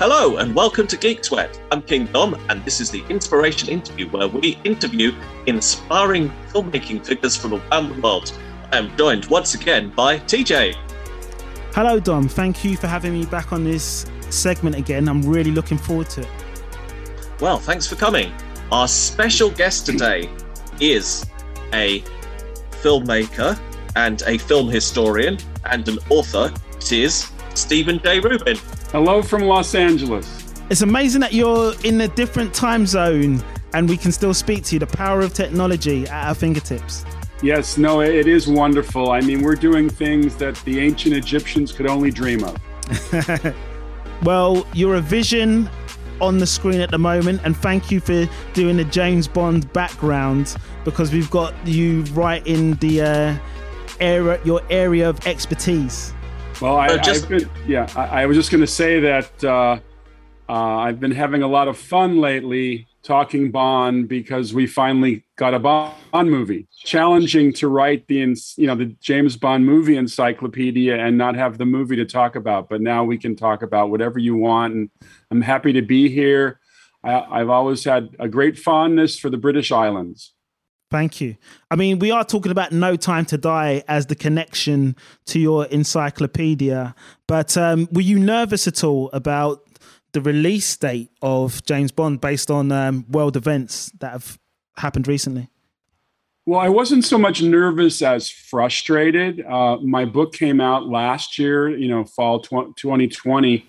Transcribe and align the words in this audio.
Hello 0.00 0.38
and 0.38 0.54
welcome 0.54 0.86
to 0.86 0.96
Geek 0.96 1.22
Sweat. 1.22 1.60
I'm 1.70 1.82
King 1.82 2.06
Dom, 2.06 2.34
and 2.48 2.64
this 2.64 2.80
is 2.80 2.90
the 2.90 3.04
Inspiration 3.10 3.68
Interview 3.68 4.08
where 4.08 4.28
we 4.28 4.58
interview 4.64 5.12
inspiring 5.44 6.32
filmmaking 6.48 7.04
figures 7.04 7.36
from 7.36 7.52
around 7.52 7.94
the 7.94 8.00
world. 8.00 8.32
I 8.72 8.78
am 8.78 8.96
joined 8.96 9.26
once 9.26 9.52
again 9.52 9.90
by 9.90 10.20
TJ. 10.20 10.74
Hello, 11.74 12.00
Dom. 12.00 12.28
Thank 12.28 12.64
you 12.64 12.78
for 12.78 12.86
having 12.86 13.12
me 13.12 13.26
back 13.26 13.52
on 13.52 13.62
this 13.62 14.06
segment 14.30 14.74
again. 14.76 15.06
I'm 15.06 15.20
really 15.20 15.50
looking 15.50 15.76
forward 15.76 16.08
to 16.12 16.22
it. 16.22 16.28
Well, 17.38 17.58
thanks 17.58 17.86
for 17.86 17.96
coming. 17.96 18.32
Our 18.72 18.88
special 18.88 19.50
guest 19.50 19.84
today 19.84 20.30
is 20.80 21.26
a 21.74 22.00
filmmaker 22.70 23.60
and 23.96 24.22
a 24.22 24.38
film 24.38 24.70
historian 24.70 25.36
and 25.66 25.86
an 25.88 25.98
author. 26.08 26.50
It 26.78 26.90
is 26.90 27.30
Stephen 27.52 28.00
J. 28.02 28.20
Rubin. 28.20 28.56
Hello 28.92 29.22
from 29.22 29.42
Los 29.42 29.76
Angeles. 29.76 30.52
It's 30.68 30.82
amazing 30.82 31.20
that 31.20 31.32
you're 31.32 31.74
in 31.84 32.00
a 32.00 32.08
different 32.08 32.52
time 32.52 32.86
zone 32.86 33.40
and 33.72 33.88
we 33.88 33.96
can 33.96 34.10
still 34.10 34.34
speak 34.34 34.64
to 34.64 34.74
you. 34.74 34.80
The 34.80 34.88
power 34.88 35.20
of 35.20 35.32
technology 35.32 36.08
at 36.08 36.26
our 36.26 36.34
fingertips. 36.34 37.04
Yes, 37.40 37.78
no, 37.78 38.00
it 38.00 38.26
is 38.26 38.48
wonderful. 38.48 39.12
I 39.12 39.20
mean, 39.20 39.42
we're 39.42 39.54
doing 39.54 39.88
things 39.88 40.34
that 40.38 40.56
the 40.64 40.80
ancient 40.80 41.14
Egyptians 41.14 41.70
could 41.70 41.86
only 41.86 42.10
dream 42.10 42.42
of. 42.42 43.54
well, 44.24 44.66
you're 44.72 44.96
a 44.96 45.00
vision 45.00 45.70
on 46.20 46.38
the 46.38 46.46
screen 46.46 46.80
at 46.80 46.90
the 46.90 46.98
moment, 46.98 47.42
and 47.44 47.56
thank 47.56 47.92
you 47.92 48.00
for 48.00 48.28
doing 48.54 48.76
the 48.76 48.84
James 48.86 49.28
Bond 49.28 49.72
background 49.72 50.56
because 50.84 51.12
we've 51.12 51.30
got 51.30 51.54
you 51.64 52.02
right 52.12 52.44
in 52.44 52.72
the 52.78 53.02
uh, 53.02 53.36
area, 54.00 54.40
your 54.44 54.62
area 54.68 55.08
of 55.08 55.24
expertise. 55.28 56.12
Well, 56.60 56.76
I, 56.76 56.98
just, 56.98 57.26
been, 57.26 57.48
yeah, 57.66 57.88
I, 57.96 58.22
I, 58.22 58.26
was 58.26 58.36
just 58.36 58.50
going 58.50 58.60
to 58.60 58.66
say 58.66 59.00
that 59.00 59.44
uh, 59.44 59.80
uh, 60.46 60.52
I've 60.52 61.00
been 61.00 61.10
having 61.10 61.42
a 61.42 61.46
lot 61.46 61.68
of 61.68 61.78
fun 61.78 62.20
lately 62.20 62.86
talking 63.02 63.50
Bond 63.50 64.08
because 64.08 64.52
we 64.52 64.66
finally 64.66 65.24
got 65.36 65.54
a 65.54 65.58
Bond 65.58 66.30
movie. 66.30 66.68
Challenging 66.84 67.54
to 67.54 67.68
write 67.68 68.06
the 68.08 68.36
you 68.56 68.66
know 68.66 68.74
the 68.74 68.94
James 69.00 69.38
Bond 69.38 69.64
movie 69.64 69.96
encyclopedia 69.96 70.98
and 70.98 71.16
not 71.16 71.34
have 71.34 71.56
the 71.56 71.64
movie 71.64 71.96
to 71.96 72.04
talk 72.04 72.36
about, 72.36 72.68
but 72.68 72.82
now 72.82 73.04
we 73.04 73.16
can 73.16 73.36
talk 73.36 73.62
about 73.62 73.88
whatever 73.88 74.18
you 74.18 74.36
want, 74.36 74.74
and 74.74 74.90
I'm 75.30 75.40
happy 75.40 75.72
to 75.72 75.82
be 75.82 76.10
here. 76.10 76.60
I, 77.02 77.38
have 77.38 77.48
always 77.48 77.82
had 77.84 78.14
a 78.18 78.28
great 78.28 78.58
fondness 78.58 79.18
for 79.18 79.30
the 79.30 79.38
British 79.38 79.72
Islands. 79.72 80.34
Thank 80.90 81.20
you. 81.20 81.36
I 81.70 81.76
mean, 81.76 82.00
we 82.00 82.10
are 82.10 82.24
talking 82.24 82.50
about 82.50 82.72
No 82.72 82.96
Time 82.96 83.24
to 83.26 83.38
Die 83.38 83.84
as 83.86 84.06
the 84.06 84.16
connection 84.16 84.96
to 85.26 85.38
your 85.38 85.66
encyclopedia, 85.66 86.96
but 87.28 87.56
um, 87.56 87.88
were 87.92 88.00
you 88.00 88.18
nervous 88.18 88.66
at 88.66 88.82
all 88.82 89.08
about 89.12 89.62
the 90.12 90.20
release 90.20 90.76
date 90.76 91.10
of 91.22 91.64
James 91.64 91.92
Bond 91.92 92.20
based 92.20 92.50
on 92.50 92.72
um, 92.72 93.06
world 93.08 93.36
events 93.36 93.92
that 94.00 94.10
have 94.10 94.38
happened 94.78 95.06
recently? 95.06 95.48
Well, 96.44 96.58
I 96.58 96.68
wasn't 96.68 97.04
so 97.04 97.18
much 97.18 97.40
nervous 97.40 98.02
as 98.02 98.28
frustrated. 98.28 99.44
Uh, 99.46 99.76
my 99.76 100.04
book 100.04 100.32
came 100.32 100.60
out 100.60 100.88
last 100.88 101.38
year, 101.38 101.68
you 101.68 101.86
know, 101.86 102.04
fall 102.04 102.40
tw- 102.40 102.74
2020, 102.76 103.64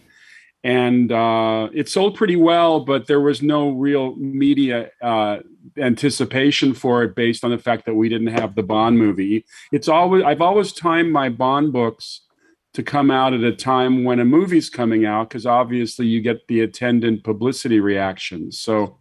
and 0.63 1.11
uh, 1.11 1.69
it 1.73 1.89
sold 1.89 2.16
pretty 2.16 2.38
well, 2.38 2.80
but 2.80 3.06
there 3.06 3.22
was 3.22 3.44
no 3.44 3.69
real 3.69 4.16
media 4.16 4.89
uh, 5.03 5.39
anticipation 5.77 6.73
for 6.73 7.03
it 7.03 7.15
based 7.15 7.43
on 7.43 7.51
the 7.51 7.57
fact 7.57 7.85
that 7.85 7.95
we 7.95 8.09
didn't 8.09 8.27
have 8.27 8.55
the 8.55 8.63
Bond 8.63 8.97
movie. 8.97 9.45
It's 9.71 9.87
always 9.87 10.23
I've 10.23 10.41
always 10.41 10.73
timed 10.73 11.11
my 11.11 11.29
Bond 11.29 11.73
books 11.73 12.21
to 12.73 12.83
come 12.83 13.11
out 13.11 13.33
at 13.33 13.43
a 13.43 13.55
time 13.55 14.03
when 14.03 14.19
a 14.19 14.25
movie's 14.25 14.69
coming 14.69 15.05
out 15.05 15.29
because 15.29 15.45
obviously 15.45 16.07
you 16.07 16.21
get 16.21 16.47
the 16.47 16.61
attendant 16.61 17.23
publicity 17.23 17.79
reactions. 17.79 18.59
So 18.59 18.97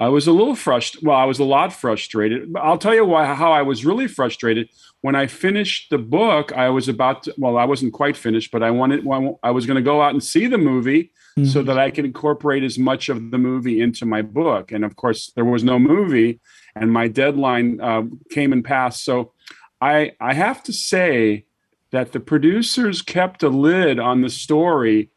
I 0.00 0.08
was 0.08 0.26
a 0.26 0.32
little 0.32 0.56
frustrated. 0.56 1.06
Well, 1.06 1.16
I 1.16 1.24
was 1.24 1.38
a 1.38 1.44
lot 1.44 1.72
frustrated. 1.72 2.52
I'll 2.56 2.78
tell 2.78 2.94
you 2.94 3.04
why 3.04 3.32
how 3.32 3.52
I 3.52 3.62
was 3.62 3.84
really 3.84 4.08
frustrated 4.08 4.68
when 5.02 5.14
I 5.14 5.28
finished 5.28 5.90
the 5.90 5.98
book. 5.98 6.52
I 6.52 6.68
was 6.70 6.88
about 6.88 7.24
to, 7.24 7.34
well, 7.38 7.56
I 7.56 7.64
wasn't 7.64 7.92
quite 7.92 8.16
finished, 8.16 8.50
but 8.50 8.62
I 8.62 8.70
wanted 8.72 9.06
I 9.42 9.52
was 9.52 9.66
going 9.66 9.76
to 9.76 9.82
go 9.82 10.02
out 10.02 10.12
and 10.12 10.22
see 10.22 10.46
the 10.46 10.58
movie 10.58 11.12
mm-hmm. 11.38 11.48
so 11.48 11.62
that 11.62 11.78
I 11.78 11.90
could 11.90 12.04
incorporate 12.04 12.62
as 12.62 12.78
much 12.78 13.08
of 13.08 13.30
the 13.30 13.38
movie 13.38 13.80
into 13.80 14.06
my 14.06 14.22
book. 14.22 14.72
And 14.72 14.84
of 14.84 14.96
course, 14.96 15.32
there 15.34 15.44
was 15.44 15.64
no 15.64 15.78
movie, 15.78 16.40
and 16.74 16.92
my 16.92 17.08
deadline 17.08 17.80
uh, 17.80 18.02
came 18.30 18.52
and 18.52 18.64
passed. 18.64 19.04
So 19.04 19.32
I 19.80 20.12
I 20.20 20.34
have 20.34 20.62
to 20.64 20.72
say 20.72 21.46
that 21.90 22.12
the 22.12 22.20
producers 22.20 23.02
kept 23.02 23.42
a 23.42 23.48
lid 23.48 23.98
on 23.98 24.20
the 24.20 24.30
story 24.30 25.10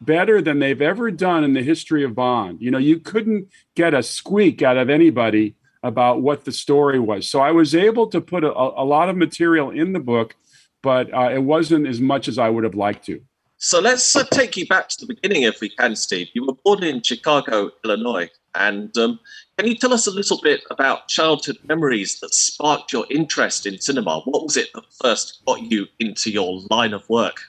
better 0.00 0.40
than 0.40 0.58
they've 0.58 0.82
ever 0.82 1.10
done 1.10 1.44
in 1.44 1.54
the 1.54 1.62
history 1.62 2.04
of 2.04 2.14
Bond. 2.14 2.60
You 2.60 2.70
know, 2.70 2.78
you 2.78 2.98
couldn't 2.98 3.48
get 3.74 3.94
a 3.94 4.02
squeak 4.02 4.62
out 4.62 4.76
of 4.76 4.90
anybody 4.90 5.54
about 5.82 6.22
what 6.22 6.44
the 6.44 6.52
story 6.52 6.98
was. 6.98 7.28
So 7.28 7.40
I 7.40 7.50
was 7.50 7.74
able 7.74 8.06
to 8.08 8.20
put 8.20 8.44
a, 8.44 8.52
a 8.52 8.84
lot 8.84 9.08
of 9.08 9.16
material 9.16 9.70
in 9.70 9.92
the 9.92 10.00
book, 10.00 10.34
but 10.82 11.12
uh, 11.12 11.30
it 11.30 11.42
wasn't 11.42 11.86
as 11.86 12.00
much 12.00 12.26
as 12.26 12.38
I 12.38 12.48
would 12.48 12.64
have 12.64 12.74
liked 12.74 13.04
to. 13.06 13.20
So 13.58 13.80
let's 13.80 14.14
uh, 14.14 14.24
take 14.24 14.56
you 14.56 14.66
back 14.66 14.88
to 14.90 15.06
the 15.06 15.14
beginning, 15.14 15.44
if 15.44 15.60
we 15.60 15.70
can, 15.70 15.96
Steve. 15.96 16.28
You 16.34 16.46
were 16.46 16.54
born 16.64 16.82
in 16.82 17.02
Chicago, 17.02 17.70
Illinois, 17.84 18.28
and 18.54 18.96
um, 18.98 19.18
can 19.56 19.68
you 19.68 19.76
tell 19.76 19.92
us 19.92 20.06
a 20.06 20.10
little 20.10 20.40
bit 20.42 20.62
about 20.70 21.08
childhood 21.08 21.58
memories 21.64 22.20
that 22.20 22.34
sparked 22.34 22.92
your 22.92 23.06
interest 23.10 23.66
in 23.66 23.80
cinema? 23.80 24.20
What 24.24 24.42
was 24.42 24.56
it 24.56 24.68
that 24.74 24.84
first 25.00 25.42
got 25.46 25.62
you 25.62 25.86
into 25.98 26.30
your 26.30 26.60
line 26.70 26.92
of 26.92 27.08
work? 27.08 27.40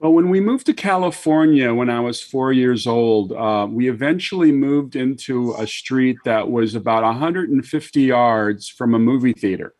Well, 0.00 0.12
when 0.12 0.28
we 0.28 0.40
moved 0.40 0.66
to 0.66 0.74
California 0.74 1.72
when 1.72 1.88
I 1.88 2.00
was 2.00 2.20
four 2.20 2.52
years 2.52 2.86
old, 2.86 3.32
uh, 3.32 3.66
we 3.70 3.88
eventually 3.88 4.52
moved 4.52 4.96
into 4.96 5.54
a 5.54 5.66
street 5.66 6.18
that 6.24 6.50
was 6.50 6.74
about 6.74 7.04
150 7.04 8.02
yards 8.02 8.68
from 8.68 8.94
a 8.94 8.98
movie 8.98 9.32
theater. 9.32 9.74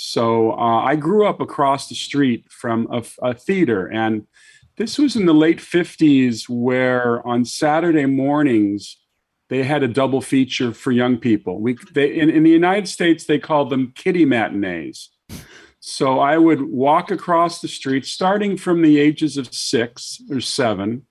So 0.00 0.52
uh, 0.52 0.84
I 0.84 0.94
grew 0.94 1.26
up 1.26 1.40
across 1.40 1.88
the 1.88 1.96
street 1.96 2.44
from 2.52 2.86
a, 2.88 3.02
a 3.20 3.34
theater, 3.34 3.88
and 3.88 4.28
this 4.76 4.96
was 4.96 5.16
in 5.16 5.26
the 5.26 5.34
late 5.34 5.58
50s, 5.58 6.48
where 6.48 7.26
on 7.26 7.44
Saturday 7.44 8.06
mornings, 8.06 8.96
they 9.48 9.64
had 9.64 9.82
a 9.82 9.88
double 9.88 10.20
feature 10.20 10.72
for 10.72 10.92
young 10.92 11.16
people. 11.16 11.60
We 11.60 11.76
they 11.92 12.14
in, 12.14 12.30
in 12.30 12.44
the 12.44 12.50
United 12.50 12.86
States 12.86 13.24
they 13.24 13.40
called 13.40 13.70
them 13.70 13.92
kiddie 13.96 14.24
matinees. 14.24 15.10
So 15.80 16.20
I 16.20 16.38
would 16.38 16.62
walk 16.62 17.10
across 17.10 17.60
the 17.60 17.66
street, 17.66 18.06
starting 18.06 18.56
from 18.56 18.82
the 18.82 19.00
ages 19.00 19.36
of 19.36 19.52
six 19.52 20.22
or 20.30 20.40
seven, 20.40 21.08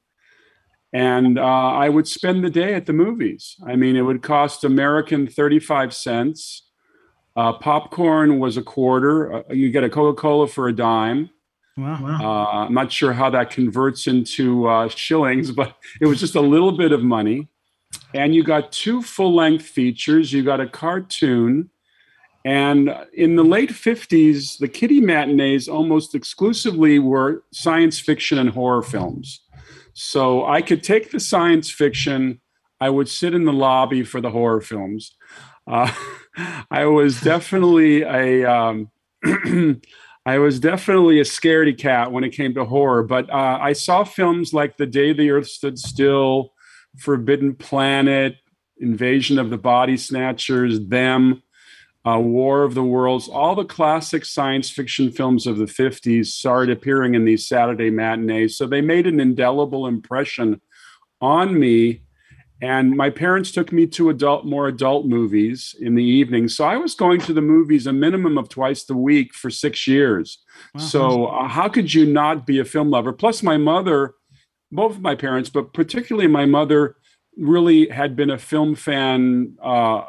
and 0.94 1.38
uh, 1.38 1.44
I 1.44 1.90
would 1.90 2.08
spend 2.08 2.42
the 2.42 2.50
day 2.50 2.74
at 2.74 2.86
the 2.86 2.94
movies. 2.94 3.58
I 3.68 3.76
mean, 3.76 3.98
it 3.98 4.04
would 4.04 4.24
cost 4.24 4.64
American 4.64 5.28
thirty-five 5.28 5.94
cents. 5.94 6.67
Uh, 7.38 7.54
popcorn 7.54 8.40
was 8.40 8.58
a 8.58 8.64
quarter. 8.64 9.32
Uh, 9.32 9.54
you 9.54 9.70
get 9.70 9.84
a 9.84 9.90
Coca-Cola 9.90 10.48
for 10.48 10.68
a 10.68 10.76
dime. 10.76 11.30
Wow. 11.78 12.18
Uh, 12.20 12.66
I'm 12.66 12.74
not 12.74 12.92
sure 12.92 13.14
how 13.14 13.30
that 13.30 13.52
converts 13.52 14.08
into 14.08 14.68
uh, 14.68 14.90
shillings, 14.90 15.52
but 15.52 15.78
it 16.02 16.08
was 16.08 16.20
just 16.20 16.36
a 16.36 16.42
little 16.42 16.72
bit 16.72 16.92
of 16.92 17.04
money 17.04 17.48
and 18.14 18.34
you 18.34 18.44
got 18.44 18.72
two 18.72 19.02
full 19.02 19.36
length 19.36 19.66
features. 19.66 20.34
You 20.34 20.44
got 20.44 20.60
a 20.60 20.68
cartoon. 20.68 21.70
And 22.46 22.96
in 23.14 23.36
the 23.36 23.44
late 23.44 23.72
50s, 23.72 24.58
the 24.60 24.68
kiddie 24.68 25.02
matinees 25.02 25.68
almost 25.68 26.16
exclusively 26.16 27.00
were 27.00 27.44
science 27.52 28.00
fiction 28.00 28.38
and 28.38 28.50
horror 28.50 28.84
films. 28.84 29.42
So 29.94 30.46
I 30.46 30.62
could 30.62 30.84
take 30.84 31.12
the 31.12 31.20
science 31.20 31.70
fiction, 31.70 32.40
I 32.80 32.90
would 32.90 33.10
sit 33.10 33.34
in 33.34 33.46
the 33.46 33.54
lobby 33.54 34.04
for 34.04 34.22
the 34.22 34.30
horror 34.30 34.62
films. 34.62 35.17
Uh, 35.68 35.92
I 36.72 36.86
was 36.86 37.22
definitely 37.22 38.04
a. 38.04 38.46
Um, 38.46 38.92
I 40.26 40.40
was 40.40 40.60
definitely 40.60 41.22
a 41.22 41.24
scaredy 41.24 41.78
cat 41.78 42.12
when 42.12 42.26
it 42.26 42.32
came 42.32 42.54
to 42.56 42.66
horror, 42.66 43.02
but 43.02 43.30
uh, 43.30 43.60
I 43.62 43.72
saw 43.72 44.04
films 44.04 44.54
like 44.54 44.76
The 44.76 44.86
Day 44.86 45.14
the 45.14 45.32
Earth 45.32 45.48
Stood 45.48 45.80
Still, 45.80 46.52
Forbidden 46.98 47.56
Planet, 47.56 48.36
Invasion 48.78 49.40
of 49.40 49.50
the 49.50 49.58
Body 49.58 49.96
Snatchers, 49.96 50.86
Them, 50.86 51.44
uh, 52.06 52.20
War 52.20 52.64
of 52.64 52.74
the 52.74 52.84
Worlds, 52.84 53.30
all 53.30 53.56
the 53.56 53.64
classic 53.64 54.26
science 54.26 54.70
fiction 54.70 55.12
films 55.12 55.48
of 55.48 55.58
the 55.58 55.66
50s 55.66 56.28
started 56.28 56.78
appearing 56.78 57.16
in 57.16 57.24
these 57.24 57.48
Saturday 57.48 57.90
matinees. 57.90 58.58
So 58.58 58.68
they 58.68 58.82
made 58.82 59.08
an 59.08 59.22
indelible 59.22 59.88
impression 59.88 60.60
on 61.22 61.58
me. 61.58 62.02
And 62.62 62.98
my 62.98 63.10
parents 63.10 63.52
took 63.52 63.72
me 63.72 63.86
to 63.88 64.10
adult, 64.10 64.46
more 64.46 64.68
adult 64.68 65.06
movies 65.06 65.76
in 65.80 65.96
the 65.96 66.04
evening. 66.04 66.48
So 66.48 66.66
I 66.66 66.78
was 66.78 66.96
going 66.96 67.22
to 67.22 67.34
the 67.34 67.42
movies 67.42 67.88
a 67.88 67.94
minimum 67.94 68.38
of 68.38 68.50
twice 68.50 68.90
a 68.90 68.96
week 68.96 69.34
for 69.34 69.50
six 69.50 69.88
years. 69.88 70.40
Wow. 70.74 70.82
So 70.82 71.26
uh, 71.28 71.48
how 71.48 71.70
could 71.70 71.94
you 71.94 72.06
not 72.06 72.48
be 72.48 72.60
a 72.60 72.66
film 72.66 72.90
lover? 72.90 73.14
Plus, 73.14 73.44
my 73.44 73.58
mother 73.58 74.16
both 74.72 74.96
of 74.96 75.02
my 75.02 75.16
parents, 75.16 75.50
but 75.50 75.74
particularly 75.74 76.28
my 76.28 76.46
mother, 76.46 76.96
really 77.38 77.88
had 77.90 78.16
been 78.16 78.32
a 78.32 78.38
film 78.38 78.76
fan, 78.76 79.56
uh, 79.64 80.02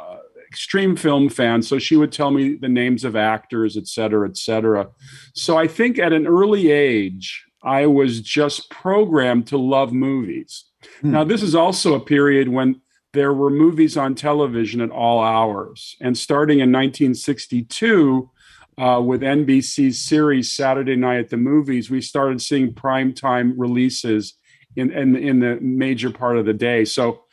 extreme 0.48 0.96
film 0.96 1.28
fan. 1.28 1.62
So 1.62 1.78
she 1.78 1.96
would 1.96 2.10
tell 2.10 2.30
me 2.30 2.54
the 2.54 2.68
names 2.68 3.04
of 3.04 3.14
actors, 3.14 3.76
et 3.76 3.86
cetera, 3.86 4.28
et 4.28 4.36
cetera. 4.36 4.88
So 5.34 5.58
I 5.58 5.68
think 5.68 5.98
at 5.98 6.12
an 6.12 6.26
early 6.26 6.70
age, 6.70 7.44
I 7.62 7.86
was 7.86 8.20
just 8.20 8.70
programmed 8.70 9.46
to 9.48 9.58
love 9.58 9.92
movies. 9.92 10.64
Hmm. 11.00 11.10
Now, 11.12 11.24
this 11.24 11.42
is 11.42 11.54
also 11.54 11.94
a 11.94 12.00
period 12.00 12.48
when 12.48 12.80
there 13.12 13.32
were 13.32 13.50
movies 13.50 13.96
on 13.96 14.14
television 14.14 14.80
at 14.80 14.90
all 14.90 15.20
hours. 15.20 15.96
And 16.00 16.16
starting 16.16 16.58
in 16.58 16.70
1962, 16.70 18.30
uh, 18.78 19.00
with 19.04 19.22
NBC's 19.22 20.00
series 20.00 20.52
Saturday 20.52 20.94
Night 20.94 21.18
at 21.18 21.30
the 21.30 21.36
Movies, 21.36 21.90
we 21.90 22.00
started 22.00 22.40
seeing 22.40 22.72
primetime 22.72 23.54
releases 23.56 24.34
in, 24.76 24.92
in, 24.92 25.16
in 25.16 25.40
the 25.40 25.58
major 25.60 26.10
part 26.10 26.38
of 26.38 26.46
the 26.46 26.54
day. 26.54 26.84
So 26.84 27.24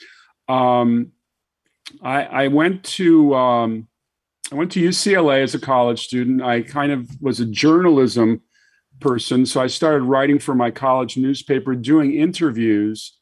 um, 0.47 1.11
I, 2.01 2.23
I, 2.23 2.47
went 2.47 2.83
to 2.83 3.35
um, 3.35 3.87
I 4.51 4.55
went 4.55 4.71
to 4.73 4.81
UCLA 4.81 5.43
as 5.43 5.53
a 5.53 5.59
college 5.59 6.03
student. 6.03 6.41
I 6.41 6.61
kind 6.61 6.91
of 6.91 7.07
was 7.21 7.39
a 7.39 7.45
journalism 7.45 8.41
person, 8.99 9.45
so 9.45 9.61
I 9.61 9.67
started 9.67 10.03
writing 10.03 10.39
for 10.39 10.55
my 10.55 10.71
college 10.71 11.17
newspaper, 11.17 11.75
doing 11.75 12.15
interviews, 12.15 13.17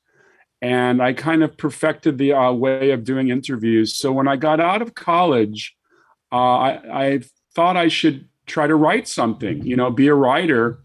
and 0.63 1.04
I 1.04 1.12
kind 1.12 1.44
of 1.44 1.57
perfected 1.57 2.18
the 2.18 2.31
uh, 2.31 2.54
way 2.54 2.92
of 2.92 3.04
doing 3.04 3.27
interviews. 3.27 3.94
So 3.98 4.13
when 4.13 4.30
I 4.30 4.38
got 4.38 4.62
out 4.62 4.81
of 4.81 4.95
college, 4.95 5.75
uh, 6.31 6.36
I, 6.36 7.04
I 7.04 7.19
thought 7.54 7.75
I 7.75 7.89
should 7.89 8.30
try 8.45 8.65
to 8.68 8.75
write 8.75 9.10
something, 9.10 9.62
you 9.65 9.75
know, 9.75 9.92
be 9.92 10.07
a 10.07 10.15
writer. 10.15 10.80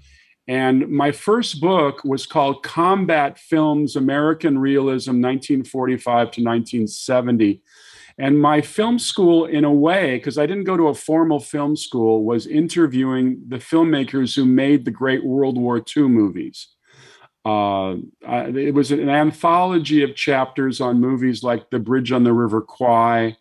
And 0.48 0.88
my 0.88 1.12
first 1.12 1.60
book 1.60 2.02
was 2.04 2.26
called 2.26 2.64
Combat 2.64 3.38
Films 3.38 3.94
American 3.94 4.58
Realism 4.58 5.10
1945 5.10 6.02
to 6.02 6.42
1970. 6.42 7.62
And 8.18 8.42
my 8.42 8.60
film 8.60 8.98
school, 8.98 9.44
in 9.44 9.64
a 9.64 9.72
way, 9.72 10.16
because 10.16 10.38
I 10.38 10.46
didn't 10.46 10.64
go 10.64 10.76
to 10.76 10.88
a 10.88 10.94
formal 10.94 11.38
film 11.38 11.76
school, 11.76 12.24
was 12.24 12.48
interviewing 12.48 13.40
the 13.46 13.58
filmmakers 13.58 14.34
who 14.34 14.44
made 14.44 14.84
the 14.84 14.90
great 14.90 15.24
World 15.24 15.56
War 15.56 15.80
II 15.96 16.08
movies. 16.08 16.66
Uh, 17.48 17.96
it 18.54 18.74
was 18.74 18.90
an 18.90 19.08
anthology 19.08 20.02
of 20.02 20.14
chapters 20.14 20.82
on 20.82 21.00
movies 21.00 21.42
like 21.42 21.70
The 21.70 21.78
Bridge 21.78 22.12
on 22.12 22.24
the 22.24 22.32
River 22.34 22.60
Kwai, 22.60 23.38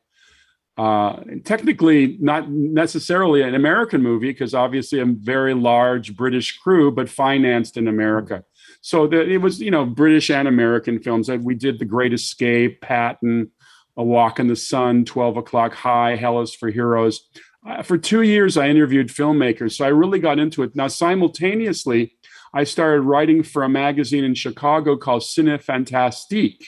uh, 0.78 1.24
technically 1.44 2.18
not 2.22 2.50
necessarily 2.50 3.42
an 3.42 3.54
American 3.54 4.02
movie 4.02 4.32
because 4.32 4.54
obviously 4.54 5.00
a 5.00 5.06
very 5.06 5.54
large 5.54 6.16
British 6.16 6.58
crew, 6.58 6.90
but 6.90 7.10
financed 7.10 7.76
in 7.76 7.90
America. 7.90 8.46
So 8.80 9.08
that 9.08 9.28
it 9.28 9.40
was, 9.40 9.60
you 9.60 9.72
know, 9.72 9.86
British 9.86 10.30
and 10.30 10.48
American 10.48 11.00
films. 11.02 11.30
We 11.30 11.56
did 11.56 11.80
The 11.80 11.86
Great 11.86 12.14
Escape, 12.14 12.80
Patton, 12.80 13.52
A 13.98 14.04
Walk 14.04 14.40
in 14.40 14.48
the 14.48 14.56
Sun, 14.56 15.04
12 15.04 15.38
O'Clock 15.38 15.74
High, 15.74 16.16
Hell 16.16 16.40
is 16.42 16.54
for 16.54 16.70
Heroes. 16.70 17.28
Uh, 17.68 17.82
for 17.82 17.98
two 17.98 18.22
years, 18.22 18.56
I 18.56 18.70
interviewed 18.70 19.10
filmmakers. 19.10 19.74
So 19.74 19.84
I 19.84 19.90
really 19.90 20.20
got 20.20 20.40
into 20.40 20.64
it. 20.64 20.76
Now, 20.76 20.88
simultaneously, 20.88 22.16
I 22.54 22.64
started 22.64 23.02
writing 23.02 23.44
for 23.44 23.64
a 23.64 23.70
magazine 23.70 24.24
in 24.24 24.36
Chicago 24.36 24.98
called 24.98 25.22
Cinefantastique 25.22 26.64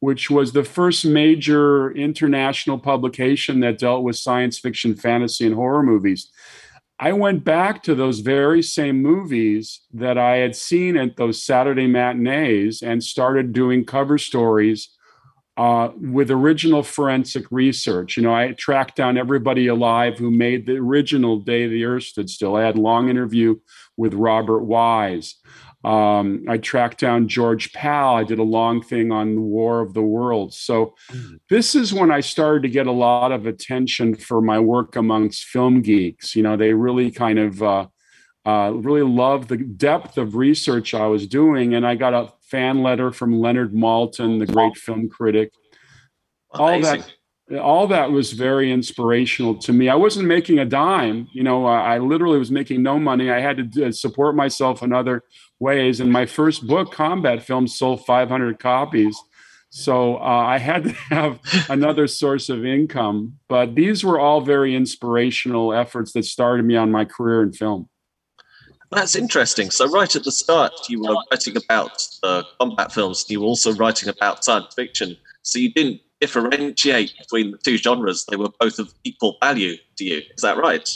which 0.00 0.30
was 0.30 0.52
the 0.52 0.64
first 0.64 1.04
major 1.04 1.92
international 1.92 2.78
publication 2.78 3.60
that 3.60 3.78
dealt 3.78 4.02
with 4.02 4.16
science 4.16 4.58
fiction, 4.58 4.94
fantasy, 4.94 5.46
and 5.46 5.54
horror 5.54 5.82
movies. 5.82 6.30
I 6.98 7.12
went 7.12 7.44
back 7.44 7.82
to 7.84 7.94
those 7.94 8.20
very 8.20 8.62
same 8.62 9.00
movies 9.00 9.80
that 9.92 10.18
I 10.18 10.36
had 10.36 10.56
seen 10.56 10.96
at 10.96 11.16
those 11.16 11.42
Saturday 11.42 11.86
matinees 11.86 12.82
and 12.82 13.02
started 13.02 13.52
doing 13.52 13.84
cover 13.84 14.18
stories 14.18 14.88
uh, 15.56 15.90
with 15.96 16.30
original 16.30 16.82
forensic 16.82 17.44
research. 17.50 18.16
You 18.16 18.22
know, 18.22 18.34
I 18.34 18.52
tracked 18.52 18.96
down 18.96 19.18
everybody 19.18 19.66
alive 19.66 20.18
who 20.18 20.30
made 20.30 20.66
the 20.66 20.76
original 20.76 21.38
Day 21.38 21.66
the 21.66 21.84
Earth 21.84 22.04
Stood 22.04 22.30
Still. 22.30 22.56
I 22.56 22.62
had 22.62 22.76
a 22.76 22.80
long 22.80 23.08
interview 23.08 23.56
with 23.96 24.14
Robert 24.14 24.64
Wise. 24.64 25.36
Um, 25.82 26.44
I 26.46 26.58
tracked 26.58 27.00
down 27.00 27.28
George 27.28 27.72
Pal. 27.72 28.16
I 28.16 28.24
did 28.24 28.38
a 28.38 28.44
long 28.44 28.82
thing 28.82 29.12
on 29.12 29.34
the 29.34 29.40
War 29.40 29.80
of 29.80 29.94
the 29.94 30.02
Worlds. 30.02 30.58
So 30.58 30.94
mm-hmm. 31.10 31.36
this 31.48 31.74
is 31.74 31.94
when 31.94 32.10
I 32.10 32.20
started 32.20 32.62
to 32.62 32.68
get 32.68 32.86
a 32.86 32.92
lot 32.92 33.32
of 33.32 33.46
attention 33.46 34.14
for 34.14 34.42
my 34.42 34.58
work 34.58 34.96
amongst 34.96 35.44
film 35.44 35.80
geeks. 35.80 36.36
You 36.36 36.42
know, 36.42 36.56
they 36.56 36.74
really 36.74 37.10
kind 37.10 37.38
of 37.38 37.62
uh, 37.62 37.86
uh, 38.44 38.72
really 38.74 39.02
loved 39.02 39.48
the 39.48 39.56
depth 39.56 40.18
of 40.18 40.36
research 40.36 40.92
I 40.92 41.06
was 41.06 41.26
doing, 41.26 41.74
and 41.74 41.86
I 41.86 41.94
got 41.94 42.14
a 42.14 42.32
fan 42.50 42.82
letter 42.82 43.12
from 43.12 43.40
Leonard 43.40 43.72
Maltin, 43.72 44.38
the 44.38 44.52
great 44.52 44.76
film 44.76 45.08
critic. 45.08 45.52
All 46.52 46.80
that 46.80 47.12
all 47.58 47.86
that 47.88 48.10
was 48.10 48.32
very 48.32 48.70
inspirational 48.70 49.56
to 49.56 49.72
me. 49.72 49.88
I 49.88 49.94
wasn't 49.94 50.28
making 50.28 50.58
a 50.58 50.64
dime, 50.64 51.28
you 51.32 51.42
know. 51.42 51.66
I 51.66 51.98
literally 51.98 52.38
was 52.38 52.50
making 52.50 52.82
no 52.82 52.98
money. 52.98 53.30
I 53.30 53.40
had 53.40 53.72
to 53.72 53.92
support 53.92 54.36
myself 54.36 54.82
in 54.82 54.92
other 54.92 55.24
ways. 55.58 56.00
And 56.00 56.12
my 56.12 56.26
first 56.26 56.66
book, 56.66 56.92
Combat 56.92 57.42
Films, 57.42 57.76
sold 57.76 58.04
500 58.06 58.58
copies. 58.58 59.18
So 59.70 60.16
uh, 60.16 60.20
I 60.20 60.58
had 60.58 60.84
to 60.84 60.90
have 61.10 61.40
another 61.68 62.06
source 62.06 62.48
of 62.48 62.64
income. 62.64 63.38
But 63.48 63.74
these 63.74 64.04
were 64.04 64.20
all 64.20 64.40
very 64.40 64.74
inspirational 64.74 65.72
efforts 65.72 66.12
that 66.12 66.24
started 66.24 66.64
me 66.64 66.76
on 66.76 66.92
my 66.92 67.04
career 67.04 67.42
in 67.42 67.52
film. 67.52 67.88
That's 68.90 69.14
interesting. 69.14 69.70
So 69.70 69.88
right 69.88 70.14
at 70.16 70.24
the 70.24 70.32
start, 70.32 70.72
you 70.88 71.00
were 71.00 71.14
writing 71.30 71.56
about 71.56 72.02
uh, 72.24 72.42
combat 72.58 72.92
films. 72.92 73.24
You 73.28 73.40
were 73.40 73.46
also 73.46 73.72
writing 73.74 74.08
about 74.08 74.44
science 74.44 74.74
fiction. 74.74 75.16
So 75.42 75.60
you 75.60 75.72
didn't 75.72 76.00
differentiate 76.20 77.14
between 77.18 77.52
the 77.52 77.58
two 77.58 77.76
genres. 77.76 78.24
They 78.28 78.36
were 78.36 78.50
both 78.58 78.78
of 78.78 78.92
equal 79.04 79.36
value 79.40 79.76
to 79.96 80.04
you. 80.04 80.22
Is 80.34 80.42
that 80.42 80.56
right? 80.56 80.88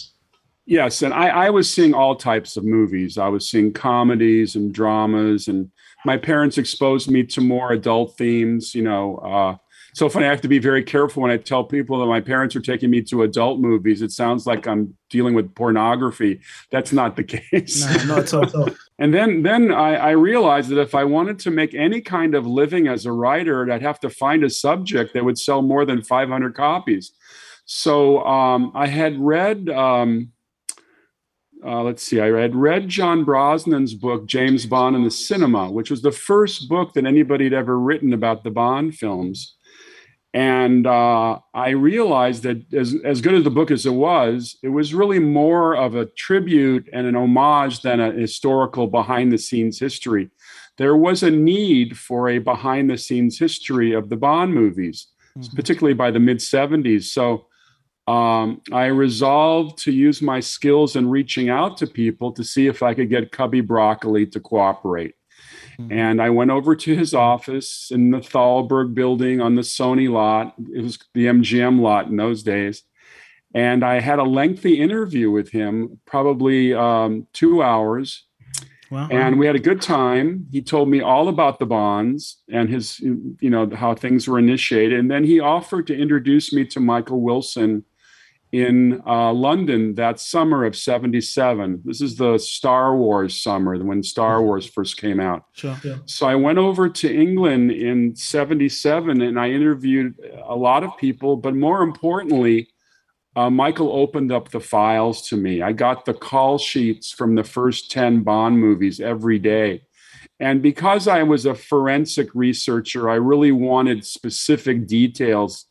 Yes, 0.66 1.02
and 1.02 1.12
I, 1.12 1.28
I 1.28 1.50
was 1.50 1.72
seeing 1.72 1.94
all 1.94 2.16
types 2.16 2.56
of 2.56 2.64
movies. 2.64 3.18
I 3.18 3.28
was 3.28 3.48
seeing 3.48 3.72
comedies 3.72 4.56
and 4.56 4.72
dramas, 4.72 5.46
and 5.46 5.70
my 6.06 6.16
parents 6.16 6.56
exposed 6.56 7.10
me 7.10 7.22
to 7.24 7.40
more 7.42 7.72
adult 7.72 8.16
themes. 8.16 8.74
You 8.74 8.82
know, 8.82 9.16
uh, 9.18 9.56
so 9.94 10.08
funny. 10.08 10.26
I 10.26 10.30
have 10.30 10.40
to 10.40 10.48
be 10.48 10.58
very 10.58 10.82
careful 10.82 11.22
when 11.22 11.30
I 11.30 11.36
tell 11.36 11.62
people 11.62 12.00
that 12.00 12.06
my 12.06 12.20
parents 12.20 12.56
are 12.56 12.60
taking 12.60 12.90
me 12.90 13.00
to 13.02 13.22
adult 13.22 13.60
movies. 13.60 14.02
It 14.02 14.10
sounds 14.10 14.44
like 14.44 14.66
I'm 14.66 14.96
dealing 15.08 15.34
with 15.34 15.54
pornography. 15.54 16.40
That's 16.72 16.92
not 16.92 17.14
the 17.14 17.22
case. 17.52 17.86
No, 17.86 18.16
not 18.16 18.34
at 18.34 18.54
all. 18.54 18.70
and 18.98 19.14
then, 19.14 19.44
then 19.44 19.72
I, 19.72 19.94
I 19.94 20.10
realized 20.10 20.70
that 20.70 20.80
if 20.80 20.96
I 20.96 21.04
wanted 21.04 21.38
to 21.40 21.52
make 21.52 21.74
any 21.74 22.00
kind 22.00 22.34
of 22.34 22.44
living 22.44 22.88
as 22.88 23.06
a 23.06 23.12
writer, 23.12 23.70
I'd 23.70 23.82
have 23.82 24.00
to 24.00 24.10
find 24.10 24.42
a 24.42 24.50
subject 24.50 25.14
that 25.14 25.24
would 25.24 25.38
sell 25.38 25.62
more 25.62 25.86
than 25.86 26.02
500 26.02 26.56
copies. 26.56 27.12
So 27.64 28.24
um, 28.24 28.72
I 28.74 28.88
had 28.88 29.16
read. 29.18 29.68
Um, 29.70 30.32
uh, 31.64 31.82
let's 31.82 32.02
see, 32.02 32.20
I 32.20 32.28
read 32.28 32.54
read 32.54 32.90
John 32.90 33.24
Brosnan's 33.24 33.94
book 33.94 34.26
James 34.26 34.66
Bond 34.66 34.96
in 34.96 35.02
the 35.02 35.10
Cinema, 35.10 35.70
which 35.70 35.90
was 35.90 36.02
the 36.02 36.12
first 36.12 36.68
book 36.68 36.92
that 36.92 37.06
anybody 37.06 37.44
had 37.44 37.54
ever 37.54 37.78
written 37.78 38.12
about 38.12 38.44
the 38.44 38.50
Bond 38.50 38.96
films. 38.96 39.56
And 40.34 40.84
uh, 40.84 41.38
I 41.54 41.70
realized 41.70 42.42
that 42.42 42.74
as, 42.74 42.96
as 43.04 43.20
good 43.20 43.34
as 43.34 43.44
the 43.44 43.50
book 43.50 43.70
as 43.70 43.86
it 43.86 43.94
was, 43.94 44.58
it 44.64 44.68
was 44.70 44.92
really 44.92 45.20
more 45.20 45.76
of 45.76 45.94
a 45.94 46.06
tribute 46.06 46.88
and 46.92 47.06
an 47.06 47.14
homage 47.14 47.82
than 47.82 48.00
a 48.00 48.10
historical 48.10 48.88
behind 48.88 49.30
the 49.30 49.38
scenes 49.38 49.78
history. 49.78 50.30
There 50.76 50.96
was 50.96 51.22
a 51.22 51.30
need 51.30 51.96
for 51.96 52.28
a 52.28 52.38
behind 52.38 52.90
the 52.90 52.98
scenes 52.98 53.38
history 53.38 53.92
of 53.92 54.08
the 54.08 54.16
Bond 54.16 54.52
movies, 54.52 55.06
mm-hmm. 55.38 55.54
particularly 55.54 55.94
by 55.94 56.10
the 56.10 56.18
mid 56.18 56.38
70s. 56.38 57.04
So 57.04 57.46
um, 58.08 58.60
I 58.72 58.86
resolved 58.86 59.78
to 59.84 59.92
use 59.92 60.20
my 60.20 60.40
skills 60.40 60.96
in 60.96 61.08
reaching 61.08 61.48
out 61.48 61.76
to 61.76 61.86
people 61.86 62.32
to 62.32 62.42
see 62.42 62.66
if 62.66 62.82
I 62.82 62.92
could 62.92 63.08
get 63.08 63.30
Cubby 63.30 63.60
Broccoli 63.60 64.26
to 64.26 64.40
cooperate. 64.40 65.14
Mm-hmm. 65.78 65.92
And 65.92 66.22
I 66.22 66.30
went 66.30 66.50
over 66.50 66.76
to 66.76 66.94
his 66.94 67.14
office 67.14 67.90
in 67.90 68.10
the 68.10 68.20
Thalberg 68.20 68.94
building 68.94 69.40
on 69.40 69.54
the 69.54 69.62
Sony 69.62 70.10
lot. 70.10 70.54
It 70.72 70.82
was 70.82 70.98
the 71.14 71.26
MGM 71.26 71.80
lot 71.80 72.06
in 72.06 72.16
those 72.16 72.42
days. 72.42 72.82
And 73.54 73.84
I 73.84 74.00
had 74.00 74.18
a 74.18 74.24
lengthy 74.24 74.80
interview 74.80 75.30
with 75.30 75.50
him, 75.50 76.00
probably 76.06 76.74
um, 76.74 77.26
two 77.32 77.62
hours. 77.62 78.24
Wow. 78.90 79.08
And 79.10 79.38
we 79.38 79.46
had 79.46 79.56
a 79.56 79.60
good 79.60 79.80
time. 79.80 80.46
He 80.50 80.60
told 80.60 80.88
me 80.88 81.00
all 81.00 81.28
about 81.28 81.58
the 81.58 81.66
bonds 81.66 82.42
and 82.52 82.68
his, 82.68 83.00
you 83.00 83.50
know, 83.50 83.68
how 83.74 83.94
things 83.94 84.28
were 84.28 84.38
initiated. 84.38 84.98
And 84.98 85.10
then 85.10 85.24
he 85.24 85.40
offered 85.40 85.86
to 85.88 85.96
introduce 85.96 86.52
me 86.52 86.64
to 86.66 86.80
Michael 86.80 87.20
Wilson, 87.20 87.84
in 88.54 89.02
uh, 89.04 89.32
London 89.32 89.96
that 89.96 90.20
summer 90.20 90.64
of 90.64 90.76
77. 90.76 91.82
This 91.84 92.00
is 92.00 92.14
the 92.14 92.38
Star 92.38 92.96
Wars 92.96 93.42
summer 93.42 93.76
when 93.84 94.00
Star 94.00 94.36
mm-hmm. 94.36 94.46
Wars 94.46 94.64
first 94.64 94.96
came 94.96 95.18
out. 95.18 95.46
Sure. 95.54 95.76
Yeah. 95.82 95.96
So 96.06 96.28
I 96.28 96.36
went 96.36 96.58
over 96.58 96.88
to 96.88 97.12
England 97.12 97.72
in 97.72 98.14
77 98.14 99.22
and 99.22 99.40
I 99.40 99.50
interviewed 99.50 100.14
a 100.46 100.54
lot 100.54 100.84
of 100.84 100.96
people, 100.98 101.36
but 101.36 101.56
more 101.56 101.82
importantly, 101.82 102.68
uh, 103.34 103.50
Michael 103.50 103.90
opened 103.90 104.30
up 104.30 104.50
the 104.50 104.60
files 104.60 105.28
to 105.30 105.36
me. 105.36 105.60
I 105.60 105.72
got 105.72 106.04
the 106.04 106.14
call 106.14 106.56
sheets 106.56 107.10
from 107.10 107.34
the 107.34 107.42
first 107.42 107.90
10 107.90 108.22
Bond 108.22 108.60
movies 108.60 109.00
every 109.00 109.40
day. 109.40 109.82
And 110.38 110.62
because 110.62 111.08
I 111.08 111.24
was 111.24 111.44
a 111.44 111.56
forensic 111.56 112.32
researcher, 112.36 113.10
I 113.10 113.16
really 113.16 113.50
wanted 113.50 114.06
specific 114.06 114.86
details 114.86 115.66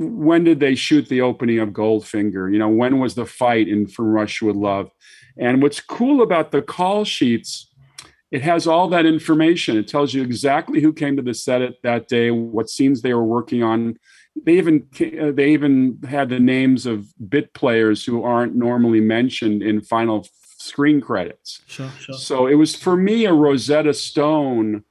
when 0.00 0.44
did 0.44 0.60
they 0.60 0.74
shoot 0.74 1.08
the 1.08 1.20
opening 1.20 1.58
of 1.58 1.70
Goldfinger? 1.70 2.52
You 2.52 2.58
know, 2.58 2.68
when 2.68 2.98
was 2.98 3.14
the 3.14 3.26
fight 3.26 3.68
in 3.68 3.86
From 3.86 4.06
Russia 4.06 4.46
with 4.46 4.56
Love? 4.56 4.90
And 5.38 5.62
what's 5.62 5.80
cool 5.80 6.22
about 6.22 6.50
the 6.50 6.62
call 6.62 7.04
sheets 7.04 7.70
it 8.30 8.42
has 8.42 8.66
all 8.66 8.88
that 8.88 9.06
information. 9.06 9.76
It 9.76 9.88
tells 9.88 10.14
you 10.14 10.22
exactly 10.22 10.80
who 10.80 10.92
came 10.92 11.16
to 11.16 11.22
the 11.22 11.34
set 11.34 11.62
at 11.62 11.82
that 11.82 12.06
day, 12.06 12.30
what 12.30 12.70
scenes 12.70 13.02
they 13.02 13.12
were 13.12 13.24
working 13.24 13.62
on. 13.62 13.98
They 14.44 14.58
even 14.58 14.86
uh, 15.20 15.32
they 15.32 15.50
even 15.50 15.98
had 16.08 16.28
the 16.28 16.38
names 16.38 16.86
of 16.86 17.12
bit 17.28 17.52
players 17.52 18.04
who 18.04 18.22
aren't 18.22 18.54
normally 18.54 19.00
mentioned 19.00 19.62
in 19.62 19.80
final 19.80 20.26
screen 20.58 21.00
credits. 21.00 21.62
Sure, 21.66 21.90
sure. 21.98 22.14
So 22.14 22.46
it 22.46 22.54
was 22.54 22.76
for 22.76 22.96
me 22.96 23.24
a 23.24 23.32
Rosetta 23.32 23.92
Stone 23.92 24.84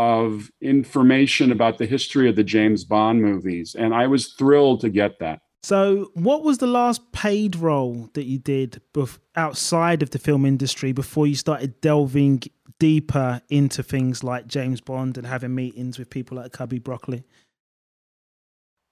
of 0.00 0.50
information 0.62 1.52
about 1.52 1.76
the 1.76 1.84
history 1.84 2.26
of 2.26 2.34
the 2.34 2.42
James 2.42 2.84
Bond 2.84 3.20
movies, 3.20 3.76
and 3.78 3.94
I 3.94 4.06
was 4.06 4.28
thrilled 4.28 4.80
to 4.80 4.88
get 4.88 5.18
that. 5.18 5.40
So, 5.62 6.10
what 6.14 6.42
was 6.42 6.56
the 6.56 6.66
last 6.66 7.12
paid 7.12 7.54
role 7.54 8.08
that 8.14 8.24
you 8.24 8.38
did 8.38 8.80
bef- 8.94 9.18
outside 9.36 10.02
of 10.02 10.08
the 10.08 10.18
film 10.18 10.46
industry 10.46 10.92
before 10.92 11.26
you 11.26 11.34
started 11.34 11.78
delving 11.82 12.44
deeper 12.78 13.42
into 13.50 13.82
things 13.82 14.24
like 14.24 14.46
James 14.46 14.80
Bond 14.80 15.18
and 15.18 15.26
having 15.26 15.54
meetings 15.54 15.98
with 15.98 16.08
people 16.08 16.38
like 16.38 16.52
Cubby 16.52 16.78
Broccoli? 16.78 17.24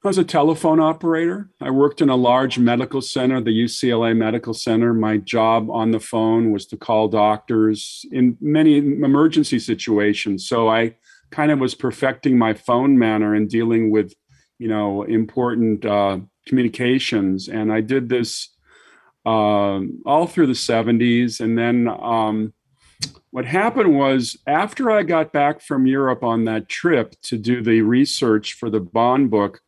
I 0.05 0.07
was 0.07 0.19
a 0.19 0.23
telephone 0.23 0.79
operator. 0.79 1.51
I 1.61 1.71
worked 1.71 2.01
in 2.01 2.09
a 2.09 2.15
large 2.15 2.57
medical 2.57 3.03
center, 3.03 3.41
the 3.41 3.51
UCLA 3.51 4.17
Medical 4.17 4.55
Center. 4.55 4.95
My 4.95 5.17
job 5.17 5.69
on 5.71 5.91
the 5.91 5.99
phone 5.99 6.53
was 6.53 6.67
to 6.67 6.77
call 6.77 7.09
doctors 7.09 8.07
in 8.13 8.39
many 8.41 8.77
emergency 8.79 9.59
situations. 9.59 10.47
So 10.47 10.69
I 10.69 10.95
kind 11.33 11.51
of 11.51 11.59
was 11.59 11.75
perfecting 11.75 12.39
my 12.39 12.55
phone 12.55 12.97
manner 12.97 13.35
and 13.35 13.51
dealing 13.51 13.91
with, 13.91 14.15
you 14.61 14.69
know, 14.69 15.03
important 15.03 15.85
uh, 15.85 16.21
communications. 16.47 17.49
And 17.49 17.73
I 17.73 17.81
did 17.81 18.09
this 18.09 18.51
uh, 19.27 19.81
all 20.07 20.29
through 20.29 20.47
the 20.47 20.53
70s. 20.53 21.41
And 21.41 21.59
then 21.59 21.89
um, 21.89 22.55
what 23.31 23.47
happened 23.47 23.99
was 23.99 24.39
after 24.47 24.93
I 24.93 25.03
got 25.03 25.33
back 25.33 25.61
from 25.61 25.89
Europe 25.89 26.23
on 26.23 26.45
that 26.45 26.69
trip 26.69 27.17
to 27.23 27.37
do 27.37 27.65
the 27.65 27.83
research 27.83 28.53
for 28.53 28.71
the 28.71 28.81
Bond 28.81 29.29
book, 29.29 29.61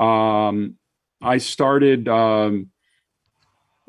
um, 0.00 0.76
I 1.22 1.38
started 1.38 2.08
um, 2.08 2.70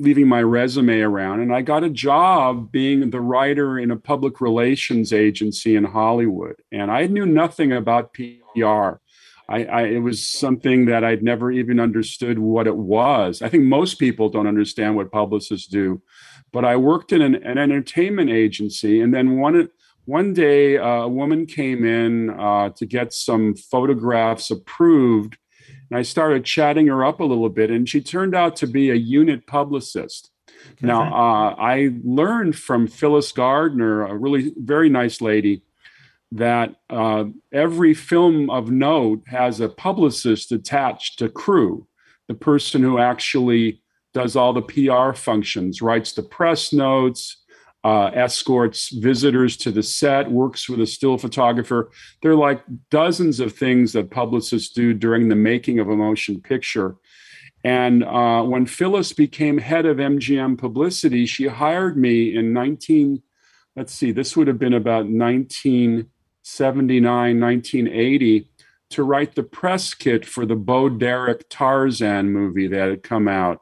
leaving 0.00 0.28
my 0.28 0.42
resume 0.42 1.00
around 1.00 1.40
and 1.40 1.52
I 1.52 1.62
got 1.62 1.84
a 1.84 1.90
job 1.90 2.70
being 2.70 3.10
the 3.10 3.20
writer 3.20 3.78
in 3.78 3.90
a 3.90 3.96
public 3.96 4.40
relations 4.40 5.12
agency 5.12 5.74
in 5.74 5.84
Hollywood. 5.84 6.56
And 6.70 6.90
I 6.90 7.06
knew 7.06 7.26
nothing 7.26 7.72
about 7.72 8.14
PR. 8.14 9.00
I, 9.50 9.64
I, 9.64 9.82
it 9.84 10.02
was 10.02 10.26
something 10.26 10.86
that 10.86 11.04
I'd 11.04 11.22
never 11.22 11.50
even 11.50 11.80
understood 11.80 12.38
what 12.38 12.66
it 12.66 12.76
was. 12.76 13.42
I 13.42 13.48
think 13.48 13.64
most 13.64 13.94
people 13.94 14.28
don't 14.28 14.46
understand 14.46 14.94
what 14.94 15.10
publicists 15.10 15.66
do, 15.66 16.02
but 16.52 16.64
I 16.64 16.76
worked 16.76 17.12
in 17.12 17.22
an, 17.22 17.36
an 17.36 17.56
entertainment 17.56 18.30
agency, 18.30 19.00
and 19.00 19.12
then 19.14 19.38
one 19.38 19.70
one 20.04 20.32
day 20.32 20.78
uh, 20.78 21.02
a 21.02 21.08
woman 21.08 21.44
came 21.44 21.84
in 21.84 22.30
uh, 22.30 22.70
to 22.70 22.86
get 22.86 23.12
some 23.12 23.54
photographs 23.54 24.50
approved 24.50 25.36
and 25.90 25.98
I 25.98 26.02
started 26.02 26.44
chatting 26.44 26.86
her 26.88 27.04
up 27.04 27.20
a 27.20 27.24
little 27.24 27.48
bit, 27.48 27.70
and 27.70 27.88
she 27.88 28.00
turned 28.00 28.34
out 28.34 28.56
to 28.56 28.66
be 28.66 28.90
a 28.90 28.94
unit 28.94 29.46
publicist. 29.46 30.30
Okay. 30.72 30.86
Now, 30.86 31.02
uh, 31.02 31.54
I 31.58 31.90
learned 32.04 32.56
from 32.56 32.86
Phyllis 32.86 33.32
Gardner, 33.32 34.06
a 34.06 34.16
really 34.16 34.52
very 34.56 34.88
nice 34.88 35.20
lady, 35.20 35.62
that 36.32 36.74
uh, 36.90 37.24
every 37.52 37.94
film 37.94 38.50
of 38.50 38.70
note 38.70 39.22
has 39.26 39.60
a 39.60 39.68
publicist 39.68 40.52
attached 40.52 41.18
to 41.20 41.28
crew, 41.28 41.86
the 42.26 42.34
person 42.34 42.82
who 42.82 42.98
actually 42.98 43.82
does 44.12 44.36
all 44.36 44.52
the 44.52 44.62
PR 44.62 45.12
functions, 45.12 45.80
writes 45.80 46.12
the 46.12 46.22
press 46.22 46.72
notes, 46.72 47.38
uh, 47.84 48.10
escorts 48.12 48.90
visitors 48.90 49.56
to 49.56 49.70
the 49.70 49.82
set, 49.82 50.30
works 50.30 50.68
with 50.68 50.80
a 50.80 50.86
still 50.86 51.16
photographer. 51.16 51.90
There 52.22 52.32
are 52.32 52.36
like 52.36 52.62
dozens 52.90 53.40
of 53.40 53.54
things 53.54 53.92
that 53.92 54.10
publicists 54.10 54.72
do 54.72 54.92
during 54.92 55.28
the 55.28 55.36
making 55.36 55.78
of 55.78 55.88
a 55.88 55.96
motion 55.96 56.40
picture. 56.40 56.96
And 57.64 58.04
uh, 58.04 58.42
when 58.42 58.66
Phyllis 58.66 59.12
became 59.12 59.58
head 59.58 59.86
of 59.86 59.98
MGM 59.98 60.58
Publicity, 60.58 61.26
she 61.26 61.48
hired 61.48 61.96
me 61.96 62.36
in 62.36 62.52
19, 62.52 63.22
let's 63.76 63.92
see, 63.92 64.12
this 64.12 64.36
would 64.36 64.46
have 64.46 64.58
been 64.58 64.74
about 64.74 65.06
1979, 65.06 67.40
1980, 67.40 68.50
to 68.90 69.02
write 69.02 69.34
the 69.34 69.42
press 69.42 69.92
kit 69.92 70.24
for 70.24 70.46
the 70.46 70.56
Bo 70.56 70.88
Derek 70.88 71.50
Tarzan 71.50 72.30
movie 72.30 72.68
that 72.68 72.88
had 72.88 73.02
come 73.02 73.28
out 73.28 73.60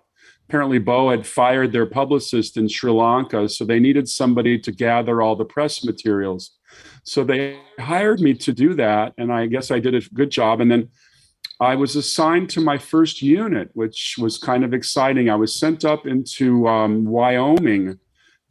apparently 0.48 0.78
Bo 0.78 1.10
had 1.10 1.26
fired 1.26 1.72
their 1.72 1.86
publicist 1.86 2.56
in 2.56 2.68
Sri 2.68 2.90
Lanka, 2.90 3.48
so 3.48 3.64
they 3.64 3.80
needed 3.80 4.08
somebody 4.08 4.58
to 4.60 4.70
gather 4.72 5.20
all 5.20 5.34
the 5.34 5.44
press 5.44 5.84
materials. 5.84 6.52
So 7.02 7.24
they 7.24 7.58
hired 7.78 8.20
me 8.20 8.34
to 8.34 8.52
do 8.52 8.74
that, 8.74 9.14
and 9.18 9.32
I 9.32 9.46
guess 9.46 9.70
I 9.70 9.80
did 9.80 9.94
a 9.94 10.00
good 10.14 10.30
job. 10.30 10.60
And 10.60 10.70
then 10.70 10.88
I 11.58 11.74
was 11.74 11.96
assigned 11.96 12.50
to 12.50 12.60
my 12.60 12.78
first 12.78 13.22
unit, 13.22 13.70
which 13.74 14.16
was 14.18 14.38
kind 14.38 14.64
of 14.64 14.74
exciting. 14.74 15.30
I 15.30 15.36
was 15.36 15.54
sent 15.54 15.84
up 15.84 16.06
into 16.06 16.68
um, 16.68 17.04
Wyoming 17.06 17.98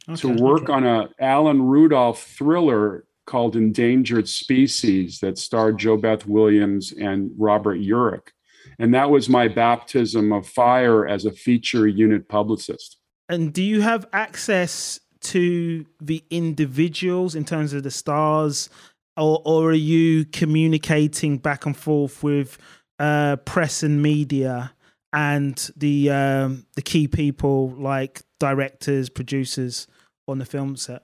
okay, 0.08 0.20
to 0.20 0.28
work 0.42 0.64
okay. 0.64 0.72
on 0.72 0.86
a 0.86 1.08
Alan 1.20 1.62
Rudolph 1.62 2.22
thriller 2.22 3.04
called 3.26 3.56
Endangered 3.56 4.28
Species 4.28 5.18
that 5.20 5.38
starred 5.38 5.78
JoBeth 5.78 6.26
Williams 6.26 6.92
and 6.92 7.30
Robert 7.36 7.78
Urich. 7.78 8.28
And 8.78 8.94
that 8.94 9.10
was 9.10 9.28
my 9.28 9.48
baptism 9.48 10.32
of 10.32 10.46
fire 10.46 11.06
as 11.06 11.24
a 11.24 11.32
feature 11.32 11.86
unit 11.86 12.28
publicist. 12.28 12.98
And 13.28 13.52
do 13.52 13.62
you 13.62 13.80
have 13.80 14.06
access 14.12 15.00
to 15.20 15.84
the 16.00 16.22
individuals 16.30 17.34
in 17.34 17.44
terms 17.44 17.72
of 17.72 17.82
the 17.82 17.90
stars, 17.90 18.68
or, 19.16 19.42
or 19.44 19.70
are 19.70 19.72
you 19.72 20.24
communicating 20.26 21.38
back 21.38 21.66
and 21.66 21.76
forth 21.76 22.22
with 22.22 22.58
uh, 22.98 23.36
press 23.36 23.82
and 23.82 24.02
media 24.02 24.72
and 25.12 25.70
the 25.76 26.10
um, 26.10 26.66
the 26.74 26.82
key 26.82 27.08
people 27.08 27.70
like 27.70 28.22
directors, 28.38 29.08
producers 29.08 29.86
on 30.28 30.38
the 30.38 30.44
film 30.44 30.76
set? 30.76 31.02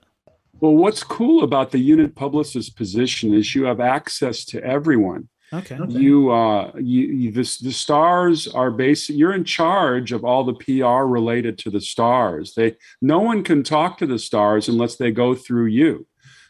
Well, 0.59 0.75
what's 0.75 1.03
cool 1.03 1.43
about 1.43 1.71
the 1.71 1.79
unit 1.79 2.15
publicist 2.15 2.77
position 2.77 3.33
is 3.33 3.55
you 3.55 3.65
have 3.65 3.79
access 3.79 4.45
to 4.45 4.63
everyone. 4.63 5.27
Okay. 5.53 5.77
You, 5.87 6.31
uh, 6.31 6.71
you, 6.75 7.05
you 7.05 7.31
the, 7.31 7.57
the 7.61 7.71
stars 7.71 8.47
are 8.47 8.71
basic. 8.71 9.15
You're 9.15 9.33
in 9.33 9.43
charge 9.43 10.11
of 10.11 10.23
all 10.23 10.43
the 10.43 10.53
PR 10.53 11.05
related 11.05 11.57
to 11.59 11.69
the 11.69 11.81
stars. 11.81 12.53
They, 12.55 12.75
no 13.01 13.19
one 13.19 13.43
can 13.43 13.63
talk 13.63 13.97
to 13.99 14.07
the 14.07 14.17
stars 14.17 14.67
unless 14.67 14.95
they 14.95 15.11
go 15.11 15.35
through 15.35 15.67
you. 15.67 16.07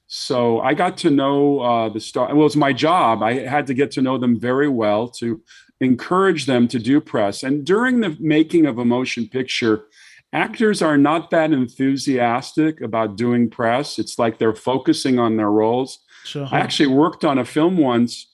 So 0.07 0.61
I 0.61 0.73
got 0.73 0.97
to 0.99 1.09
know 1.09 1.59
uh, 1.59 1.89
the 1.89 1.99
star. 1.99 2.33
Well, 2.33 2.45
it's 2.45 2.55
my 2.55 2.71
job. 2.71 3.23
I 3.23 3.39
had 3.39 3.67
to 3.67 3.73
get 3.73 3.91
to 3.91 4.01
know 4.01 4.17
them 4.17 4.39
very 4.39 4.69
well 4.69 5.09
to 5.19 5.41
encourage 5.81 6.45
them 6.45 6.67
to 6.69 6.79
do 6.79 7.01
press. 7.01 7.43
And 7.43 7.65
during 7.65 7.99
the 7.99 8.15
making 8.19 8.65
of 8.65 8.77
a 8.77 8.85
motion 8.85 9.27
picture, 9.27 9.85
actors 10.31 10.81
are 10.81 10.97
not 10.97 11.29
that 11.31 11.51
enthusiastic 11.51 12.79
about 12.81 13.15
doing 13.15 13.49
press. 13.49 13.99
It's 13.99 14.19
like 14.19 14.37
they're 14.37 14.55
focusing 14.55 15.19
on 15.19 15.35
their 15.37 15.51
roles. 15.51 15.99
Sure. 16.25 16.47
I 16.51 16.59
actually 16.59 16.87
worked 16.87 17.25
on 17.25 17.37
a 17.37 17.45
film 17.45 17.77
once 17.77 18.32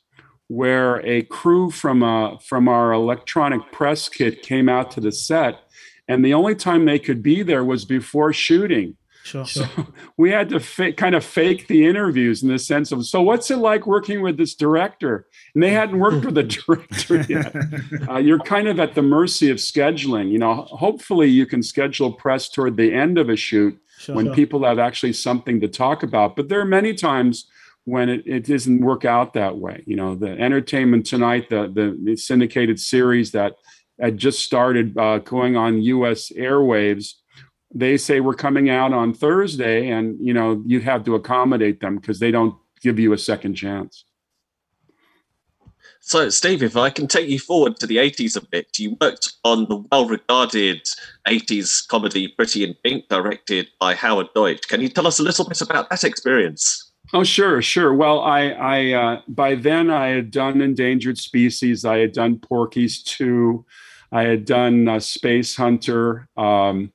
where 0.50 1.06
a 1.06 1.22
crew 1.22 1.70
from 1.70 2.01
a, 2.01 2.34
uh, 2.34 2.38
from 2.39 2.68
our 2.68 2.91
electronic 2.91 3.72
press 3.72 4.10
kit 4.10 4.41
came 4.41 4.68
out 4.68 4.91
to 4.91 5.00
the 5.00 5.12
set, 5.12 5.60
and 6.08 6.25
the 6.25 6.34
only 6.34 6.56
time 6.56 6.86
they 6.86 7.00
could 7.00 7.24
be 7.24 7.44
there 7.44 7.63
was 7.63 7.86
before 7.86 8.34
shooting. 8.34 8.98
Sure. 9.24 9.46
So 9.46 9.65
we 10.18 10.32
had 10.32 10.50
to 10.50 10.60
fa- 10.60 10.94
kind 10.94 11.13
of 11.13 11.24
fake 11.24 11.68
the 11.68 11.86
interviews 11.86 12.41
in 12.41 12.50
the 12.50 12.58
sense 12.58 12.91
of, 12.91 13.06
so 13.06 13.22
what's 13.22 13.51
it 13.51 13.58
like 13.58 13.86
working 13.86 14.24
with 14.24 14.38
this 14.38 14.56
director? 14.56 15.27
And 15.53 15.62
they 15.62 15.70
hadn't 15.70 16.00
worked 16.00 16.25
with 16.25 16.34
the 16.34 16.44
director 16.65 17.22
yet. 17.29 17.56
Uh, 18.10 18.18
you're 18.18 18.39
kind 18.39 18.68
of 18.68 18.79
at 18.79 18.96
the 18.96 19.03
mercy 19.03 19.51
of 19.51 19.58
scheduling. 19.58 20.32
You 20.32 20.39
know, 20.39 20.63
hopefully 20.63 21.27
you 21.27 21.46
can 21.46 21.62
schedule 21.62 22.12
press 22.12 22.50
toward 22.50 22.75
the 22.75 22.91
end 22.91 23.20
of 23.20 23.29
a 23.29 23.36
shoot 23.36 23.79
sure, 24.00 24.15
when 24.15 24.25
sure. 24.25 24.36
people 24.36 24.63
have 24.63 24.79
actually 24.79 25.13
something 25.13 25.60
to 25.62 25.68
talk 25.68 26.01
about. 26.01 26.36
But 26.36 26.50
there 26.50 26.60
are 26.60 26.65
many 26.65 26.96
times 26.96 27.46
when 27.89 28.08
it, 28.10 28.24
it 28.25 28.46
doesn't 28.46 28.81
work 28.81 29.03
out 29.03 29.34
that 29.34 29.58
way. 29.58 29.84
You 29.86 29.96
know, 29.96 30.15
the 30.15 30.29
Entertainment 30.29 31.05
Tonight, 31.05 31.50
the, 31.50 31.98
the, 32.01 32.15
syndicated 32.15 32.79
series 32.79 33.31
that 33.31 33.55
had 34.00 34.17
just 34.17 34.39
started 34.39 34.98
uh, 34.98 35.19
going 35.19 35.58
on 35.58 35.81
U.S. 35.81 36.31
airwaves, 36.38 37.13
they 37.74 37.98
say 37.98 38.19
we're 38.19 38.36
coming 38.36 38.69
out 38.69 38.93
on 38.93 39.13
Thursday, 39.13 39.89
and 39.89 40.17
you 40.19 40.34
know 40.34 40.63
you 40.65 40.81
have 40.81 41.03
to 41.05 41.15
accommodate 41.15 41.79
them 41.79 41.98
because 41.98 42.19
they 42.19 42.31
don't 42.31 42.55
give 42.81 43.00
you 43.00 43.13
a 43.13 43.17
second 43.17 43.55
chance. 43.55 44.05
So, 46.01 46.29
Steve, 46.29 46.63
if 46.63 46.75
I 46.75 46.89
can 46.89 47.08
take 47.08 47.29
you 47.29 47.38
forward 47.38 47.77
to 47.77 47.86
the 47.86 47.98
80s 47.98 48.36
a 48.36 48.41
bit, 48.41 48.79
you 48.79 48.98
worked 49.00 49.34
on 49.43 49.67
the 49.67 49.84
well 49.91 50.08
regarded 50.08 50.81
80s 51.27 51.88
comedy 51.88 52.29
Pretty 52.29 52.63
in 52.63 52.74
Pink, 52.84 53.08
directed 53.10 53.67
by 53.79 53.93
Howard 53.93 54.29
Deutch. 54.34 54.67
Can 54.67 54.81
you 54.81 54.89
tell 54.89 55.05
us 55.05 55.19
a 55.19 55.24
little 55.24 55.46
bit 55.48 55.62
about 55.62 55.89
that 55.89 56.03
experience? 56.03 56.88
Oh, 57.13 57.24
sure, 57.24 57.62
sure. 57.62 57.94
Well, 57.94 58.20
I, 58.22 58.50
I 58.50 58.92
uh, 58.92 59.22
by 59.28 59.56
then 59.56 59.89
I 59.89 60.10
had 60.10 60.30
done 60.30 60.62
endangered 60.62 61.18
species. 61.18 61.84
I 61.84 61.98
had 61.98 62.12
done 62.12 62.39
Porky's 62.39 63.01
two. 63.01 63.66
I 64.12 64.24
had 64.24 64.46
done 64.46 64.88
uh, 64.88 64.96
Spacehunter, 64.96 66.25
um, 66.38 66.92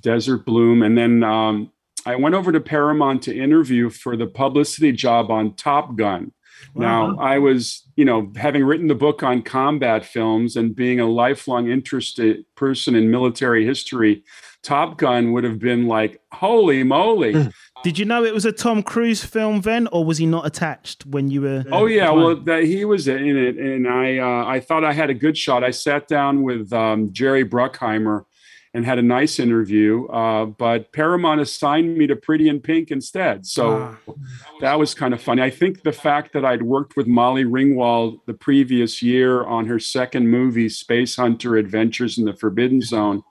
Desert 0.00 0.44
Bloom, 0.44 0.82
and 0.82 0.96
then 0.96 1.22
um, 1.22 1.70
I 2.06 2.16
went 2.16 2.34
over 2.34 2.52
to 2.52 2.60
Paramount 2.60 3.22
to 3.22 3.36
interview 3.36 3.90
for 3.90 4.16
the 4.16 4.26
publicity 4.26 4.92
job 4.92 5.30
on 5.30 5.54
Top 5.54 5.96
Gun. 5.96 6.32
Wow. 6.74 7.12
Now, 7.12 7.20
I 7.20 7.38
was, 7.38 7.82
you 7.96 8.04
know, 8.04 8.32
having 8.36 8.64
written 8.64 8.88
the 8.88 8.94
book 8.94 9.22
on 9.22 9.42
combat 9.42 10.04
films 10.04 10.56
and 10.56 10.74
being 10.74 11.00
a 11.00 11.06
lifelong 11.06 11.70
interested 11.70 12.44
person 12.54 12.94
in 12.94 13.10
military 13.10 13.64
history, 13.66 14.24
Top 14.62 14.96
Gun 14.96 15.32
would 15.32 15.44
have 15.44 15.58
been 15.58 15.86
like, 15.86 16.20
holy 16.32 16.82
moly. 16.82 17.50
Did 17.84 17.98
you 17.98 18.06
know 18.06 18.24
it 18.24 18.32
was 18.32 18.46
a 18.46 18.52
Tom 18.52 18.82
Cruise 18.82 19.22
film 19.22 19.60
then, 19.60 19.88
or 19.88 20.06
was 20.06 20.16
he 20.16 20.24
not 20.24 20.46
attached 20.46 21.04
when 21.04 21.30
you 21.30 21.42
were? 21.42 21.64
Oh 21.70 21.84
yeah, 21.84 22.10
well 22.10 22.34
that, 22.34 22.64
he 22.64 22.86
was 22.86 23.06
in 23.06 23.36
it, 23.36 23.58
and 23.58 23.86
I 23.86 24.16
uh, 24.16 24.46
I 24.46 24.60
thought 24.60 24.84
I 24.84 24.94
had 24.94 25.10
a 25.10 25.14
good 25.14 25.36
shot. 25.36 25.62
I 25.62 25.70
sat 25.70 26.08
down 26.08 26.42
with 26.42 26.72
um, 26.72 27.12
Jerry 27.12 27.44
Bruckheimer 27.44 28.24
and 28.72 28.86
had 28.86 28.98
a 28.98 29.02
nice 29.02 29.38
interview, 29.38 30.06
uh, 30.06 30.46
but 30.46 30.94
Paramount 30.94 31.42
assigned 31.42 31.98
me 31.98 32.06
to 32.06 32.16
Pretty 32.16 32.48
in 32.48 32.58
Pink 32.58 32.90
instead. 32.90 33.44
So 33.44 33.94
ah. 34.08 34.14
that 34.62 34.78
was 34.78 34.94
kind 34.94 35.12
of 35.12 35.20
funny. 35.20 35.42
I 35.42 35.50
think 35.50 35.82
the 35.82 35.92
fact 35.92 36.32
that 36.32 36.44
I'd 36.44 36.62
worked 36.62 36.96
with 36.96 37.06
Molly 37.06 37.44
Ringwald 37.44 38.20
the 38.24 38.32
previous 38.32 39.02
year 39.02 39.44
on 39.44 39.66
her 39.66 39.78
second 39.78 40.30
movie, 40.30 40.68
Spacehunter: 40.68 41.60
Adventures 41.60 42.16
in 42.16 42.24
the 42.24 42.34
Forbidden 42.34 42.80
Zone 42.80 43.22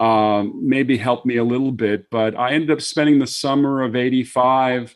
um, 0.00 0.60
maybe 0.62 0.96
helped 0.96 1.26
me 1.26 1.36
a 1.36 1.44
little 1.44 1.72
bit. 1.72 2.10
But 2.10 2.36
I 2.36 2.52
ended 2.52 2.70
up 2.70 2.80
spending 2.80 3.18
the 3.18 3.26
summer 3.26 3.82
of 3.82 3.96
85 3.96 4.94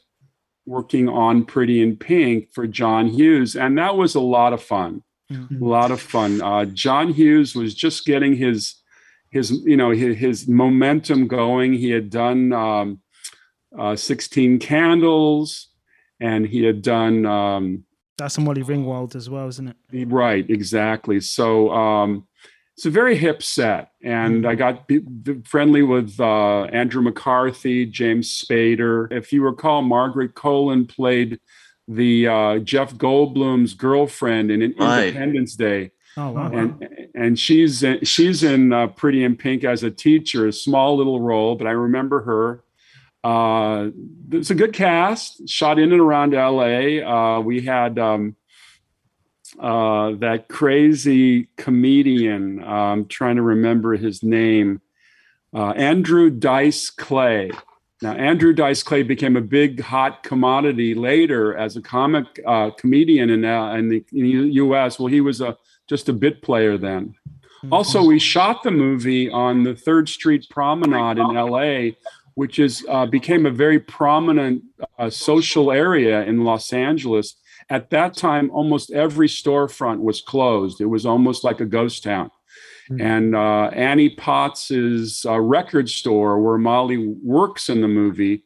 working 0.67 1.09
on 1.09 1.45
Pretty 1.45 1.83
in 1.83 1.97
Pink 1.97 2.53
for 2.53 2.67
John 2.67 3.09
Hughes. 3.09 3.57
And 3.57 3.79
that 3.79 3.97
was 3.97 4.15
a 4.15 4.21
lot 4.21 4.53
of 4.53 4.63
fun. 4.63 5.03
Mm-hmm. 5.31 5.63
A 5.63 5.69
lot 5.69 5.91
of 5.91 6.01
fun. 6.01 6.43
Uh, 6.43 6.65
John 6.67 7.13
Hughes 7.13 7.55
was 7.55 7.75
just 7.75 8.05
getting 8.05 8.35
his 8.35 8.77
his 9.31 9.53
you 9.65 9.77
know 9.77 9.91
his, 9.91 10.17
his 10.17 10.49
momentum 10.49 11.29
going. 11.29 11.73
He 11.73 11.91
had 11.91 12.11
done 12.11 12.53
um, 12.53 13.01
uh, 13.79 13.95
16 13.95 14.59
Candles, 14.59 15.69
and 16.19 16.47
he 16.47 16.65
had 16.65 16.83
done. 16.83 17.27
Um, 17.27 17.85
That's 18.19 18.39
a 18.39 18.41
Molly 18.41 18.63
Ringwald 18.63 19.15
as 19.15 19.31
well, 19.31 19.47
isn't 19.49 19.69
it? 19.69 20.09
Right, 20.09 20.49
exactly. 20.51 21.21
So 21.21 21.71
um, 21.71 22.27
it's 22.81 22.87
a 22.87 22.91
very 22.91 23.15
hip 23.15 23.43
set, 23.43 23.91
and 24.03 24.47
I 24.47 24.57
mm-hmm. 24.57 25.27
got 25.29 25.47
friendly 25.47 25.83
with 25.83 26.19
uh, 26.19 26.63
Andrew 26.63 27.03
McCarthy, 27.03 27.85
James 27.85 28.43
Spader. 28.43 29.13
If 29.13 29.35
you 29.35 29.45
recall, 29.45 29.83
Margaret 29.83 30.35
Colin 30.35 30.87
played 30.87 31.41
the 31.87 32.27
uh, 32.27 32.59
Jeff 32.61 32.95
Goldblum's 32.95 33.75
girlfriend 33.75 34.51
in 34.51 34.63
Independence 34.63 35.57
Day. 35.57 35.91
Oh, 36.17 36.31
wow. 36.31 36.51
And 36.51 37.11
and 37.15 37.39
she's 37.39 37.83
in, 37.83 38.03
she's 38.07 38.43
in 38.43 38.73
uh, 38.73 38.87
Pretty 38.87 39.25
in 39.25 39.37
Pink 39.37 39.63
as 39.63 39.83
a 39.83 39.91
teacher, 39.91 40.47
a 40.47 40.53
small 40.53 40.97
little 40.97 41.21
role, 41.21 41.57
but 41.57 41.67
I 41.67 41.73
remember 41.73 42.23
her. 42.23 42.65
Uh, 43.23 43.91
it's 44.33 44.49
a 44.49 44.55
good 44.55 44.73
cast. 44.73 45.47
Shot 45.47 45.79
in 45.79 45.93
and 45.93 46.01
around 46.01 46.33
L.A. 46.33 47.03
Uh, 47.03 47.41
we 47.41 47.61
had 47.61 47.99
um, 47.99 48.37
uh, 49.61 50.13
that 50.13 50.49
crazy 50.49 51.49
comedian. 51.57 52.63
Uh, 52.63 52.67
I'm 52.67 53.07
trying 53.07 53.37
to 53.37 53.43
remember 53.43 53.95
his 53.95 54.23
name. 54.23 54.81
Uh, 55.55 55.71
Andrew 55.73 56.31
Dice 56.31 56.89
Clay. 56.89 57.51
Now, 58.01 58.13
Andrew 58.13 58.55
Dice 58.55 58.83
Clay 58.83 59.03
became 59.03 59.37
a 59.37 59.43
big 59.43 59.81
hot 59.81 60.23
commodity 60.23 60.95
later 60.95 61.55
as 61.55 61.77
a 61.77 61.83
comic 61.83 62.25
uh, 62.47 62.71
comedian 62.71 63.29
in, 63.29 63.45
uh, 63.45 63.75
in, 63.75 63.91
the, 63.91 64.05
in, 64.13 64.23
the, 64.23 64.53
U.S. 64.55 64.99
Well, 64.99 65.09
he 65.09 65.21
was 65.21 65.43
a 65.43 65.59
just 65.87 66.09
a 66.09 66.15
bit 66.15 66.41
player 66.41 66.79
then. 66.79 67.15
Mm-hmm. 67.59 67.73
Also, 67.75 68.03
we 68.03 68.19
shot 68.19 68.63
the 68.63 68.71
movie 68.71 69.29
on 69.29 69.65
the 69.65 69.75
Third 69.75 70.09
Street 70.09 70.47
Promenade 70.49 71.19
in 71.19 71.37
L.A., 71.37 71.99
which 72.35 72.59
is 72.59 72.87
uh, 72.89 73.05
became 73.05 73.45
a 73.45 73.51
very 73.51 73.79
prominent 73.79 74.63
social 75.11 75.71
area 75.71 76.23
in 76.23 76.45
Los 76.45 76.73
Angeles 76.73 77.35
at 77.71 77.91
that 77.91 78.17
time, 78.17 78.51
almost 78.51 78.91
every 78.91 79.29
storefront 79.29 80.01
was 80.01 80.21
closed. 80.21 80.81
It 80.81 80.87
was 80.87 81.07
almost 81.07 81.45
like 81.45 81.61
a 81.61 81.65
ghost 81.65 82.03
town. 82.03 82.31
Mm-hmm. 82.91 83.01
And 83.01 83.37
uh, 83.37 83.71
Annie 83.73 84.11
Potts's 84.11 85.25
uh, 85.25 85.39
record 85.39 85.89
store, 85.89 86.41
where 86.43 86.59
Molly 86.59 86.99
works 87.23 87.69
in 87.69 87.81
the 87.81 87.89
movie, 87.89 88.45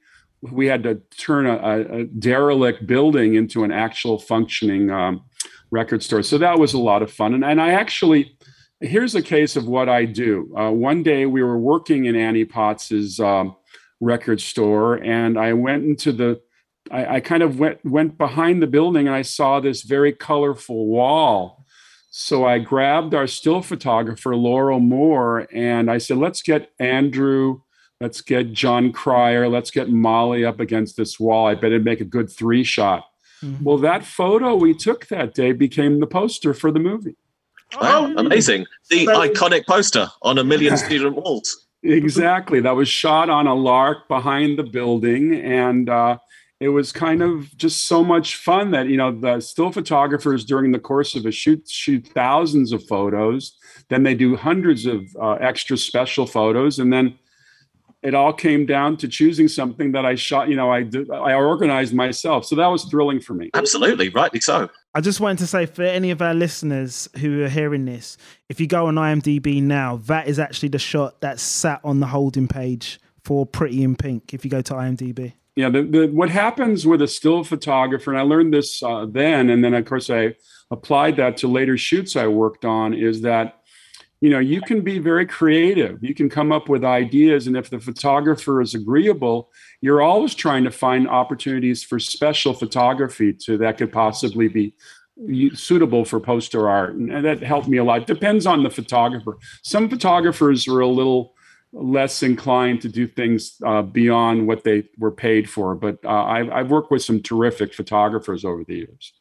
we 0.52 0.66
had 0.66 0.82
to 0.82 1.00
turn 1.16 1.46
a, 1.46 2.00
a 2.00 2.04
derelict 2.04 2.86
building 2.86 3.34
into 3.34 3.64
an 3.64 3.72
actual 3.72 4.18
functioning 4.18 4.90
um, 4.90 5.24
record 5.70 6.02
store. 6.02 6.22
So 6.22 6.36
that 6.36 6.58
was 6.58 6.74
a 6.74 6.78
lot 6.78 7.02
of 7.02 7.10
fun. 7.10 7.32
And, 7.32 7.44
and 7.44 7.62
I 7.62 7.70
actually, 7.70 8.36
here's 8.80 9.14
a 9.14 9.22
case 9.22 9.56
of 9.56 9.66
what 9.66 9.88
I 9.88 10.04
do. 10.04 10.54
Uh, 10.54 10.70
one 10.70 11.02
day 11.02 11.24
we 11.24 11.42
were 11.42 11.58
working 11.58 12.04
in 12.04 12.14
Annie 12.14 12.44
Potts's 12.44 13.18
um, 13.20 13.56
record 14.00 14.42
store, 14.42 15.02
and 15.02 15.38
I 15.38 15.54
went 15.54 15.84
into 15.84 16.12
the 16.12 16.42
I, 16.90 17.16
I 17.16 17.20
kind 17.20 17.42
of 17.42 17.58
went 17.58 17.84
went 17.84 18.18
behind 18.18 18.62
the 18.62 18.66
building 18.66 19.06
and 19.06 19.16
I 19.16 19.22
saw 19.22 19.60
this 19.60 19.82
very 19.82 20.12
colorful 20.12 20.86
wall. 20.86 21.64
So 22.10 22.44
I 22.44 22.60
grabbed 22.60 23.12
our 23.12 23.26
still 23.26 23.60
photographer, 23.60 24.36
Laurel 24.36 24.78
Moore, 24.78 25.48
and 25.52 25.90
I 25.90 25.98
said, 25.98 26.18
let's 26.18 26.42
get 26.42 26.70
Andrew, 26.78 27.62
let's 28.00 28.20
get 28.20 28.52
Jon 28.52 28.92
Cryer, 28.92 29.48
let's 29.48 29.72
get 29.72 29.88
Molly 29.88 30.44
up 30.44 30.60
against 30.60 30.96
this 30.96 31.18
wall. 31.18 31.48
I 31.48 31.54
bet 31.54 31.72
it'd 31.72 31.84
make 31.84 32.00
a 32.00 32.04
good 32.04 32.30
three 32.30 32.62
shot. 32.62 33.04
Mm-hmm. 33.42 33.64
Well, 33.64 33.78
that 33.78 34.04
photo 34.04 34.54
we 34.54 34.74
took 34.74 35.08
that 35.08 35.34
day 35.34 35.50
became 35.50 35.98
the 35.98 36.06
poster 36.06 36.54
for 36.54 36.70
the 36.70 36.78
movie. 36.78 37.16
Wow, 37.80 38.12
oh, 38.16 38.20
amazing. 38.20 38.66
The 38.90 39.06
iconic 39.06 39.66
poster 39.66 40.08
on 40.22 40.38
a 40.38 40.44
million 40.44 40.76
student 40.86 41.16
walls. 41.16 41.66
exactly. 41.82 42.60
That 42.60 42.76
was 42.76 42.88
shot 42.88 43.28
on 43.28 43.48
a 43.48 43.54
lark 43.54 44.06
behind 44.06 44.58
the 44.58 44.62
building. 44.62 45.34
And 45.34 45.88
uh, 45.88 46.18
it 46.64 46.68
was 46.68 46.92
kind 46.92 47.20
of 47.20 47.54
just 47.58 47.86
so 47.86 48.02
much 48.02 48.36
fun 48.36 48.70
that 48.70 48.88
you 48.88 48.96
know 48.96 49.12
the 49.12 49.38
still 49.40 49.70
photographers 49.70 50.46
during 50.46 50.72
the 50.72 50.78
course 50.78 51.14
of 51.14 51.26
a 51.26 51.30
shoot 51.30 51.68
shoot 51.68 52.08
thousands 52.08 52.72
of 52.72 52.82
photos. 52.86 53.58
Then 53.90 54.02
they 54.02 54.14
do 54.14 54.34
hundreds 54.34 54.86
of 54.86 55.04
uh, 55.20 55.32
extra 55.32 55.76
special 55.76 56.26
photos. 56.26 56.78
And 56.78 56.90
then 56.90 57.18
it 58.02 58.14
all 58.14 58.32
came 58.32 58.64
down 58.64 58.96
to 58.98 59.08
choosing 59.08 59.48
something 59.48 59.92
that 59.92 60.04
i 60.04 60.14
shot 60.14 60.48
you 60.50 60.56
know 60.56 60.70
i 60.70 60.82
did, 60.82 61.10
i 61.10 61.34
organized 61.34 61.92
myself. 61.92 62.46
So 62.46 62.56
that 62.56 62.68
was 62.68 62.84
thrilling 62.84 63.20
for 63.20 63.34
me. 63.34 63.50
Absolutely. 63.52 64.08
Rightly 64.08 64.40
so. 64.40 64.70
I 64.94 65.02
just 65.02 65.20
wanted 65.20 65.38
to 65.38 65.46
say 65.46 65.66
for 65.66 65.82
any 65.82 66.10
of 66.12 66.22
our 66.22 66.34
listeners 66.34 67.10
who 67.18 67.42
are 67.42 67.48
hearing 67.50 67.84
this 67.84 68.16
if 68.48 68.58
you 68.58 68.66
go 68.66 68.86
on 68.86 68.94
imdb 68.94 69.62
now 69.62 69.98
that 70.06 70.28
is 70.28 70.38
actually 70.38 70.70
the 70.70 70.78
shot 70.78 71.20
that 71.20 71.38
sat 71.40 71.80
on 71.84 72.00
the 72.00 72.06
holding 72.06 72.48
page 72.48 73.00
for 73.22 73.44
pretty 73.44 73.82
in 73.82 73.96
pink 73.96 74.32
if 74.32 74.46
you 74.46 74.50
go 74.50 74.62
to 74.62 74.72
imdb 74.72 75.34
yeah, 75.56 75.68
the, 75.68 75.82
the, 75.82 76.06
what 76.08 76.30
happens 76.30 76.86
with 76.86 77.00
a 77.00 77.08
still 77.08 77.44
photographer, 77.44 78.10
and 78.10 78.18
I 78.18 78.24
learned 78.24 78.52
this 78.52 78.82
uh, 78.82 79.06
then, 79.08 79.50
and 79.50 79.64
then 79.64 79.74
of 79.74 79.84
course 79.84 80.10
I 80.10 80.34
applied 80.70 81.16
that 81.16 81.36
to 81.38 81.48
later 81.48 81.78
shoots 81.78 82.16
I 82.16 82.26
worked 82.26 82.64
on, 82.64 82.92
is 82.92 83.20
that 83.22 83.60
you 84.20 84.30
know 84.30 84.40
you 84.40 84.60
can 84.60 84.80
be 84.80 84.98
very 84.98 85.26
creative. 85.26 86.02
You 86.02 86.14
can 86.14 86.28
come 86.28 86.50
up 86.50 86.68
with 86.68 86.84
ideas, 86.84 87.46
and 87.46 87.56
if 87.56 87.70
the 87.70 87.78
photographer 87.78 88.60
is 88.60 88.74
agreeable, 88.74 89.52
you're 89.80 90.02
always 90.02 90.34
trying 90.34 90.64
to 90.64 90.72
find 90.72 91.08
opportunities 91.08 91.84
for 91.84 92.00
special 92.00 92.52
photography 92.52 93.32
to 93.44 93.56
that 93.58 93.78
could 93.78 93.92
possibly 93.92 94.48
be 94.48 94.74
suitable 95.54 96.04
for 96.04 96.18
poster 96.18 96.68
art, 96.68 96.94
and 96.94 97.24
that 97.24 97.44
helped 97.44 97.68
me 97.68 97.78
a 97.78 97.84
lot. 97.84 98.08
Depends 98.08 98.44
on 98.44 98.64
the 98.64 98.70
photographer. 98.70 99.38
Some 99.62 99.88
photographers 99.88 100.66
are 100.66 100.80
a 100.80 100.88
little 100.88 101.33
less 101.74 102.22
inclined 102.22 102.80
to 102.82 102.88
do 102.88 103.06
things 103.06 103.56
uh, 103.66 103.82
beyond 103.82 104.46
what 104.46 104.64
they 104.64 104.84
were 104.98 105.10
paid 105.10 105.50
for. 105.50 105.74
But 105.74 105.98
uh, 106.04 106.24
I've, 106.24 106.50
I've 106.50 106.70
worked 106.70 106.90
with 106.90 107.02
some 107.02 107.20
terrific 107.20 107.74
photographers 107.74 108.44
over 108.44 108.64
the 108.64 108.76
years. 108.76 109.12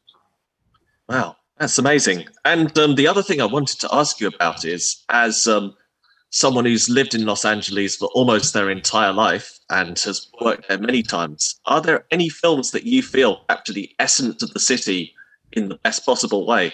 Wow, 1.10 1.36
that's 1.58 1.78
amazing. 1.78 2.26
And 2.46 2.78
um, 2.78 2.96
the 2.96 3.08
other 3.08 3.24
thing 3.24 3.42
I 3.42 3.46
wanted 3.46 3.80
to 3.82 3.90
ask 3.92 4.20
you 4.20 4.28
about 4.28 4.64
is 4.64 5.04
as 5.10 5.48
um, 5.48 5.76
someone 6.30 6.66
who's 6.66 6.90
lived 6.90 7.16
in 7.16 7.26
Los 7.26 7.44
Angeles 7.44 7.96
for 7.96 8.10
almost 8.14 8.54
their 8.54 8.70
entire 8.70 9.14
life 9.14 9.60
and 9.70 9.98
has 10.00 10.28
worked 10.40 10.70
there 10.70 10.78
many 10.78 11.04
times, 11.04 11.60
are 11.66 11.82
there 11.82 12.06
any 12.12 12.30
films 12.30 12.72
that 12.72 12.84
you 12.84 13.02
feel 13.02 13.42
capture 13.50 13.74
the 13.74 13.90
essence 14.00 14.42
of 14.44 14.54
the 14.54 14.60
city 14.60 15.14
in 15.54 15.70
the 15.70 15.76
best 15.84 16.06
possible 16.06 16.46
way? 16.46 16.74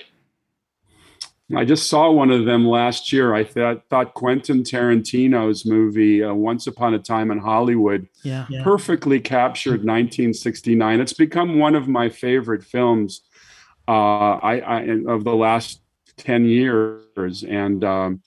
I 1.55 1.65
just 1.65 1.89
saw 1.89 2.11
one 2.11 2.29
of 2.29 2.45
them 2.45 2.67
last 2.67 3.11
year. 3.11 3.33
I 3.33 3.43
thought 3.43 3.83
thought 3.89 4.13
Quentin 4.13 4.63
Tarantino's 4.63 5.65
movie 5.65 6.23
uh, 6.23 6.33
Once 6.33 6.67
Upon 6.67 6.93
a 6.93 6.99
Time 6.99 7.31
in 7.31 7.39
Hollywood 7.39 8.07
yeah. 8.23 8.45
Yeah. 8.49 8.63
perfectly 8.63 9.19
captured 9.19 9.83
1969. 9.83 11.01
It's 11.01 11.13
become 11.13 11.57
one 11.57 11.75
of 11.75 11.87
my 11.87 12.09
favorite 12.09 12.63
films 12.63 13.21
uh, 13.87 14.37
I, 14.37 14.59
I, 14.59 14.79
of 15.07 15.23
the 15.23 15.35
last 15.35 15.81
10 16.17 16.45
years, 16.45 17.43
and 17.43 17.83
um, 17.83 18.21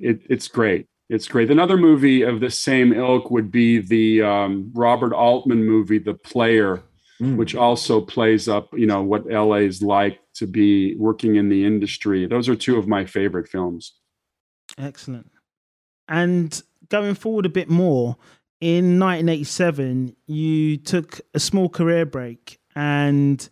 it, 0.00 0.22
it's 0.28 0.48
great. 0.48 0.88
It's 1.08 1.28
great. 1.28 1.52
Another 1.52 1.76
movie 1.76 2.22
of 2.22 2.40
the 2.40 2.50
same 2.50 2.92
ilk 2.92 3.30
would 3.30 3.52
be 3.52 3.78
the 3.78 4.22
um, 4.22 4.72
Robert 4.74 5.12
Altman 5.12 5.64
movie, 5.64 5.98
The 5.98 6.14
Player 6.14 6.82
mm. 7.20 7.36
which 7.36 7.54
also 7.54 8.00
plays 8.00 8.48
up, 8.48 8.68
you 8.72 8.86
know, 8.86 9.02
what 9.02 9.26
LA 9.26 9.56
is 9.56 9.82
like 9.82 10.20
to 10.34 10.46
be 10.46 10.96
working 10.96 11.36
in 11.36 11.48
the 11.48 11.64
industry. 11.64 12.26
Those 12.26 12.48
are 12.48 12.56
two 12.56 12.76
of 12.76 12.86
my 12.86 13.04
favorite 13.04 13.48
films. 13.48 13.94
Excellent. 14.78 15.30
And 16.08 16.62
going 16.88 17.14
forward 17.14 17.46
a 17.46 17.50
bit 17.50 17.68
more, 17.68 18.16
in 18.60 18.98
1987, 18.98 20.16
you 20.26 20.76
took 20.78 21.20
a 21.34 21.40
small 21.40 21.68
career 21.68 22.06
break 22.06 22.58
and 22.74 23.48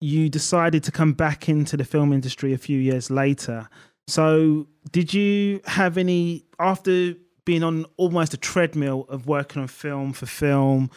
you 0.00 0.28
decided 0.28 0.82
to 0.84 0.92
come 0.92 1.12
back 1.12 1.48
into 1.48 1.76
the 1.76 1.84
film 1.84 2.12
industry 2.12 2.52
a 2.52 2.58
few 2.58 2.78
years 2.78 3.10
later. 3.10 3.68
So, 4.08 4.66
did 4.90 5.14
you 5.14 5.60
have 5.64 5.96
any, 5.96 6.44
after 6.58 7.14
being 7.44 7.62
on 7.62 7.86
almost 7.96 8.34
a 8.34 8.36
treadmill 8.36 9.06
of 9.08 9.26
working 9.26 9.62
on 9.62 9.68
film 9.68 10.12
for 10.12 10.26
film, 10.26 10.90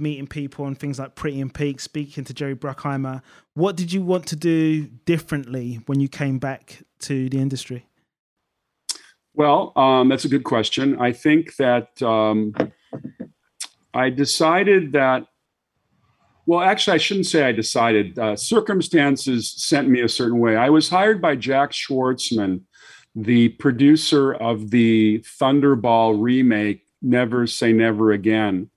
meeting 0.00 0.26
people 0.26 0.66
and 0.66 0.78
things 0.78 0.98
like 0.98 1.14
Pretty 1.14 1.40
in 1.40 1.50
Pink, 1.50 1.80
speaking 1.80 2.24
to 2.24 2.34
Jerry 2.34 2.56
Bruckheimer, 2.56 3.22
what 3.54 3.76
did 3.76 3.92
you 3.92 4.02
want 4.02 4.26
to 4.28 4.36
do 4.36 4.86
differently 5.04 5.80
when 5.86 6.00
you 6.00 6.08
came 6.08 6.38
back 6.38 6.82
to 7.00 7.28
the 7.28 7.38
industry? 7.38 7.86
Well, 9.34 9.72
um, 9.76 10.08
that's 10.08 10.24
a 10.24 10.28
good 10.28 10.44
question. 10.44 11.00
I 11.00 11.12
think 11.12 11.56
that 11.56 12.02
um, 12.02 12.54
I 13.94 14.10
decided 14.10 14.92
that, 14.92 15.26
well, 16.46 16.60
actually, 16.60 16.94
I 16.94 16.98
shouldn't 16.98 17.26
say 17.26 17.44
I 17.44 17.52
decided. 17.52 18.18
Uh, 18.18 18.34
circumstances 18.36 19.54
sent 19.56 19.88
me 19.88 20.00
a 20.00 20.08
certain 20.08 20.40
way. 20.40 20.56
I 20.56 20.70
was 20.70 20.88
hired 20.88 21.22
by 21.22 21.36
Jack 21.36 21.70
Schwartzman, 21.70 22.62
the 23.14 23.50
producer 23.50 24.34
of 24.34 24.70
the 24.70 25.24
Thunderball 25.40 26.20
remake, 26.20 26.82
Never 27.02 27.46
Say 27.46 27.72
Never 27.72 28.12
Again. 28.12 28.70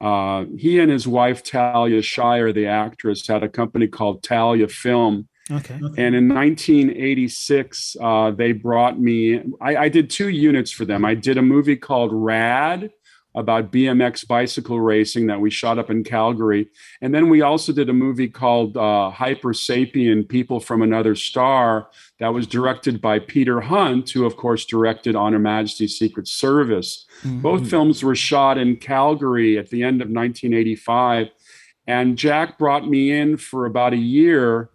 Uh, 0.00 0.44
he 0.56 0.78
and 0.78 0.90
his 0.90 1.08
wife, 1.08 1.42
Talia 1.42 2.02
Shire, 2.02 2.52
the 2.52 2.66
actress, 2.66 3.26
had 3.26 3.42
a 3.42 3.48
company 3.48 3.88
called 3.88 4.22
Talia 4.22 4.68
Film 4.68 5.28
Okay. 5.50 5.74
And 5.74 6.14
in 6.14 6.28
1986, 6.28 7.96
uh, 8.00 8.30
they 8.32 8.52
brought 8.52 8.98
me, 8.98 9.40
I, 9.60 9.76
I, 9.76 9.88
did 9.88 10.10
two 10.10 10.28
units 10.28 10.72
for 10.72 10.84
them. 10.84 11.04
I 11.04 11.14
did 11.14 11.38
a 11.38 11.42
movie 11.42 11.76
called 11.76 12.10
Rad 12.12 12.90
about 13.36 13.70
BMX 13.70 14.26
bicycle 14.26 14.80
racing 14.80 15.26
that 15.26 15.40
we 15.40 15.50
shot 15.50 15.78
up 15.78 15.90
in 15.90 16.02
Calgary. 16.02 16.68
And 17.02 17.14
then 17.14 17.28
we 17.28 17.42
also 17.42 17.70
did 17.70 17.90
a 17.90 17.92
movie 17.92 18.28
called 18.28 18.78
uh, 18.78 19.10
Hyper 19.10 19.52
Sapien 19.52 20.26
People 20.26 20.58
from 20.58 20.80
Another 20.80 21.14
Star 21.14 21.88
that 22.18 22.32
was 22.32 22.46
directed 22.46 23.02
by 23.02 23.18
Peter 23.18 23.60
Hunt, 23.60 24.08
who, 24.08 24.24
of 24.24 24.38
course, 24.38 24.64
directed 24.64 25.14
On 25.14 25.34
Her 25.34 25.38
Majesty's 25.38 25.98
Secret 25.98 26.26
Service. 26.26 27.04
Mm-hmm. 27.22 27.42
Both 27.42 27.68
films 27.68 28.02
were 28.02 28.16
shot 28.16 28.56
in 28.56 28.76
Calgary 28.76 29.58
at 29.58 29.68
the 29.68 29.82
end 29.82 30.00
of 30.00 30.08
1985. 30.08 31.28
And 31.86 32.16
Jack 32.16 32.58
brought 32.58 32.88
me 32.88 33.12
in 33.12 33.36
for 33.36 33.66
about 33.66 33.92
a 33.92 33.98
year 33.98 34.70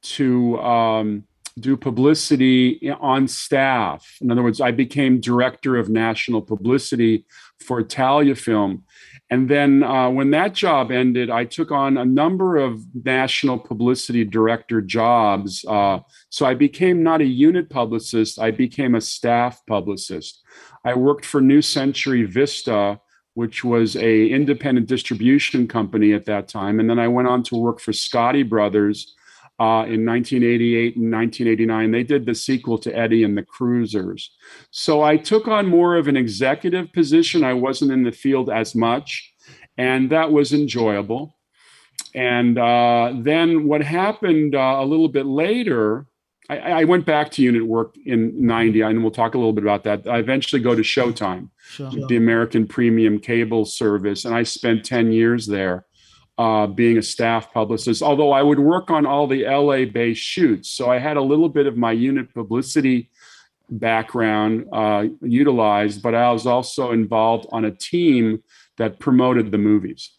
to 0.00 0.58
um, 0.60 1.24
do 1.58 1.76
publicity 1.76 2.90
on 3.00 3.28
staff. 3.28 4.16
In 4.20 4.30
other 4.30 4.42
words, 4.42 4.60
I 4.60 4.70
became 4.70 5.20
director 5.20 5.76
of 5.76 5.88
national 5.88 6.42
publicity 6.42 7.24
for 7.60 7.82
Talia 7.82 8.34
Film. 8.34 8.84
And 9.30 9.48
then 9.48 9.82
uh, 9.82 10.08
when 10.08 10.30
that 10.30 10.54
job 10.54 10.90
ended, 10.90 11.28
I 11.28 11.44
took 11.44 11.70
on 11.70 11.98
a 11.98 12.04
number 12.04 12.56
of 12.56 12.80
national 13.04 13.58
publicity 13.58 14.24
director 14.24 14.80
jobs. 14.80 15.64
Uh, 15.68 16.00
so 16.30 16.46
I 16.46 16.54
became 16.54 17.02
not 17.02 17.20
a 17.20 17.26
unit 17.26 17.68
publicist, 17.68 18.38
I 18.38 18.50
became 18.50 18.94
a 18.94 19.00
staff 19.00 19.60
publicist. 19.66 20.42
I 20.84 20.94
worked 20.94 21.26
for 21.26 21.40
New 21.42 21.60
Century 21.60 22.22
Vista, 22.24 23.00
which 23.34 23.62
was 23.62 23.96
a 23.96 24.28
independent 24.28 24.86
distribution 24.86 25.68
company 25.68 26.14
at 26.14 26.24
that 26.24 26.48
time. 26.48 26.80
And 26.80 26.88
then 26.88 26.98
I 26.98 27.08
went 27.08 27.28
on 27.28 27.42
to 27.44 27.56
work 27.56 27.80
for 27.80 27.92
Scotti 27.92 28.48
Brothers, 28.48 29.14
uh, 29.60 29.82
in 29.88 30.06
1988 30.06 30.96
and 30.96 31.12
1989. 31.12 31.90
They 31.90 32.02
did 32.04 32.26
the 32.26 32.34
sequel 32.34 32.78
to 32.78 32.96
Eddie 32.96 33.24
and 33.24 33.36
the 33.36 33.42
Cruisers. 33.42 34.30
So 34.70 35.02
I 35.02 35.16
took 35.16 35.48
on 35.48 35.66
more 35.66 35.96
of 35.96 36.06
an 36.06 36.16
executive 36.16 36.92
position. 36.92 37.42
I 37.42 37.54
wasn't 37.54 37.92
in 37.92 38.04
the 38.04 38.12
field 38.12 38.50
as 38.50 38.74
much, 38.74 39.32
and 39.76 40.10
that 40.10 40.30
was 40.30 40.52
enjoyable. 40.52 41.36
And 42.14 42.58
uh, 42.58 43.12
then 43.16 43.66
what 43.66 43.82
happened 43.82 44.54
uh, 44.54 44.76
a 44.78 44.84
little 44.84 45.08
bit 45.08 45.26
later, 45.26 46.06
I, 46.48 46.58
I, 46.58 46.84
went 46.84 47.04
back 47.04 47.30
to 47.32 47.42
unit 47.42 47.66
work 47.66 47.96
in 48.06 48.46
90, 48.46 48.80
and 48.80 49.02
we'll 49.02 49.10
talk 49.10 49.34
a 49.34 49.38
little 49.38 49.52
bit 49.52 49.64
about 49.64 49.84
that. 49.84 50.08
I 50.08 50.18
eventually 50.18 50.62
go 50.62 50.74
to 50.74 50.82
Showtime, 50.82 51.50
sure. 51.68 51.90
the 51.90 52.16
American 52.16 52.66
premium 52.66 53.18
cable 53.18 53.64
service, 53.64 54.24
and 54.24 54.34
I 54.34 54.44
spent 54.44 54.84
10 54.84 55.12
years 55.12 55.46
there 55.46 55.84
uh, 56.38 56.66
being 56.68 56.98
a 56.98 57.02
staff 57.02 57.52
publicist, 57.52 58.00
although 58.00 58.30
I 58.30 58.42
would 58.42 58.60
work 58.60 58.90
on 58.90 59.04
all 59.04 59.26
the 59.26 59.44
LA 59.44 59.84
based 59.84 60.22
shoots. 60.22 60.70
So 60.70 60.88
I 60.88 60.98
had 60.98 61.16
a 61.16 61.22
little 61.22 61.48
bit 61.48 61.66
of 61.66 61.76
my 61.76 61.92
unit 61.92 62.32
publicity 62.32 63.10
background 63.70 64.66
uh, 64.72 65.06
utilized, 65.20 66.00
but 66.02 66.14
I 66.14 66.30
was 66.32 66.46
also 66.46 66.92
involved 66.92 67.46
on 67.50 67.64
a 67.64 67.70
team 67.70 68.42
that 68.76 68.98
promoted 69.00 69.50
the 69.50 69.58
movies. 69.58 70.10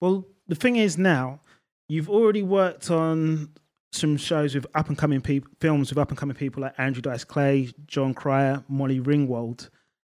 Well, 0.00 0.26
the 0.48 0.56
thing 0.56 0.76
is 0.76 0.98
now, 0.98 1.40
you've 1.88 2.10
already 2.10 2.42
worked 2.42 2.90
on 2.90 3.50
some 3.92 4.16
shows 4.16 4.54
with 4.54 4.66
up 4.74 4.88
and 4.88 4.98
coming 4.98 5.20
people, 5.20 5.50
films 5.60 5.90
with 5.90 5.98
up 5.98 6.10
and 6.10 6.18
coming 6.18 6.36
people 6.36 6.62
like 6.62 6.74
Andrew 6.78 7.00
Dice 7.00 7.24
Clay, 7.24 7.70
Jon 7.86 8.12
Cryer, 8.12 8.62
Molly 8.68 9.00
Ringwald, 9.00 9.70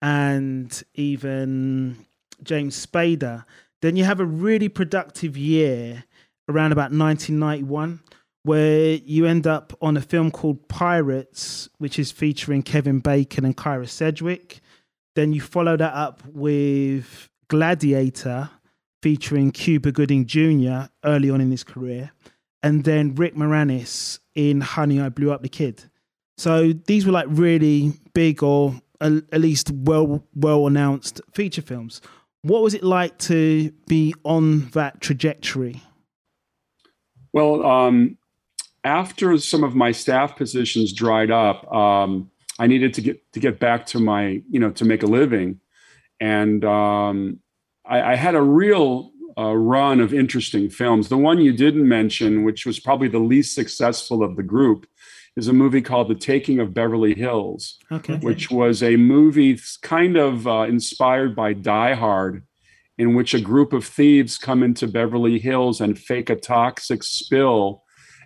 and 0.01 0.81
even 0.95 2.05
James 2.43 2.85
Spader. 2.85 3.45
Then 3.81 3.95
you 3.95 4.03
have 4.03 4.19
a 4.19 4.25
really 4.25 4.69
productive 4.69 5.37
year 5.37 6.03
around 6.49 6.71
about 6.71 6.91
1991 6.91 8.01
where 8.43 8.93
you 8.93 9.25
end 9.25 9.45
up 9.45 9.73
on 9.81 9.97
a 9.97 10.01
film 10.01 10.31
called 10.31 10.67
Pyrates, 10.69 11.67
which 11.79 11.99
is 11.99 12.11
featuring 12.11 12.63
Kevin 12.63 12.99
Bacon 12.99 13.43
and 13.43 13.57
Kyra 13.57 13.89
Sedgwick. 13.89 14.61
Then 15.15 15.33
you 15.33 15.41
follow 15.41 15.75
that 15.75 15.93
up 15.93 16.23
with 16.27 17.29
Gladiator, 17.49 18.49
featuring 19.01 19.51
Cuba 19.51 19.91
Gooding 19.91 20.25
Jr. 20.25 20.89
early 21.03 21.29
on 21.29 21.41
in 21.41 21.51
his 21.51 21.63
career, 21.63 22.11
and 22.63 22.83
then 22.83 23.15
Rick 23.15 23.35
Moranis 23.35 24.19
in 24.33 24.61
Honey, 24.61 25.01
I 25.01 25.09
Blew 25.09 25.31
Up 25.31 25.41
the 25.41 25.49
Kid. 25.49 25.83
So 26.37 26.71
these 26.71 27.05
were 27.05 27.11
like 27.11 27.27
really 27.29 27.93
big 28.13 28.43
or 28.43 28.81
at 29.01 29.41
least 29.41 29.71
well 29.71 30.23
well 30.35 30.67
announced 30.67 31.21
feature 31.33 31.61
films. 31.61 32.01
What 32.47 32.63
was 32.63 32.73
it 32.73 32.83
like 32.83 33.17
to 33.19 33.71
be 33.87 34.13
on 34.23 34.69
that 34.69 35.01
trajectory? 35.01 35.81
Well, 37.33 37.65
um, 37.65 38.17
after 38.85 39.37
some 39.37 39.65
of 39.65 39.75
my 39.75 39.91
staff 39.91 40.37
positions 40.37 40.93
dried 40.93 41.29
up, 41.29 41.69
um, 41.73 42.31
I 42.57 42.67
needed 42.67 42.93
to 42.93 43.01
get 43.01 43.33
to 43.33 43.41
get 43.41 43.59
back 43.59 43.85
to 43.87 43.99
my, 43.99 44.41
you 44.49 44.61
know, 44.61 44.71
to 44.71 44.85
make 44.85 45.03
a 45.03 45.07
living, 45.07 45.59
and 46.21 46.63
um, 46.63 47.41
I, 47.85 48.13
I, 48.13 48.15
had 48.15 48.33
a 48.33 48.41
real 48.41 49.11
uh, 49.37 49.53
run 49.53 49.99
of 49.99 50.13
interesting 50.13 50.69
films. 50.69 51.09
The 51.09 51.17
one 51.17 51.39
you 51.39 51.51
didn't 51.51 51.87
mention, 51.87 52.45
which 52.45 52.65
was 52.65 52.79
probably 52.79 53.09
the 53.09 53.19
least 53.19 53.55
successful 53.55 54.23
of 54.23 54.37
the 54.37 54.43
group, 54.43 54.87
is 55.37 55.47
a 55.47 55.53
movie 55.53 55.81
called 55.81 56.09
The 56.09 56.15
Taking 56.15 56.59
of 56.59 56.73
Beverly 56.73 57.13
Hills, 57.13 57.77
okay. 57.91 58.17
which 58.17 58.49
was 58.49 58.81
a 58.81 58.97
movie 58.97 59.59
kind 59.83 60.17
of 60.17 60.47
uh, 60.47 60.65
inspired 60.67 61.35
by 61.35 61.53
Die 61.53 61.93
Hard, 61.93 62.43
in 62.97 63.13
which 63.13 63.35
a 63.35 63.39
group 63.39 63.71
of 63.71 63.85
thieves 63.85 64.37
come 64.37 64.63
into 64.63 64.87
Beverly 64.87 65.37
Hills 65.37 65.79
and 65.79 65.97
fake 65.97 66.31
a 66.31 66.35
toxic 66.35 67.03
spill 67.03 67.83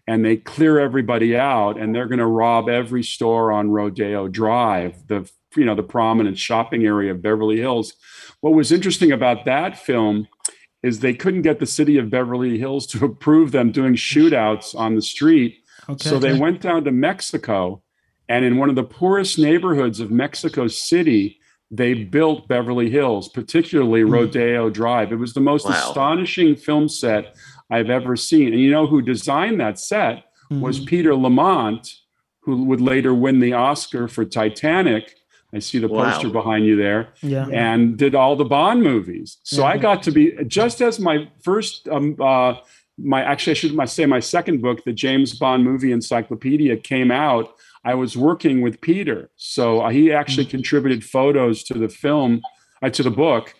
and 0.08 0.26
they 0.26 0.36
clear 0.36 0.80
everybody 0.80 1.38
out 1.38 1.80
and 1.80 1.94
they're 1.94 2.08
going 2.08 2.20
to 2.20 2.26
rob 2.26 2.70
every 2.70 3.04
store 3.04 3.52
on 3.52 3.70
Rodeo 3.70 4.28
Drive, 4.28 5.08
the 5.08 5.30
you 5.56 5.66
know 5.66 5.76
the 5.76 5.84
prominent 5.84 6.38
shopping 6.38 6.86
area 6.86 7.12
of 7.12 7.22
Beverly 7.22 7.58
Hills. 7.58 7.94
What 8.40 8.54
was 8.54 8.72
interesting 8.72 9.12
about 9.12 9.46
that 9.46 9.78
film 9.78 10.28
is 10.82 11.00
they 11.00 11.14
couldn't 11.14 11.44
get 11.44 11.60
the 11.60 11.66
city 11.66 11.98
of 11.98 12.10
Beverly 12.10 12.58
Hills 12.58 12.88
to 12.88 13.06
approve 13.06 13.52
them 13.52 13.72
doing 13.72 13.94
shootouts 13.94 14.74
on 14.74 14.96
the 14.96 15.02
street 15.02 15.61
Okay. 15.90 16.10
So 16.10 16.20
they 16.20 16.38
went 16.38 16.62
down 16.62 16.84
to 16.86 16.92
Mexico, 16.92 17.82
and 18.30 18.46
in 18.46 18.58
one 18.58 18.70
of 18.70 18.76
the 18.76 18.84
poorest 18.84 19.40
neighborhoods 19.40 20.00
of 20.00 20.12
Mexico 20.12 20.68
City, 20.68 21.40
they 21.70 21.94
built 21.94 22.48
Beverly 22.48 22.90
Hills, 22.90 23.30
particularly 23.30 24.02
mm. 24.02 24.12
Rodeo 24.12 24.70
Drive. 24.70 25.12
It 25.12 25.18
was 25.18 25.34
the 25.34 25.42
most 25.42 25.66
wow. 25.66 25.72
astonishing 25.72 26.56
film 26.56 26.90
set 26.90 27.36
I've 27.70 27.90
ever 27.90 28.16
seen. 28.16 28.54
And 28.54 28.62
you 28.62 28.70
know 28.70 28.88
who 28.88 29.02
designed 29.02 29.60
that 29.62 29.80
set 29.80 30.26
was 30.60 30.82
Peter 30.82 31.16
Lamont, 31.16 31.88
who 32.42 32.66
would 32.66 32.82
later 32.82 33.14
win 33.14 33.40
the 33.40 33.54
Oscar 33.54 34.10
for 34.10 34.26
Titanic. 34.26 35.16
I 35.54 35.60
see 35.60 35.80
the 35.80 35.88
wow. 35.88 36.12
poster 36.12 36.30
behind 36.30 36.66
you 36.66 36.76
there. 36.76 37.14
Yeah. 37.22 37.48
And 37.48 37.98
did 37.98 38.16
all 38.16 38.36
the 38.36 38.46
Bond 38.46 38.84
movies. 38.84 39.38
So 39.44 39.62
yeah. 39.62 39.68
I 39.68 39.78
got 39.78 40.04
to 40.04 40.12
be 40.12 40.34
just 40.48 40.82
as 40.82 41.00
my 41.00 41.30
first 41.42 41.88
um, 41.88 42.16
uh, 42.20 42.56
my 43.04 43.24
actually 43.24 43.52
I 43.52 43.54
should 43.56 43.90
say 43.90 44.06
my 44.06 44.20
second 44.20 44.62
book, 44.62 44.84
the 44.84 44.94
James 44.94 45.38
Bond 45.38 45.64
movie 45.64 45.92
encyclopedia, 45.92 46.78
came 46.78 47.12
out. 47.12 47.56
I 47.84 47.96
was 47.96 48.16
working 48.16 48.62
with 48.62 48.80
Peter, 48.82 49.32
so 49.38 49.82
uh, 49.82 49.90
he 49.90 50.12
actually 50.12 50.46
mm-hmm. 50.46 50.52
contributed 50.52 51.04
photos 51.04 51.64
to 51.64 51.74
the 51.74 51.90
film, 51.90 52.42
uh, 52.82 52.90
to 52.92 53.02
the 53.02 53.10
book, 53.10 53.56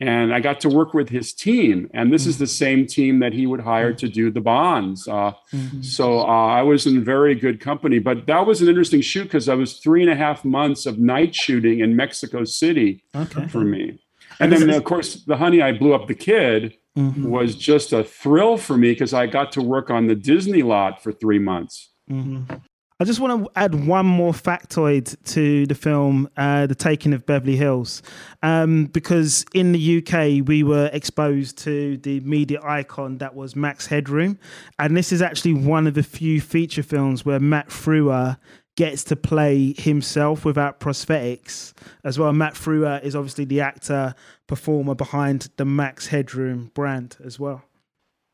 and 0.00 0.32
I 0.32 0.40
got 0.40 0.60
to 0.60 0.68
work 0.68 0.94
with 0.94 1.08
his 1.08 1.32
team. 1.32 1.90
And 1.92 2.12
this 2.12 2.22
mm-hmm. 2.22 2.30
is 2.30 2.38
the 2.38 2.46
same 2.46 2.86
team 2.86 3.18
that 3.18 3.32
he 3.32 3.46
would 3.46 3.60
hire 3.60 3.92
to 3.94 4.08
do 4.08 4.30
the 4.30 4.40
bonds. 4.40 5.08
Uh, 5.08 5.32
mm-hmm. 5.52 5.82
So 5.82 6.20
uh, 6.20 6.46
I 6.46 6.62
was 6.62 6.86
in 6.86 7.04
very 7.04 7.34
good 7.34 7.60
company. 7.60 7.98
But 7.98 8.26
that 8.26 8.46
was 8.46 8.62
an 8.62 8.68
interesting 8.68 9.00
shoot 9.00 9.24
because 9.24 9.48
I 9.48 9.54
was 9.54 9.78
three 9.78 10.02
and 10.02 10.10
a 10.10 10.14
half 10.14 10.44
months 10.44 10.86
of 10.86 10.98
night 10.98 11.34
shooting 11.34 11.80
in 11.80 11.96
Mexico 11.96 12.44
City 12.44 13.02
okay. 13.14 13.48
for 13.48 13.60
me. 13.60 13.98
And 14.40 14.52
then, 14.52 14.70
of 14.70 14.84
course, 14.84 15.24
the 15.24 15.36
Honey 15.36 15.62
I 15.62 15.72
Blew 15.72 15.94
Up 15.94 16.06
the 16.06 16.14
Kid 16.14 16.74
mm-hmm. 16.98 17.28
was 17.28 17.54
just 17.54 17.92
a 17.92 18.02
thrill 18.02 18.56
for 18.56 18.76
me 18.76 18.92
because 18.92 19.14
I 19.14 19.26
got 19.26 19.52
to 19.52 19.62
work 19.62 19.90
on 19.90 20.06
the 20.06 20.14
Disney 20.14 20.62
lot 20.62 21.02
for 21.02 21.12
three 21.12 21.38
months. 21.38 21.90
Mm-hmm. 22.10 22.54
I 23.00 23.04
just 23.04 23.20
want 23.20 23.44
to 23.44 23.50
add 23.54 23.86
one 23.86 24.06
more 24.06 24.32
factoid 24.32 25.16
to 25.26 25.66
the 25.66 25.76
film, 25.76 26.28
uh, 26.36 26.66
The 26.66 26.74
Taking 26.74 27.12
of 27.12 27.24
Beverly 27.26 27.54
Hills, 27.54 28.02
um, 28.42 28.86
because 28.86 29.46
in 29.54 29.70
the 29.70 29.98
UK 29.98 30.44
we 30.48 30.64
were 30.64 30.90
exposed 30.92 31.58
to 31.58 31.96
the 31.98 32.18
media 32.20 32.60
icon 32.64 33.18
that 33.18 33.36
was 33.36 33.54
Max 33.54 33.86
Headroom, 33.86 34.36
and 34.80 34.96
this 34.96 35.12
is 35.12 35.22
actually 35.22 35.54
one 35.54 35.86
of 35.86 35.94
the 35.94 36.02
few 36.02 36.40
feature 36.40 36.82
films 36.82 37.24
where 37.24 37.38
Matt 37.38 37.68
Frewer 37.68 38.36
gets 38.78 39.02
to 39.02 39.16
play 39.16 39.74
himself 39.76 40.44
without 40.44 40.78
prosthetics 40.78 41.72
as 42.04 42.16
well. 42.16 42.32
Matt 42.32 42.54
Frewer 42.54 43.02
is 43.02 43.16
obviously 43.16 43.44
the 43.44 43.60
actor 43.60 44.14
performer 44.46 44.94
behind 44.94 45.48
the 45.56 45.64
Max 45.64 46.06
Headroom 46.06 46.70
brand 46.74 47.16
as 47.24 47.40
well. 47.40 47.64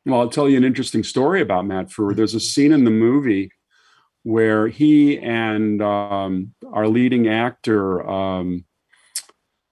Well, 0.05 0.19
I'll 0.19 0.29
tell 0.29 0.47
you 0.47 0.55
an 0.55 0.63
interesting 0.63 1.03
story 1.03 1.41
about 1.41 1.65
Matt 1.65 1.89
Frewer. 1.89 2.15
There's 2.15 2.35
a 2.35 2.39
scene 2.39 2.73
in 2.73 2.83
the 2.83 2.91
movie 2.91 3.49
where 4.21 4.67
he 4.67 5.17
and 5.17 5.81
um, 5.81 6.53
our 6.71 6.87
leading 6.87 7.27
actor, 7.27 8.07
um, 8.07 8.65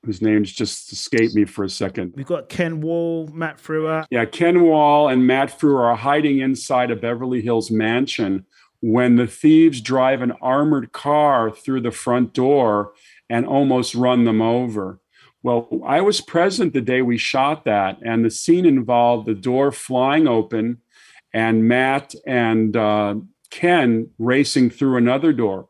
whose 0.02 0.24
names 0.24 0.52
just 0.52 0.92
escaped 0.92 1.36
me 1.36 1.46
for 1.46 1.64
a 1.64 1.70
second. 1.70 2.14
We've 2.16 2.26
got 2.26 2.50
Ken 2.50 2.82
Wahl, 2.82 3.28
Matt 3.28 3.58
Frewer. 3.62 4.06
Yeah, 4.10 4.26
Ken 4.26 4.64
Wahl 4.64 5.10
and 5.10 5.28
Matt 5.28 5.52
Frewer 5.52 5.86
are 5.86 5.96
hiding 5.96 6.40
inside 6.40 6.90
a 6.90 6.96
Beverly 6.96 7.42
Hills 7.42 7.70
mansion 7.70 8.48
when 8.84 9.16
the 9.16 9.28
thieves 9.28 9.80
drive 9.80 10.22
an 10.22 10.34
armored 10.42 10.92
car 10.92 11.50
through 11.50 11.80
the 11.80 11.90
front 11.90 12.34
door 12.34 12.92
and 13.30 13.46
almost 13.46 13.96
run 13.96 14.26
them 14.26 14.42
over. 14.42 15.00
Well, 15.42 15.70
I 15.86 16.02
was 16.02 16.20
present 16.20 16.74
the 16.74 16.82
day 16.82 17.02
we 17.02 17.18
shot 17.18 17.64
that, 17.64 18.00
and 18.06 18.26
the 18.26 18.30
scene 18.30 18.66
involved 18.66 19.26
the 19.26 19.36
door 19.36 19.72
flying 19.72 20.28
open 20.28 20.80
and 21.34 21.66
Matt 21.66 22.14
and 22.28 22.76
uh, 22.76 23.16
Ken 23.50 24.10
racing 24.20 24.70
through 24.70 24.98
another 24.98 25.32
door. 25.32 25.70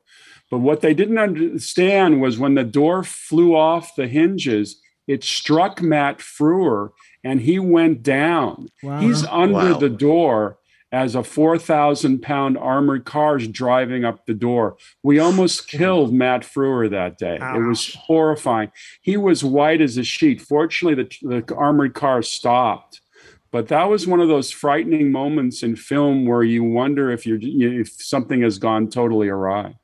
But 0.49 0.59
what 0.59 0.81
they 0.81 0.95
didn't 0.95 1.19
understand 1.19 2.19
was 2.19 2.39
when 2.39 2.55
the 2.55 2.63
door 2.63 3.03
flew 3.03 3.55
off 3.55 3.95
the 3.95 4.07
hinges, 4.07 4.81
it 5.05 5.23
struck 5.23 5.83
Matt 5.83 6.17
Frewer 6.17 6.89
and 7.23 7.41
he 7.41 7.59
went 7.59 8.01
down. 8.01 8.69
Wow. 8.81 9.01
He's 9.01 9.23
under 9.25 9.73
wow. 9.73 9.77
the 9.77 9.89
door 9.89 10.57
as 10.93 11.15
a 11.15 11.23
4,000 11.23 12.21
pound 12.21 12.55
armored 12.55 13.03
car 13.03 13.37
is 13.37 13.47
driving 13.47 14.05
up 14.05 14.27
the 14.27 14.33
door. 14.35 14.77
We 15.01 15.17
almost 15.17 15.67
killed 15.67 16.13
Matt 16.13 16.43
Frewer 16.43 16.87
that 16.91 17.17
day. 17.17 17.39
Ouch. 17.41 17.57
It 17.57 17.67
was 17.67 17.93
horrifying. 17.95 18.71
He 19.01 19.17
was 19.17 19.43
white 19.43 19.81
as 19.81 19.97
a 19.97 20.03
sheet. 20.03 20.39
Fortunately, 20.39 21.03
the, 21.03 21.41
the 21.41 21.55
armored 21.55 21.95
car 21.95 22.21
stopped. 22.21 23.01
But 23.49 23.69
that 23.69 23.89
was 23.89 24.05
one 24.05 24.19
of 24.19 24.27
those 24.27 24.51
frightening 24.51 25.11
moments 25.11 25.63
in 25.63 25.75
film 25.75 26.27
where 26.27 26.43
you 26.43 26.63
wonder 26.63 27.11
if 27.11 27.25
you're 27.25 27.39
if 27.41 27.89
something 27.89 28.41
has 28.41 28.59
gone 28.59 28.89
totally 28.89 29.29
awry. 29.29 29.75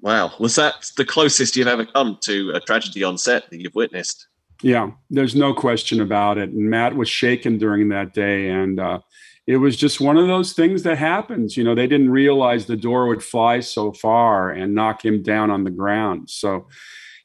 Wow, 0.00 0.32
was 0.38 0.56
that 0.56 0.90
the 0.96 1.04
closest 1.04 1.56
you've 1.56 1.68
ever 1.68 1.84
come 1.84 2.18
to 2.22 2.52
a 2.54 2.60
tragedy 2.60 3.04
on 3.04 3.18
set 3.18 3.50
that 3.50 3.60
you've 3.60 3.74
witnessed? 3.74 4.28
Yeah, 4.62 4.90
there's 5.08 5.34
no 5.34 5.54
question 5.54 6.00
about 6.00 6.36
it. 6.36 6.50
And 6.50 6.68
Matt 6.68 6.94
was 6.94 7.08
shaken 7.08 7.56
during 7.56 7.88
that 7.90 8.12
day, 8.12 8.50
and 8.50 8.78
uh, 8.78 9.00
it 9.50 9.56
was 9.56 9.76
just 9.76 10.00
one 10.00 10.16
of 10.16 10.28
those 10.28 10.52
things 10.52 10.84
that 10.84 10.96
happens. 10.96 11.56
You 11.56 11.64
know, 11.64 11.74
they 11.74 11.88
didn't 11.88 12.10
realize 12.10 12.66
the 12.66 12.76
door 12.76 13.08
would 13.08 13.20
fly 13.20 13.58
so 13.58 13.92
far 13.92 14.50
and 14.50 14.76
knock 14.76 15.04
him 15.04 15.24
down 15.24 15.50
on 15.50 15.64
the 15.64 15.72
ground. 15.72 16.30
So 16.30 16.68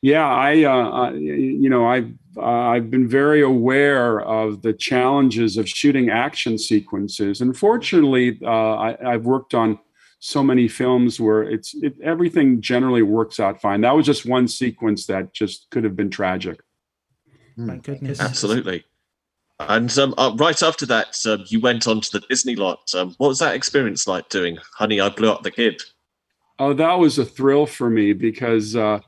yeah, 0.01 0.27
I, 0.27 0.63
uh, 0.63 1.11
you 1.11 1.69
know, 1.69 1.87
I've 1.87 2.11
uh, 2.35 2.41
I've 2.73 2.89
been 2.89 3.07
very 3.07 3.43
aware 3.43 4.21
of 4.21 4.63
the 4.63 4.73
challenges 4.73 5.55
of 5.55 5.69
shooting 5.69 6.09
action 6.09 6.57
sequences, 6.57 7.41
and 7.41 7.55
fortunately, 7.55 8.39
uh, 8.43 8.75
I, 8.75 8.97
have 9.01 9.25
worked 9.25 9.53
on 9.53 9.77
so 10.17 10.41
many 10.41 10.67
films 10.67 11.19
where 11.19 11.43
it's 11.43 11.75
it, 11.75 11.93
everything 12.03 12.59
generally 12.59 13.03
works 13.03 13.39
out 13.39 13.61
fine. 13.61 13.81
That 13.81 13.95
was 13.95 14.05
just 14.07 14.25
one 14.25 14.47
sequence 14.47 15.05
that 15.05 15.31
just 15.31 15.69
could 15.69 15.83
have 15.83 15.95
been 15.95 16.09
tragic. 16.09 16.59
My 17.55 17.75
hmm. 17.75 17.79
goodness, 17.81 18.19
absolutely. 18.19 18.83
And 19.59 19.97
um, 19.97 20.13
uh, 20.17 20.33
right 20.37 20.61
after 20.61 20.85
that, 20.87 21.15
um, 21.25 21.45
you 21.47 21.59
went 21.61 21.87
on 21.87 22.01
to 22.01 22.11
the 22.11 22.25
Disney 22.27 22.55
lot. 22.55 22.93
Um, 22.93 23.15
what 23.17 23.29
was 23.29 23.39
that 23.39 23.55
experience 23.55 24.07
like 24.07 24.29
doing 24.29 24.57
Honey, 24.77 24.99
I 24.99 25.09
Blew 25.09 25.31
Up 25.31 25.43
the 25.43 25.51
Kid? 25.51 25.81
Oh, 26.59 26.73
that 26.73 26.99
was 26.99 27.17
a 27.17 27.25
thrill 27.25 27.65
for 27.65 27.89
me 27.89 28.13
because 28.13 28.75
uh, 28.75 28.99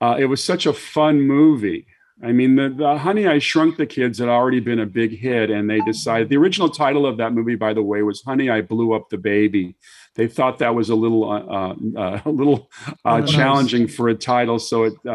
uh, 0.00 0.16
it 0.18 0.26
was 0.26 0.42
such 0.42 0.66
a 0.66 0.72
fun 0.72 1.20
movie. 1.20 1.86
I 2.22 2.32
mean, 2.32 2.56
the, 2.56 2.68
the, 2.68 2.98
Honey, 2.98 3.26
I 3.26 3.38
Shrunk 3.38 3.78
the 3.78 3.86
Kids 3.86 4.18
had 4.18 4.28
already 4.28 4.60
been 4.60 4.80
a 4.80 4.86
big 4.86 5.18
hit, 5.18 5.50
and 5.50 5.68
they 5.68 5.80
decided 5.80 6.28
the 6.28 6.36
original 6.36 6.68
title 6.68 7.06
of 7.06 7.16
that 7.16 7.32
movie, 7.32 7.54
by 7.54 7.72
the 7.72 7.82
way, 7.82 8.02
was 8.02 8.22
Honey, 8.22 8.50
I 8.50 8.60
Blew 8.60 8.92
Up 8.92 9.08
the 9.08 9.16
Baby. 9.16 9.74
They 10.16 10.28
thought 10.28 10.58
that 10.58 10.74
was 10.74 10.90
a 10.90 10.94
little, 10.94 11.30
uh, 11.30 11.40
uh, 11.40 11.74
uh 11.98 12.20
a 12.26 12.30
little 12.30 12.70
uh, 13.04 13.22
oh, 13.22 13.26
challenging 13.26 13.86
nice. 13.86 13.94
for 13.94 14.08
a 14.08 14.14
title, 14.14 14.58
so 14.58 14.84
it, 14.84 15.06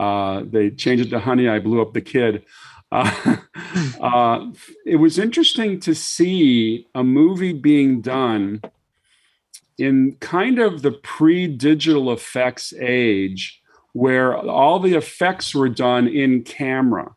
uh, 0.00 0.42
they 0.46 0.70
changed 0.70 1.06
it 1.06 1.10
to 1.10 1.20
Honey, 1.20 1.48
I 1.48 1.58
Blew 1.58 1.82
Up 1.82 1.92
the 1.92 2.00
Kid. 2.00 2.44
it 4.86 5.00
was 5.00 5.18
interesting 5.18 5.80
to 5.80 5.94
see 5.94 6.86
a 6.94 7.02
movie 7.02 7.52
being 7.52 8.00
done 8.00 8.62
in 9.78 10.16
kind 10.20 10.58
of 10.58 10.82
the 10.82 10.92
pre-digital 10.92 12.12
effects 12.12 12.72
age 12.80 13.60
where 13.92 14.36
all 14.36 14.78
the 14.78 14.94
effects 14.94 15.54
were 15.54 15.68
done 15.68 16.06
in 16.06 16.42
camera. 16.42 17.14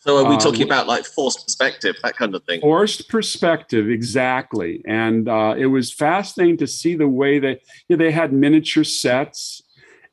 So 0.00 0.16
are 0.16 0.28
we 0.28 0.36
uh, 0.36 0.40
talking 0.40 0.62
uh, 0.62 0.66
about 0.66 0.86
like 0.86 1.04
forced 1.04 1.44
perspective, 1.44 1.96
that 2.02 2.16
kind 2.16 2.34
of 2.34 2.42
thing? 2.44 2.60
Forced 2.60 3.08
perspective, 3.08 3.90
exactly. 3.90 4.82
And 4.86 5.28
uh, 5.28 5.54
it 5.58 5.66
was 5.66 5.92
fascinating 5.92 6.56
to 6.58 6.66
see 6.66 6.94
the 6.94 7.08
way 7.08 7.38
that 7.38 7.60
you 7.86 7.96
know, 7.96 8.04
they 8.04 8.10
had 8.10 8.32
miniature 8.32 8.84
sets, 8.84 9.62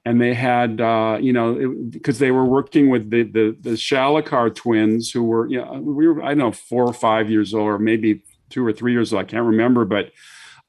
and 0.08 0.22
they 0.22 0.34
had 0.34 0.80
uh, 0.80 1.18
you 1.20 1.34
know 1.34 1.76
because 1.90 2.18
they 2.20 2.32
were 2.32 2.46
working 2.46 2.90
with 2.90 3.10
the 3.10 3.24
the 3.24 3.58
the 3.60 3.72
Shalikar 3.72 4.56
twins, 4.56 5.12
who 5.12 5.24
were 5.24 5.48
you 5.48 5.60
know 5.60 5.74
we 5.82 6.08
were 6.08 6.24
I 6.24 6.30
don't 6.30 6.38
know 6.38 6.52
four 6.54 6.86
or 6.86 6.94
five 6.94 7.30
years 7.30 7.54
old, 7.54 7.68
or 7.68 7.78
maybe 7.78 8.24
two 8.50 8.66
or 8.66 8.72
three 8.72 8.94
years 8.94 9.12
old. 9.12 9.22
I 9.22 9.26
can't 9.26 9.46
remember, 9.46 9.84
but 9.84 10.12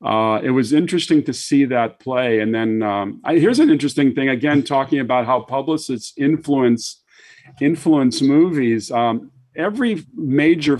uh, 0.04 0.40
it 0.42 0.50
was 0.50 0.72
interesting 0.72 1.22
to 1.24 1.32
see 1.32 1.64
that 1.66 2.00
play. 2.00 2.40
And 2.40 2.52
then 2.52 2.82
um, 2.82 3.20
I, 3.24 3.38
here's 3.38 3.60
an 3.60 3.70
interesting 3.70 4.12
thing 4.12 4.28
again, 4.28 4.64
talking 4.64 4.98
about 4.98 5.26
how 5.26 5.40
publicists 5.40 6.12
influence 6.16 7.00
influence 7.60 8.20
movies. 8.20 8.90
Um, 8.90 9.30
every 9.54 10.04
major 10.14 10.78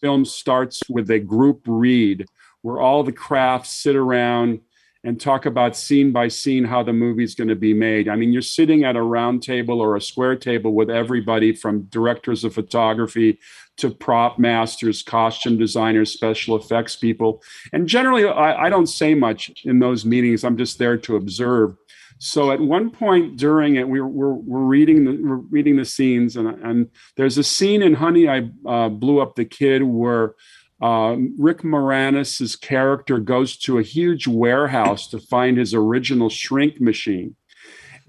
film 0.00 0.24
starts 0.24 0.80
with 0.88 1.10
a 1.10 1.18
group 1.18 1.60
read 1.66 2.26
where 2.62 2.80
all 2.80 3.02
the 3.04 3.12
crafts 3.12 3.70
sit 3.70 3.96
around 3.96 4.60
and 5.08 5.18
talk 5.18 5.46
about 5.46 5.74
scene 5.74 6.12
by 6.12 6.28
scene 6.28 6.64
how 6.64 6.82
the 6.82 6.92
movie's 6.92 7.34
going 7.34 7.48
to 7.48 7.56
be 7.56 7.72
made. 7.72 8.10
I 8.10 8.14
mean, 8.14 8.30
you're 8.30 8.42
sitting 8.42 8.84
at 8.84 8.94
a 8.94 9.00
round 9.00 9.42
table 9.42 9.80
or 9.80 9.96
a 9.96 10.02
square 10.02 10.36
table 10.36 10.74
with 10.74 10.90
everybody 10.90 11.54
from 11.54 11.84
directors 11.84 12.44
of 12.44 12.52
photography 12.52 13.38
to 13.78 13.88
prop 13.88 14.38
masters, 14.38 15.02
costume 15.02 15.56
designers, 15.56 16.12
special 16.12 16.56
effects 16.56 16.94
people. 16.94 17.42
And 17.72 17.88
generally, 17.88 18.26
I, 18.26 18.66
I, 18.66 18.68
don't 18.68 18.86
say 18.86 19.14
much 19.14 19.50
in 19.64 19.78
those 19.78 20.04
meetings. 20.04 20.44
I'm 20.44 20.58
just 20.58 20.78
there 20.78 20.98
to 20.98 21.16
observe. 21.16 21.74
So 22.18 22.50
at 22.50 22.60
one 22.60 22.90
point 22.90 23.38
during 23.38 23.76
it, 23.76 23.88
we 23.88 24.02
were, 24.02 24.34
we're, 24.34 24.60
reading 24.60 25.06
the 25.06 25.12
we're 25.22 25.36
reading 25.36 25.76
the 25.76 25.86
scenes, 25.86 26.36
and, 26.36 26.48
and 26.62 26.90
there's 27.16 27.38
a 27.38 27.44
scene 27.44 27.80
in 27.80 27.94
Honey, 27.94 28.28
I 28.28 28.50
uh, 28.66 28.90
Blew 28.90 29.20
Up 29.20 29.36
the 29.36 29.46
Kid 29.46 29.84
where 29.84 30.34
uh, 30.80 31.16
Rick 31.38 31.64
Moranis's 31.64 32.54
character 32.56 33.18
goes 33.18 33.56
to 33.58 33.78
a 33.78 33.82
huge 33.82 34.26
warehouse 34.26 35.08
to 35.08 35.18
find 35.18 35.56
his 35.56 35.74
original 35.74 36.28
shrink 36.28 36.80
machine. 36.80 37.34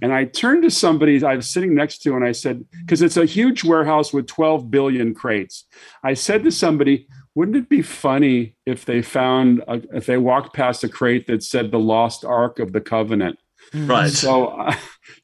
And 0.01 0.13
I 0.13 0.25
turned 0.25 0.63
to 0.63 0.71
somebody 0.71 1.23
I 1.23 1.35
was 1.35 1.49
sitting 1.49 1.75
next 1.75 1.99
to 2.03 2.15
and 2.15 2.23
I 2.23 2.31
said, 2.31 2.63
because 2.85 3.01
it's 3.01 3.17
a 3.17 3.25
huge 3.25 3.63
warehouse 3.63 4.13
with 4.13 4.27
12 4.27 4.71
billion 4.71 5.13
crates. 5.13 5.65
I 6.03 6.13
said 6.13 6.43
to 6.43 6.51
somebody, 6.51 7.07
wouldn't 7.35 7.57
it 7.57 7.69
be 7.69 7.81
funny 7.81 8.55
if 8.65 8.85
they 8.85 9.01
found, 9.01 9.63
a, 9.67 9.81
if 9.93 10.05
they 10.05 10.17
walked 10.17 10.55
past 10.55 10.83
a 10.83 10.89
crate 10.89 11.27
that 11.27 11.43
said 11.43 11.71
the 11.71 11.79
lost 11.79 12.23
ark 12.23 12.59
of 12.59 12.71
the 12.71 12.81
covenant? 12.81 13.39
Right. 13.73 14.09
So, 14.09 14.47
uh, 14.47 14.75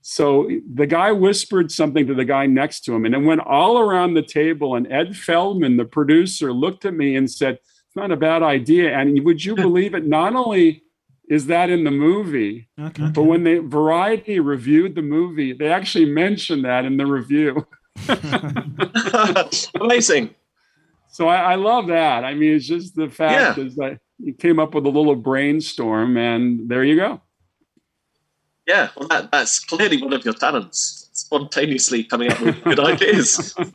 so 0.01 0.49
the 0.73 0.87
guy 0.87 1.11
whispered 1.11 1.71
something 1.71 2.05
to 2.07 2.13
the 2.13 2.25
guy 2.25 2.45
next 2.45 2.81
to 2.81 2.95
him, 2.95 3.05
and 3.05 3.15
it 3.15 3.19
went 3.19 3.41
all 3.41 3.79
around 3.79 4.13
the 4.13 4.21
table. 4.21 4.75
And 4.75 4.91
Ed 4.91 5.17
Feldman, 5.17 5.77
the 5.77 5.85
producer, 5.85 6.53
looked 6.53 6.85
at 6.85 6.93
me 6.93 7.15
and 7.15 7.29
said, 7.29 7.55
"It's 7.55 7.95
not 7.95 8.11
a 8.11 8.17
bad 8.17 8.43
idea." 8.43 8.97
And 8.97 9.23
would 9.25 9.43
you 9.43 9.55
believe 9.67 9.93
it? 9.95 10.05
Not 10.05 10.35
only 10.35 10.83
is 11.29 11.47
that 11.47 11.69
in 11.69 11.83
the 11.83 11.91
movie. 11.91 12.69
Okay. 12.79 13.09
But 13.09 13.23
when 13.23 13.43
they 13.43 13.57
Variety 13.57 14.39
reviewed 14.39 14.95
the 14.95 15.01
movie, 15.01 15.53
they 15.53 15.69
actually 15.69 16.05
mentioned 16.05 16.65
that 16.65 16.85
in 16.85 16.97
the 16.97 17.05
review. 17.05 17.65
Amazing. 19.81 20.35
So 21.09 21.27
I, 21.27 21.53
I, 21.53 21.55
love 21.55 21.87
that. 21.87 22.25
I 22.25 22.33
mean, 22.33 22.55
it's 22.55 22.67
just 22.67 22.95
the 22.95 23.09
fact 23.09 23.57
yeah. 23.57 23.63
is 23.63 23.75
that 23.77 23.99
you 24.19 24.33
came 24.33 24.59
up 24.59 24.75
with 24.75 24.85
a 24.85 24.89
little 24.89 25.15
brainstorm, 25.15 26.17
and 26.17 26.67
there 26.69 26.83
you 26.83 26.97
go. 26.97 27.21
Yeah, 28.65 28.89
well, 28.95 29.07
that, 29.09 29.31
that's 29.31 29.59
clearly 29.59 30.01
one 30.01 30.13
of 30.13 30.25
your 30.25 30.33
talents, 30.33 31.09
spontaneously 31.13 32.03
coming 32.03 32.31
up 32.31 32.41
with 32.41 32.63
good 32.63 32.79
ideas. 32.79 33.55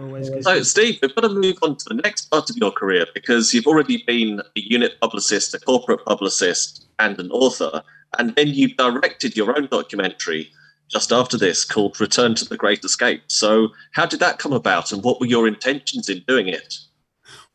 Always 0.00 0.30
good. 0.30 0.44
So, 0.44 0.62
Steve, 0.62 0.98
we've 1.02 1.14
got 1.14 1.22
to 1.22 1.28
move 1.30 1.56
on 1.62 1.76
to 1.76 1.84
the 1.88 1.96
next 1.96 2.26
part 2.26 2.48
of 2.48 2.56
your 2.56 2.70
career 2.70 3.06
because 3.14 3.52
you've 3.52 3.66
already 3.66 4.04
been 4.06 4.40
a 4.40 4.60
unit 4.60 5.00
publicist, 5.00 5.54
a 5.54 5.58
corporate 5.58 6.04
publicist, 6.04 6.86
and 7.00 7.18
an 7.18 7.30
author. 7.32 7.82
And 8.18 8.34
then 8.36 8.48
you 8.48 8.74
directed 8.76 9.36
your 9.36 9.56
own 9.56 9.66
documentary 9.66 10.52
just 10.88 11.12
after 11.12 11.36
this 11.36 11.64
called 11.64 12.00
Return 12.00 12.34
to 12.36 12.44
the 12.44 12.56
Great 12.56 12.84
Escape. 12.84 13.22
So, 13.26 13.68
how 13.92 14.06
did 14.06 14.20
that 14.20 14.38
come 14.38 14.52
about 14.52 14.92
and 14.92 15.02
what 15.02 15.20
were 15.20 15.26
your 15.26 15.48
intentions 15.48 16.08
in 16.08 16.22
doing 16.28 16.48
it? 16.48 16.78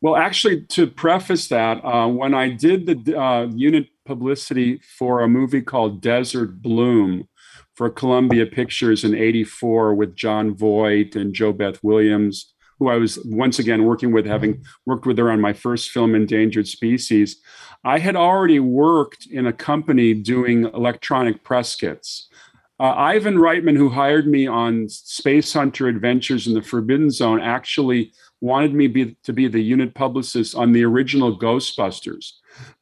Well, 0.04 0.16
actually, 0.16 0.60
to 0.66 0.86
preface 0.86 1.48
that, 1.48 1.82
uh, 1.82 2.06
when 2.08 2.34
I 2.34 2.50
did 2.50 2.84
the 2.84 3.18
uh, 3.18 3.46
unit 3.46 3.86
publicity 4.04 4.78
for 4.98 5.22
a 5.22 5.28
movie 5.28 5.62
called 5.62 6.02
Desert 6.02 6.60
Bloom 6.60 7.26
for 7.74 7.88
Columbia 7.88 8.44
Pictures 8.44 9.02
in 9.02 9.14
84 9.14 9.94
with 9.94 10.14
Jon 10.14 10.54
Voight 10.54 11.16
and 11.16 11.34
JoBeth 11.34 11.78
Williams, 11.82 12.52
who 12.78 12.90
I 12.90 12.96
was 12.96 13.18
once 13.24 13.58
again 13.58 13.86
working 13.86 14.12
with, 14.12 14.26
having 14.26 14.62
worked 14.84 15.06
with 15.06 15.16
her 15.16 15.30
on 15.30 15.40
my 15.40 15.54
first 15.54 15.88
film, 15.88 16.14
Endangered 16.14 16.68
Species, 16.68 17.40
I 17.82 17.98
had 17.98 18.14
already 18.14 18.60
worked 18.60 19.26
in 19.30 19.46
a 19.46 19.54
company 19.54 20.12
doing 20.12 20.64
electronic 20.64 21.42
press 21.44 21.74
kits. 21.76 22.28
Uh, 22.78 22.92
Ivan 22.94 23.36
Reitman, 23.36 23.78
who 23.78 23.88
hired 23.88 24.26
me 24.26 24.46
on 24.46 24.88
Spacehunter 24.88 25.88
Adventures 25.88 26.46
in 26.46 26.52
the 26.52 26.60
Forbidden 26.60 27.08
Zone, 27.08 27.40
actually 27.40 28.12
wanted 28.44 28.74
me 28.74 28.86
be, 28.86 29.16
to 29.24 29.32
be 29.32 29.48
the 29.48 29.62
unit 29.62 29.94
publicist 29.94 30.54
on 30.54 30.72
the 30.72 30.84
original 30.84 31.38
Ghostbusters. 31.38 32.32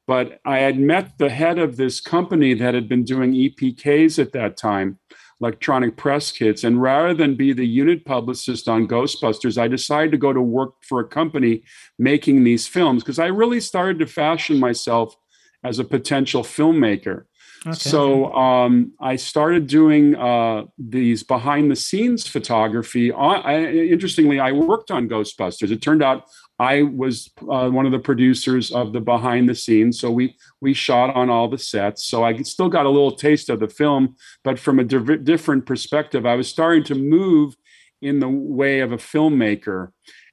But 0.09 0.41
I 0.45 0.59
had 0.59 0.81
met 0.81 1.17
the 1.19 1.31
head 1.31 1.61
of 1.61 1.77
this 1.77 2.01
company 2.01 2.53
that 2.55 2.75
had 2.75 2.89
been 2.89 3.05
doing 3.05 3.33
EPKs 3.33 4.19
at 4.19 4.33
that 4.33 4.57
time, 4.57 4.99
electronic 5.41 5.97
press 5.97 6.33
kits. 6.33 6.65
And 6.65 6.83
rather 6.83 7.15
than 7.15 7.37
be 7.37 7.53
the 7.53 7.65
unit 7.65 8.05
publicist 8.05 8.69
on 8.69 8.89
Ghostbusters, 8.89 9.57
I 9.57 9.69
decided 9.69 10.11
to 10.11 10.19
go 10.19 10.33
to 10.33 10.43
work 10.43 10.73
for 10.83 10.99
a 10.99 11.07
company 11.07 11.63
making 11.97 12.43
these 12.43 12.67
films 12.67 13.05
because 13.05 13.21
I 13.21 13.27
really 13.27 13.61
started 13.61 14.01
to 14.01 14.07
fashion 14.07 14.59
myself 14.59 15.15
as 15.63 15.79
a 15.79 15.85
potential 15.85 16.43
filmmaker. 16.43 17.27
Okay. 17.65 17.75
So 17.75 18.33
um, 18.35 18.93
I 19.01 19.15
started 19.15 19.69
doing 19.69 20.17
uh, 20.17 20.65
these 20.79 21.23
behind 21.23 21.71
the 21.71 21.77
scenes 21.77 22.27
photography. 22.27 23.13
I, 23.13 23.67
interestingly, 23.67 24.41
I 24.41 24.51
worked 24.51 24.91
on 24.91 25.09
Ghostbusters. 25.09 25.71
It 25.71 25.81
turned 25.81 26.03
out 26.03 26.25
I 26.59 26.83
was 26.83 27.31
uh, 27.49 27.71
one 27.71 27.87
of 27.87 27.93
the 27.93 28.01
producers 28.01 28.73
of 28.73 28.93
the 28.93 29.01
behind 29.01 29.49
the 29.49 29.55
scenes. 29.55 30.01
So 30.01 30.11
we 30.11 30.37
we 30.61 30.75
shot 30.75 31.15
on 31.15 31.31
all 31.31 31.49
the 31.49 31.59
sets. 31.59 32.05
So 32.05 32.25
I 32.25 32.43
still 32.43 32.69
got 32.69 32.87
a 32.87 32.91
little 32.91 33.13
taste 33.13 33.49
of 33.49 33.61
the 33.61 33.69
film, 33.69 34.17
but 34.43 34.59
from 34.59 34.81
a 34.81 34.85
different 34.85 35.65
perspective. 35.65 36.27
I 36.27 36.35
was 36.35 36.49
starting 36.49 36.83
to 36.85 36.97
move 36.97 37.55
in 38.01 38.19
the 38.19 38.29
way 38.29 38.81
of 38.81 38.91
a 38.91 38.97
filmmaker 38.97 39.93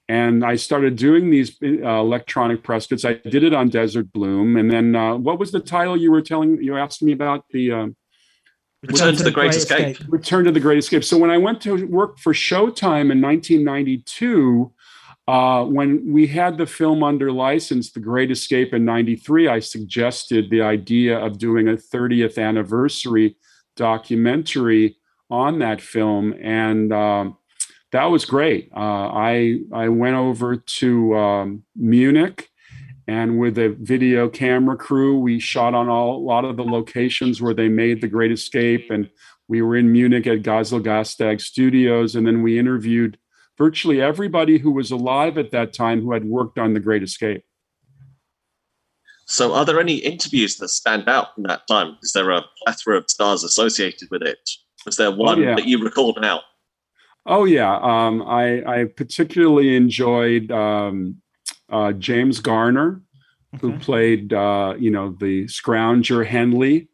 and 0.09 0.43
I 0.43 0.55
started 0.55 0.95
doing 0.95 1.29
these 1.29 1.55
uh, 1.63 1.67
electronic 1.67 2.63
press 2.63 2.87
kits. 2.87 3.05
I 3.05 3.13
did 3.13 3.43
it 3.43 3.53
on 3.53 3.69
Desert 3.69 4.11
Bloom, 4.11 4.57
and 4.57 4.69
then 4.69 4.95
uh, 4.95 5.15
what 5.15 5.37
was 5.37 5.51
the 5.51 5.59
title 5.59 5.95
you 5.95 6.11
were 6.11 6.23
telling? 6.23 6.61
You 6.61 6.77
asked 6.77 7.03
me 7.03 7.11
about 7.11 7.45
the 7.51 7.71
uh, 7.71 7.87
Return, 8.81 9.15
to 9.15 9.23
the 9.23 9.29
Great, 9.29 9.53
Escape. 9.53 9.97
Escape. 9.97 10.11
Return 10.11 10.45
to 10.45 10.51
the 10.51 10.59
Great 10.59 10.79
Escape. 10.79 11.03
So 11.03 11.15
when 11.17 11.29
I 11.29 11.37
went 11.37 11.61
to 11.61 11.85
work 11.85 12.17
for 12.17 12.33
Showtime 12.33 13.11
in 13.11 13.21
1992. 13.21 14.73
Uh, 15.27 15.63
when 15.63 16.11
we 16.11 16.25
had 16.25 16.57
the 16.57 16.65
film 16.65 17.03
under 17.03 17.31
license, 17.31 17.91
The 17.91 17.99
Great 17.99 18.31
Escape 18.31 18.73
in 18.73 18.83
93, 18.83 19.47
I 19.47 19.59
suggested 19.59 20.49
the 20.49 20.63
idea 20.63 21.19
of 21.19 21.37
doing 21.37 21.67
a 21.67 21.73
30th 21.73 22.43
anniversary 22.43 23.37
documentary 23.75 24.97
on 25.29 25.59
that 25.59 25.81
film. 25.81 26.33
And 26.41 26.91
um, 26.91 27.37
that 27.91 28.05
was 28.05 28.25
great. 28.25 28.71
Uh, 28.75 28.79
I 28.79 29.59
I 29.73 29.89
went 29.89 30.15
over 30.15 30.57
to 30.57 31.17
um, 31.17 31.63
Munich, 31.75 32.49
and 33.07 33.39
with 33.39 33.57
a 33.57 33.69
video 33.79 34.29
camera 34.29 34.77
crew, 34.77 35.19
we 35.19 35.39
shot 35.39 35.73
on 35.73 35.89
all, 35.89 36.17
a 36.17 36.25
lot 36.25 36.45
of 36.45 36.57
the 36.57 36.63
locations 36.63 37.41
where 37.41 37.53
they 37.53 37.67
made 37.67 38.01
the 38.01 38.07
Great 38.07 38.31
Escape, 38.31 38.91
and 38.91 39.09
we 39.47 39.61
were 39.61 39.75
in 39.75 39.91
Munich 39.91 40.27
at 40.27 40.43
Geiselgasteig 40.43 41.41
Studios, 41.41 42.15
and 42.15 42.27
then 42.27 42.43
we 42.43 42.59
interviewed 42.59 43.17
virtually 43.57 44.01
everybody 44.01 44.59
who 44.59 44.71
was 44.71 44.91
alive 44.91 45.37
at 45.37 45.51
that 45.51 45.73
time 45.73 46.01
who 46.01 46.13
had 46.13 46.25
worked 46.25 46.59
on 46.59 46.73
the 46.73 46.79
Great 46.79 47.01
Escape. 47.01 47.43
So, 49.25 49.53
are 49.53 49.65
there 49.65 49.79
any 49.79 49.97
interviews 49.97 50.57
that 50.57 50.69
stand 50.69 51.07
out 51.07 51.35
from 51.35 51.43
that 51.43 51.67
time? 51.67 51.97
Is 52.01 52.13
there 52.13 52.31
a 52.31 52.43
plethora 52.63 52.97
of 52.97 53.09
stars 53.09 53.43
associated 53.43 54.09
with 54.09 54.23
it? 54.23 54.39
Was 54.85 54.97
there 54.97 55.09
oh, 55.09 55.15
one 55.15 55.39
oh, 55.39 55.49
yeah. 55.49 55.55
that 55.55 55.65
you 55.65 55.83
recall 55.83 56.15
now? 56.19 56.41
Oh 57.25 57.45
yeah, 57.45 57.75
um, 57.81 58.23
I, 58.23 58.63
I 58.63 58.83
particularly 58.85 59.75
enjoyed 59.75 60.51
um, 60.51 61.21
uh, 61.69 61.91
James 61.93 62.39
Garner, 62.39 63.01
okay. 63.55 63.61
who 63.61 63.77
played 63.77 64.33
uh, 64.33 64.75
you 64.77 64.91
know 64.91 65.15
the 65.19 65.45
scrounger 65.45 66.27
Hendley. 66.27 66.87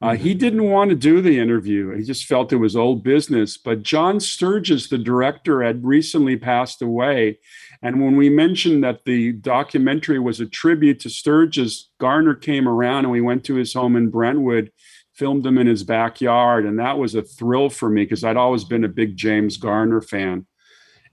Uh, 0.00 0.10
mm-hmm. 0.10 0.22
He 0.24 0.34
didn't 0.34 0.68
want 0.68 0.90
to 0.90 0.96
do 0.96 1.20
the 1.20 1.38
interview. 1.38 1.96
He 1.96 2.02
just 2.02 2.26
felt 2.26 2.52
it 2.52 2.56
was 2.56 2.74
old 2.74 3.04
business. 3.04 3.56
But 3.56 3.84
John 3.84 4.18
Sturges, 4.18 4.88
the 4.88 4.98
director, 4.98 5.62
had 5.62 5.84
recently 5.84 6.36
passed 6.36 6.82
away. 6.82 7.38
And 7.82 8.02
when 8.02 8.16
we 8.16 8.28
mentioned 8.28 8.82
that 8.82 9.04
the 9.04 9.32
documentary 9.32 10.18
was 10.18 10.40
a 10.40 10.46
tribute 10.46 10.98
to 11.00 11.10
Sturges, 11.10 11.90
Garner 11.98 12.34
came 12.34 12.66
around 12.66 13.04
and 13.04 13.12
we 13.12 13.20
went 13.20 13.44
to 13.44 13.54
his 13.54 13.74
home 13.74 13.94
in 13.94 14.10
Brentwood 14.10 14.72
filmed 15.14 15.46
him 15.46 15.58
in 15.58 15.66
his 15.66 15.84
backyard. 15.84 16.64
And 16.64 16.78
that 16.78 16.98
was 16.98 17.14
a 17.14 17.22
thrill 17.22 17.68
for 17.68 17.90
me 17.90 18.04
because 18.04 18.24
I'd 18.24 18.36
always 18.36 18.64
been 18.64 18.84
a 18.84 18.88
big 18.88 19.16
James 19.16 19.56
Garner 19.56 20.00
fan. 20.00 20.46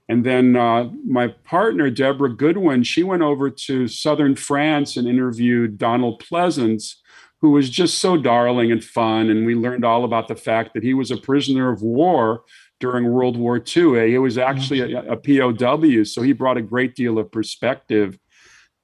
And 0.08 0.24
then 0.24 0.56
uh, 0.56 0.90
my 1.06 1.28
partner, 1.28 1.88
Deborah 1.88 2.34
Goodwin, 2.34 2.82
she 2.82 3.04
went 3.04 3.22
over 3.22 3.48
to 3.48 3.86
southern 3.86 4.34
France 4.34 4.96
and 4.96 5.06
interviewed 5.06 5.78
Donald 5.78 6.20
Pleasence, 6.20 6.96
who 7.40 7.50
was 7.50 7.70
just 7.70 7.98
so 7.98 8.16
darling 8.16 8.72
and 8.72 8.82
fun. 8.82 9.30
And 9.30 9.46
we 9.46 9.54
learned 9.54 9.84
all 9.84 10.04
about 10.04 10.26
the 10.26 10.34
fact 10.34 10.74
that 10.74 10.82
he 10.82 10.94
was 10.94 11.12
a 11.12 11.16
prisoner 11.16 11.70
of 11.70 11.82
war 11.82 12.42
during 12.80 13.12
World 13.12 13.36
War 13.36 13.58
II. 13.58 14.10
He 14.10 14.18
was 14.18 14.36
actually 14.36 14.94
a, 14.94 15.12
a 15.12 15.16
POW, 15.16 16.02
so 16.02 16.22
he 16.22 16.32
brought 16.32 16.56
a 16.56 16.62
great 16.62 16.96
deal 16.96 17.18
of 17.18 17.30
perspective 17.30 18.18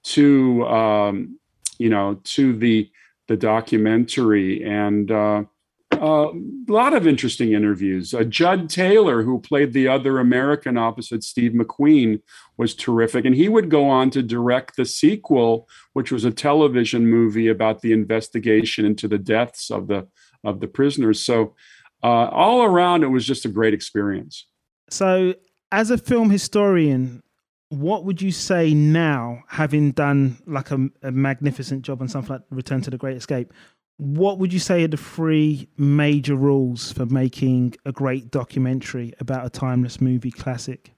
to, 0.04 0.64
um, 0.66 1.40
you 1.78 1.88
know, 1.88 2.20
to 2.22 2.56
the 2.56 2.88
the 3.28 3.36
documentary 3.36 4.64
and 4.64 5.10
uh, 5.10 5.44
a 5.92 6.30
lot 6.68 6.94
of 6.94 7.06
interesting 7.06 7.52
interviews. 7.52 8.12
Uh, 8.12 8.24
Jud 8.24 8.68
Taylor, 8.68 9.22
who 9.22 9.40
played 9.40 9.72
the 9.72 9.88
other 9.88 10.18
American 10.18 10.76
opposite 10.76 11.22
Steve 11.22 11.52
McQueen, 11.52 12.20
was 12.56 12.74
terrific. 12.74 13.24
And 13.24 13.34
he 13.34 13.48
would 13.48 13.70
go 13.70 13.88
on 13.88 14.10
to 14.10 14.22
direct 14.22 14.76
the 14.76 14.84
sequel, 14.84 15.68
which 15.92 16.12
was 16.12 16.24
a 16.24 16.30
television 16.30 17.06
movie 17.06 17.48
about 17.48 17.80
the 17.80 17.92
investigation 17.92 18.84
into 18.84 19.08
the 19.08 19.18
deaths 19.18 19.70
of 19.70 19.88
the 19.88 20.06
of 20.44 20.60
the 20.60 20.68
prisoners. 20.68 21.24
So 21.24 21.54
uh, 22.02 22.28
all 22.30 22.62
around, 22.62 23.02
it 23.02 23.08
was 23.08 23.26
just 23.26 23.44
a 23.44 23.48
great 23.48 23.74
experience. 23.74 24.46
So, 24.90 25.34
as 25.72 25.90
a 25.90 25.98
film 25.98 26.30
historian, 26.30 27.22
what 27.68 28.04
would 28.04 28.22
you 28.22 28.30
say 28.30 28.74
now, 28.74 29.42
having 29.48 29.92
done 29.92 30.38
like 30.46 30.70
a, 30.70 30.88
a, 31.02 31.10
magnificent 31.10 31.82
job 31.82 32.00
on 32.00 32.08
something 32.08 32.34
like 32.34 32.42
Return 32.50 32.80
to 32.82 32.90
the 32.90 32.98
Great 32.98 33.16
Escape? 33.16 33.52
What 33.98 34.38
would 34.38 34.52
you 34.52 34.58
say 34.58 34.84
are 34.84 34.88
the 34.88 34.96
three 34.96 35.68
major 35.76 36.36
rules 36.36 36.92
for 36.92 37.06
making 37.06 37.74
a 37.84 37.92
great 37.92 38.30
documentary 38.30 39.14
about 39.20 39.46
a 39.46 39.50
timeless 39.50 40.00
movie 40.00 40.30
classic? 40.30 40.92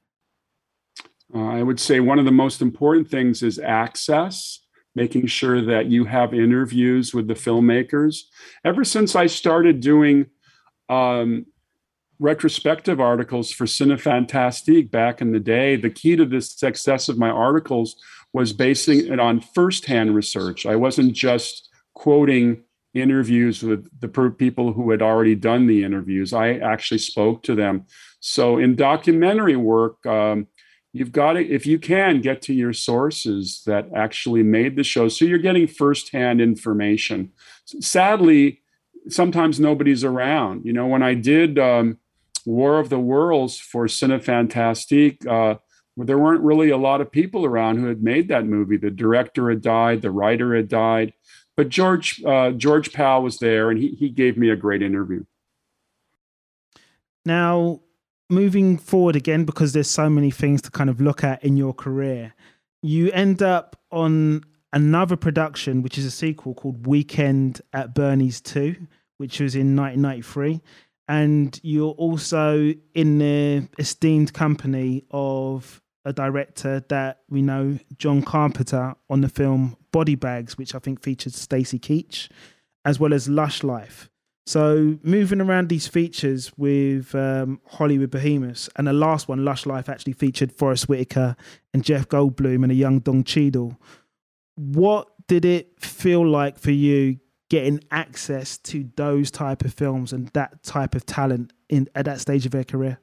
Uh, 1.34 1.46
I 1.46 1.62
would 1.62 1.78
say 1.78 2.00
one 2.00 2.18
of 2.18 2.24
the 2.24 2.32
most 2.32 2.60
important 2.60 3.08
things 3.08 3.42
is 3.42 3.58
access, 3.58 4.60
making 4.94 5.26
sure 5.26 5.64
that 5.64 5.86
you 5.86 6.04
have 6.04 6.34
interviews 6.34 7.14
with 7.14 7.28
the 7.28 7.34
filmmakers. 7.34 8.22
Ever 8.64 8.84
since 8.84 9.14
I 9.14 9.26
started 9.26 9.80
doing 9.80 10.26
um, 10.88 11.46
retrospective 12.18 13.00
articles 13.00 13.52
for 13.52 13.64
Cinefantastique 13.64 14.90
back 14.90 15.20
in 15.20 15.32
the 15.32 15.40
day, 15.40 15.76
the 15.76 15.90
key 15.90 16.16
to 16.16 16.24
the 16.24 16.40
success 16.40 17.08
of 17.08 17.18
my 17.18 17.30
articles 17.30 17.96
was 18.32 18.52
basing 18.52 19.06
it 19.06 19.20
on 19.20 19.40
firsthand 19.40 20.14
research. 20.14 20.66
I 20.66 20.76
wasn't 20.76 21.12
just 21.12 21.68
quoting 21.94 22.64
interviews 22.94 23.62
with 23.62 23.88
the 24.00 24.08
people 24.30 24.72
who 24.72 24.90
had 24.90 25.02
already 25.02 25.34
done 25.34 25.66
the 25.66 25.84
interviews. 25.84 26.32
I 26.32 26.54
actually 26.54 26.98
spoke 26.98 27.42
to 27.44 27.54
them. 27.54 27.86
So 28.20 28.58
in 28.58 28.76
documentary 28.76 29.56
work, 29.56 30.04
um, 30.06 30.48
you've 30.92 31.12
got 31.12 31.34
to, 31.34 31.46
if 31.46 31.66
you 31.66 31.78
can, 31.78 32.20
get 32.20 32.42
to 32.42 32.54
your 32.54 32.72
sources 32.72 33.62
that 33.66 33.88
actually 33.94 34.42
made 34.42 34.76
the 34.76 34.84
show. 34.84 35.08
So 35.08 35.24
you're 35.24 35.38
getting 35.38 35.66
firsthand 35.66 36.40
information. 36.40 37.30
Sadly, 37.64 38.62
sometimes 39.08 39.60
nobody's 39.60 40.02
around. 40.02 40.64
You 40.64 40.72
know, 40.72 40.86
when 40.86 41.02
I 41.02 41.14
did 41.14 41.58
um, 41.58 41.98
War 42.48 42.78
of 42.78 42.88
the 42.88 42.98
Worlds 42.98 43.58
for 43.58 43.86
Cinefantastique, 43.86 45.26
uh, 45.26 45.58
there 45.98 46.18
weren't 46.18 46.42
really 46.42 46.70
a 46.70 46.78
lot 46.78 47.02
of 47.02 47.12
people 47.12 47.44
around 47.44 47.76
who 47.76 47.86
had 47.86 48.02
made 48.02 48.28
that 48.28 48.46
movie. 48.46 48.78
The 48.78 48.90
director 48.90 49.50
had 49.50 49.60
died, 49.60 50.00
the 50.00 50.10
writer 50.10 50.56
had 50.56 50.68
died, 50.68 51.12
but 51.56 51.68
George 51.68 52.22
uh, 52.24 52.52
George 52.52 52.92
Pal 52.92 53.22
was 53.22 53.38
there, 53.38 53.70
and 53.70 53.78
he 53.78 53.88
he 53.88 54.08
gave 54.08 54.38
me 54.38 54.48
a 54.48 54.56
great 54.56 54.80
interview. 54.80 55.24
Now, 57.26 57.80
moving 58.30 58.78
forward 58.78 59.16
again, 59.16 59.44
because 59.44 59.74
there's 59.74 59.90
so 59.90 60.08
many 60.08 60.30
things 60.30 60.62
to 60.62 60.70
kind 60.70 60.88
of 60.88 61.02
look 61.02 61.22
at 61.22 61.44
in 61.44 61.58
your 61.58 61.74
career, 61.74 62.32
you 62.80 63.10
end 63.10 63.42
up 63.42 63.76
on 63.90 64.42
another 64.72 65.16
production, 65.16 65.82
which 65.82 65.98
is 65.98 66.06
a 66.06 66.10
sequel 66.10 66.54
called 66.54 66.86
Weekend 66.86 67.60
at 67.74 67.94
Bernie's 67.94 68.40
2, 68.40 68.74
which 69.18 69.38
was 69.38 69.54
in 69.54 69.76
1993. 69.76 70.62
And 71.08 71.58
you're 71.62 71.92
also 71.92 72.74
in 72.94 73.18
the 73.18 73.68
esteemed 73.78 74.34
company 74.34 75.04
of 75.10 75.80
a 76.04 76.12
director 76.12 76.84
that 76.88 77.20
we 77.28 77.42
know, 77.42 77.78
John 77.96 78.22
Carpenter, 78.22 78.94
on 79.08 79.22
the 79.22 79.28
film 79.28 79.76
Body 79.90 80.14
Bags, 80.14 80.58
which 80.58 80.74
I 80.74 80.78
think 80.78 81.02
featured 81.02 81.34
Stacy 81.34 81.78
Keach, 81.78 82.28
as 82.84 83.00
well 83.00 83.14
as 83.14 83.28
Lush 83.28 83.62
Life. 83.62 84.10
So 84.46 84.98
moving 85.02 85.42
around 85.42 85.68
these 85.68 85.86
features 85.86 86.52
with 86.56 87.14
um, 87.14 87.60
Hollywood 87.66 88.10
Behemoths, 88.10 88.68
and 88.76 88.86
the 88.86 88.94
last 88.94 89.28
one, 89.28 89.44
Lush 89.44 89.66
Life, 89.66 89.88
actually 89.88 90.14
featured 90.14 90.52
Forest 90.52 90.88
Whitaker 90.88 91.36
and 91.74 91.84
Jeff 91.84 92.08
Goldblum 92.08 92.62
and 92.62 92.72
a 92.72 92.74
young 92.74 93.00
Don 93.00 93.24
Cheadle. 93.24 93.78
What 94.56 95.08
did 95.26 95.44
it 95.44 95.78
feel 95.78 96.26
like 96.26 96.58
for 96.58 96.70
you 96.70 97.18
getting 97.48 97.80
access 97.90 98.58
to 98.58 98.88
those 98.96 99.30
type 99.30 99.64
of 99.64 99.72
films 99.72 100.12
and 100.12 100.28
that 100.28 100.62
type 100.62 100.94
of 100.94 101.06
talent 101.06 101.52
in 101.68 101.88
at 101.94 102.04
that 102.04 102.20
stage 102.20 102.46
of 102.46 102.52
their 102.52 102.64
career? 102.64 103.00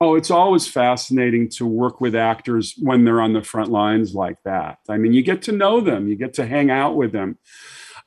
Oh, 0.00 0.14
it's 0.14 0.30
always 0.30 0.68
fascinating 0.68 1.48
to 1.50 1.66
work 1.66 2.00
with 2.00 2.14
actors 2.14 2.74
when 2.78 3.04
they're 3.04 3.20
on 3.20 3.32
the 3.32 3.42
front 3.42 3.70
lines 3.70 4.14
like 4.14 4.36
that. 4.44 4.78
I 4.88 4.96
mean, 4.96 5.12
you 5.12 5.22
get 5.22 5.42
to 5.42 5.52
know 5.52 5.80
them, 5.80 6.06
you 6.06 6.14
get 6.14 6.34
to 6.34 6.46
hang 6.46 6.70
out 6.70 6.94
with 6.94 7.12
them. 7.12 7.38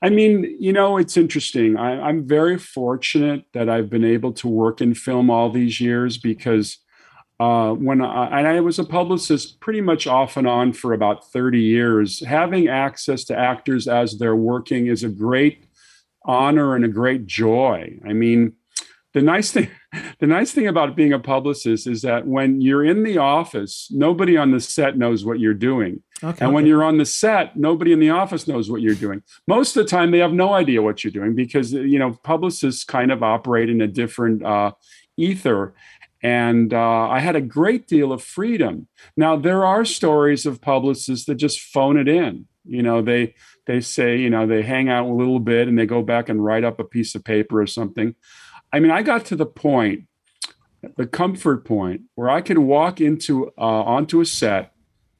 I 0.01 0.09
mean, 0.09 0.55
you 0.59 0.73
know, 0.73 0.97
it's 0.97 1.17
interesting. 1.17 1.77
I, 1.77 2.09
am 2.09 2.27
very 2.27 2.57
fortunate 2.57 3.43
that 3.53 3.69
I've 3.69 3.89
been 3.89 4.05
able 4.05 4.31
to 4.33 4.47
work 4.47 4.81
in 4.81 4.95
film 4.95 5.29
all 5.29 5.51
these 5.51 5.79
years 5.79 6.17
because 6.17 6.79
uh, 7.41 7.73
when 7.73 8.01
I, 8.01 8.37
and 8.37 8.47
I 8.47 8.59
was 8.59 8.77
a 8.77 8.83
publicist 8.83 9.59
pretty 9.61 9.81
much 9.81 10.05
off 10.05 10.37
and 10.37 10.47
on 10.47 10.73
for 10.73 10.93
about 10.93 11.31
30 11.31 11.59
years, 11.59 12.23
having 12.23 12.67
access 12.67 13.23
to 13.25 13.37
actors 13.37 13.87
as 13.87 14.19
they're 14.19 14.35
working 14.35 14.85
is 14.85 15.03
a 15.03 15.09
great 15.09 15.65
honor 16.23 16.75
and 16.75 16.85
a 16.85 16.87
great 16.87 17.25
joy. 17.25 17.97
I 18.07 18.13
mean, 18.13 18.53
the 19.13 19.23
nice 19.23 19.51
thing 19.51 19.69
the 20.19 20.27
nice 20.27 20.51
thing 20.51 20.67
about 20.67 20.95
being 20.95 21.13
a 21.13 21.19
publicist 21.19 21.87
is 21.87 22.03
that 22.03 22.27
when 22.27 22.61
you're 22.61 22.85
in 22.85 23.03
the 23.03 23.17
office 23.17 23.87
nobody 23.89 24.37
on 24.37 24.51
the 24.51 24.61
set 24.61 24.95
knows 24.95 25.25
what 25.25 25.39
you're 25.39 25.53
doing. 25.55 26.03
Okay, 26.23 26.45
and 26.45 26.53
when 26.53 26.67
you're 26.67 26.83
on 26.83 26.99
the 26.99 27.05
set 27.05 27.57
nobody 27.57 27.91
in 27.91 27.99
the 27.99 28.11
office 28.11 28.47
knows 28.47 28.69
what 28.69 28.81
you're 28.81 28.93
doing. 28.93 29.23
Most 29.47 29.75
of 29.75 29.83
the 29.83 29.89
time 29.89 30.11
they 30.11 30.19
have 30.19 30.31
no 30.31 30.53
idea 30.53 30.81
what 30.81 31.03
you're 31.03 31.11
doing 31.11 31.33
because 31.33 31.73
you 31.73 31.97
know 31.97 32.13
publicists 32.23 32.83
kind 32.83 33.11
of 33.11 33.23
operate 33.23 33.69
in 33.69 33.81
a 33.81 33.87
different 33.87 34.45
uh, 34.45 34.71
ether 35.17 35.73
and 36.23 36.73
uh, 36.73 37.09
I 37.09 37.19
had 37.19 37.35
a 37.35 37.41
great 37.41 37.87
deal 37.87 38.11
of 38.13 38.23
freedom. 38.23 38.87
Now 39.17 39.35
there 39.35 39.65
are 39.65 39.83
stories 39.85 40.45
of 40.45 40.61
publicists 40.61 41.25
that 41.25 41.35
just 41.35 41.59
phone 41.59 41.97
it 41.97 42.07
in. 42.07 42.45
You 42.63 42.83
know, 42.83 43.01
they 43.01 43.33
they 43.65 43.81
say 43.81 44.17
you 44.17 44.29
know 44.29 44.45
they 44.45 44.61
hang 44.61 44.89
out 44.89 45.09
a 45.09 45.13
little 45.13 45.39
bit 45.39 45.67
and 45.67 45.77
they 45.77 45.85
go 45.85 46.01
back 46.01 46.29
and 46.29 46.43
write 46.43 46.63
up 46.63 46.79
a 46.79 46.83
piece 46.83 47.15
of 47.15 47.23
paper 47.23 47.59
or 47.59 47.67
something. 47.67 48.15
I 48.71 48.79
mean, 48.79 48.91
I 48.91 49.01
got 49.01 49.25
to 49.25 49.35
the 49.35 49.45
point, 49.45 50.05
the 50.95 51.07
comfort 51.07 51.65
point, 51.65 52.01
where 52.15 52.29
I 52.29 52.41
could 52.41 52.59
walk 52.59 53.01
into 53.01 53.47
uh, 53.57 53.83
onto 53.83 54.21
a 54.21 54.25
set. 54.25 54.73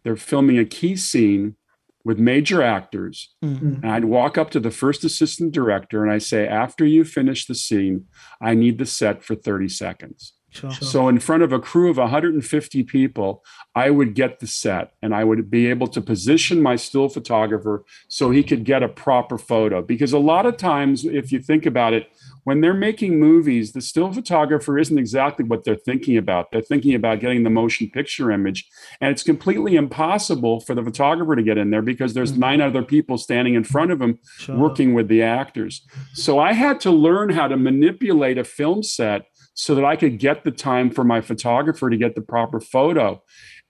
They're 0.04 0.16
filming 0.16 0.58
a 0.58 0.66
key 0.66 0.96
scene 0.96 1.56
with 2.04 2.18
major 2.18 2.64
actors, 2.64 3.36
mm-hmm. 3.44 3.84
and 3.84 3.92
I'd 3.92 4.06
walk 4.06 4.38
up 4.38 4.50
to 4.52 4.60
the 4.60 4.72
first 4.72 5.04
assistant 5.04 5.52
director 5.52 6.04
and 6.04 6.12
I 6.12 6.20
say, 6.20 6.48
"After 6.48 6.86
you 6.86 7.04
finish 7.04 7.48
the 7.48 7.56
scene, 7.56 8.06
I 8.40 8.54
need 8.54 8.78
the 8.78 8.86
set 8.86 9.24
for 9.24 9.34
30 9.34 9.68
seconds." 9.70 10.34
Sure. 10.52 10.72
So, 10.72 11.08
in 11.08 11.20
front 11.20 11.44
of 11.44 11.54
a 11.54 11.60
crew 11.60 11.90
of 11.90 11.98
150 11.98 12.84
people, 12.84 13.44
I 13.74 13.90
would 13.90 14.16
get 14.16 14.40
the 14.40 14.48
set 14.48 14.92
and 15.02 15.16
I 15.16 15.24
would 15.24 15.50
be 15.50 15.68
able 15.68 15.88
to 15.88 16.02
position 16.02 16.62
my 16.62 16.76
still 16.76 17.08
photographer 17.08 17.86
so 18.10 18.32
he 18.32 18.44
could 18.44 18.66
get 18.66 18.84
a 18.84 18.90
proper 18.90 19.38
photo. 19.38 19.82
Because 19.82 20.12
a 20.12 20.20
lot 20.20 20.46
of 20.46 20.58
times, 20.58 21.06
if 21.06 21.32
you 21.32 21.40
think 21.40 21.66
about 21.66 21.94
it, 21.94 22.10
when 22.44 22.62
they're 22.62 22.74
making 22.74 23.20
movies, 23.20 23.72
the 23.72 23.82
still 23.82 24.12
photographer 24.12 24.78
isn't 24.78 24.98
exactly 24.98 25.46
what 25.46 25.64
they're 25.64 25.76
thinking 25.76 26.18
about. 26.18 26.52
They're 26.52 26.62
thinking 26.62 26.96
about 26.96 27.20
getting 27.20 27.44
the 27.44 27.50
motion 27.50 27.90
picture 27.90 28.32
image. 28.32 28.68
And 29.00 29.12
it's 29.12 29.24
completely 29.24 29.76
impossible 29.76 30.60
for 30.60 30.74
the 30.74 30.84
photographer 30.84 31.36
to 31.36 31.44
get 31.44 31.58
in 31.58 31.70
there 31.70 31.84
because 31.84 32.14
there's 32.14 32.32
mm-hmm. 32.32 32.42
nine 32.42 32.62
other 32.62 32.84
people 32.84 33.18
standing 33.18 33.54
in 33.54 33.64
front 33.64 33.92
of 33.92 34.02
him 34.02 34.20
sure. 34.38 34.58
working 34.58 34.94
with 34.94 35.08
the 35.08 35.22
actors. 35.22 35.86
So 36.14 36.40
I 36.40 36.54
had 36.54 36.80
to 36.82 36.92
learn 36.92 37.30
how 37.30 37.48
to 37.48 37.58
manipulate 37.58 38.38
a 38.38 38.44
film 38.44 38.82
set 38.82 39.26
so 39.54 39.76
that 39.76 39.86
I 39.86 39.96
could 39.96 40.20
get 40.20 40.44
the 40.44 40.52
time 40.52 40.90
for 40.90 41.04
my 41.04 41.22
photographer 41.22 41.90
to 41.90 41.98
get 41.98 42.16
the 42.16 42.22
proper 42.22 42.60
photo. 42.60 43.22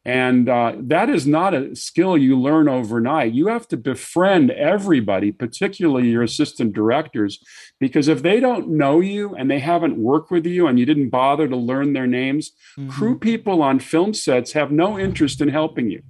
And 0.03 0.49
uh, 0.49 0.73
that 0.79 1.09
is 1.09 1.27
not 1.27 1.53
a 1.53 1.75
skill 1.75 2.17
you 2.17 2.39
learn 2.39 2.67
overnight. 2.67 3.33
You 3.33 3.47
have 3.47 3.67
to 3.67 3.77
befriend 3.77 4.49
everybody, 4.49 5.31
particularly 5.31 6.09
your 6.09 6.23
assistant 6.23 6.73
directors, 6.73 7.39
because 7.79 8.07
if 8.07 8.23
they 8.23 8.39
don't 8.39 8.69
know 8.69 8.99
you 8.99 9.35
and 9.35 9.49
they 9.49 9.59
haven't 9.59 9.97
worked 9.97 10.31
with 10.31 10.47
you 10.47 10.65
and 10.65 10.79
you 10.79 10.87
didn't 10.87 11.09
bother 11.09 11.47
to 11.47 11.55
learn 11.55 11.93
their 11.93 12.07
names, 12.07 12.51
mm-hmm. 12.77 12.89
crew 12.89 13.19
people 13.19 13.61
on 13.61 13.79
film 13.79 14.13
sets 14.15 14.53
have 14.53 14.71
no 14.71 14.97
interest 14.97 15.39
in 15.39 15.49
helping 15.49 15.91
you 15.91 16.01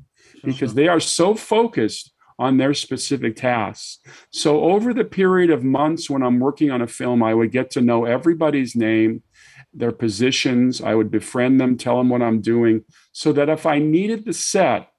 because 0.44 0.74
they 0.74 0.88
are 0.88 1.02
so 1.02 1.36
focused 1.36 2.14
on 2.40 2.58
their 2.58 2.74
specific 2.74 3.36
tasks. 3.36 4.00
So, 4.32 4.62
over 4.62 4.94
the 4.94 5.04
period 5.04 5.52
of 5.52 5.64
months 5.64 6.10
when 6.10 6.24
I'm 6.24 6.40
working 6.40 6.72
on 6.72 6.82
a 6.82 6.88
film, 6.88 7.22
I 7.22 7.34
would 7.34 7.52
get 7.52 7.70
to 7.72 7.82
know 7.82 8.06
everybody's 8.06 8.76
name 8.76 9.22
their 9.74 9.92
positions. 9.92 10.82
I 10.82 10.96
would 10.96 11.12
befriend 11.12 11.60
them, 11.60 11.78
tell 11.78 11.98
them 11.98 12.10
what 12.10 12.22
I'm 12.22 12.42
doing, 12.42 12.84
so 13.12 13.32
that 13.34 13.50
if 13.50 13.66
I 13.66 13.80
needed 13.80 14.26
the 14.26 14.34
set, 14.34 14.92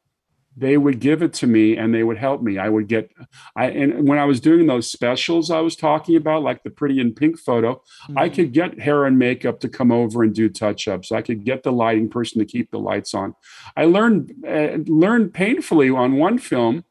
they 0.57 0.77
would 0.77 1.01
give 1.01 1.23
it 1.23 1.33
to 1.33 1.47
me 1.47 1.77
and 1.77 1.95
they 1.95 2.03
would 2.03 2.19
help 2.19 2.43
me. 2.43 2.59
I 2.59 2.69
would 2.69 2.87
get, 2.87 3.11
I 3.57 3.67
and 3.71 4.07
when 4.07 4.19
I 4.19 4.27
was 4.27 4.41
doing 4.41 4.67
those 4.67 4.91
specials 4.91 5.51
I 5.51 5.61
was 5.61 5.77
talking 5.77 6.17
about, 6.17 6.43
like 6.43 6.63
the 6.63 6.71
pretty 6.71 7.01
in 7.01 7.15
pink 7.15 7.39
photo, 7.39 7.75
mm-hmm. 7.75 8.19
I 8.19 8.29
could 8.29 8.53
get 8.53 8.79
hair 8.79 9.07
and 9.07 9.19
makeup 9.19 9.61
to 9.61 9.69
come 9.69 9.91
over 9.91 10.23
and 10.23 10.35
do 10.35 10.49
touch 10.51 10.89
ups. 10.89 11.11
I 11.11 11.23
could 11.23 11.45
get 11.45 11.63
the 11.63 11.73
lighting 11.73 12.11
person 12.11 12.39
to 12.39 12.45
keep 12.45 12.71
the 12.71 12.79
lights 12.79 13.15
on. 13.15 13.35
I 13.77 13.87
learned 13.87 14.33
uh, 14.47 14.79
learned 14.87 15.33
painfully 15.33 15.89
on 15.89 16.17
one 16.17 16.39
film 16.39 16.85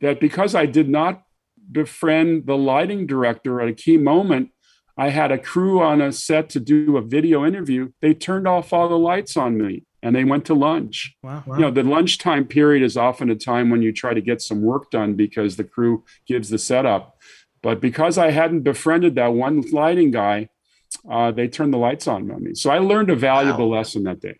that 0.00 0.20
because 0.20 0.54
I 0.54 0.66
did 0.66 0.88
not 0.88 1.22
befriend 1.70 2.46
the 2.46 2.56
lighting 2.56 3.06
director 3.06 3.60
at 3.60 3.68
a 3.68 3.72
key 3.72 3.98
moment, 3.98 4.50
I 4.96 5.10
had 5.10 5.30
a 5.30 5.38
crew 5.38 5.82
on 5.82 6.00
a 6.00 6.10
set 6.10 6.48
to 6.50 6.60
do 6.60 6.96
a 6.96 7.02
video 7.02 7.44
interview. 7.44 7.90
They 8.00 8.14
turned 8.14 8.48
off 8.48 8.72
all 8.72 8.88
the 8.88 8.98
lights 8.98 9.36
on 9.36 9.58
me 9.58 9.84
and 10.02 10.16
they 10.16 10.24
went 10.24 10.46
to 10.46 10.54
lunch. 10.54 11.14
Wow, 11.22 11.42
wow. 11.46 11.56
You 11.56 11.62
know, 11.62 11.70
the 11.70 11.82
lunchtime 11.82 12.46
period 12.46 12.82
is 12.82 12.96
often 12.96 13.28
a 13.28 13.34
time 13.34 13.68
when 13.70 13.82
you 13.82 13.92
try 13.92 14.14
to 14.14 14.20
get 14.20 14.40
some 14.40 14.62
work 14.62 14.90
done 14.90 15.14
because 15.14 15.56
the 15.56 15.64
crew 15.64 16.04
gives 16.26 16.48
the 16.48 16.58
setup. 16.58 17.18
But 17.62 17.80
because 17.80 18.16
I 18.16 18.30
hadn't 18.30 18.62
befriended 18.62 19.16
that 19.16 19.34
one 19.34 19.62
lighting 19.72 20.12
guy, 20.12 20.48
uh, 21.10 21.32
they 21.32 21.48
turned 21.48 21.74
the 21.74 21.78
lights 21.78 22.06
on 22.06 22.30
on 22.30 22.44
me. 22.44 22.54
So 22.54 22.70
I 22.70 22.78
learned 22.78 23.10
a 23.10 23.16
valuable 23.16 23.70
wow. 23.70 23.78
lesson 23.78 24.04
that 24.04 24.20
day. 24.20 24.38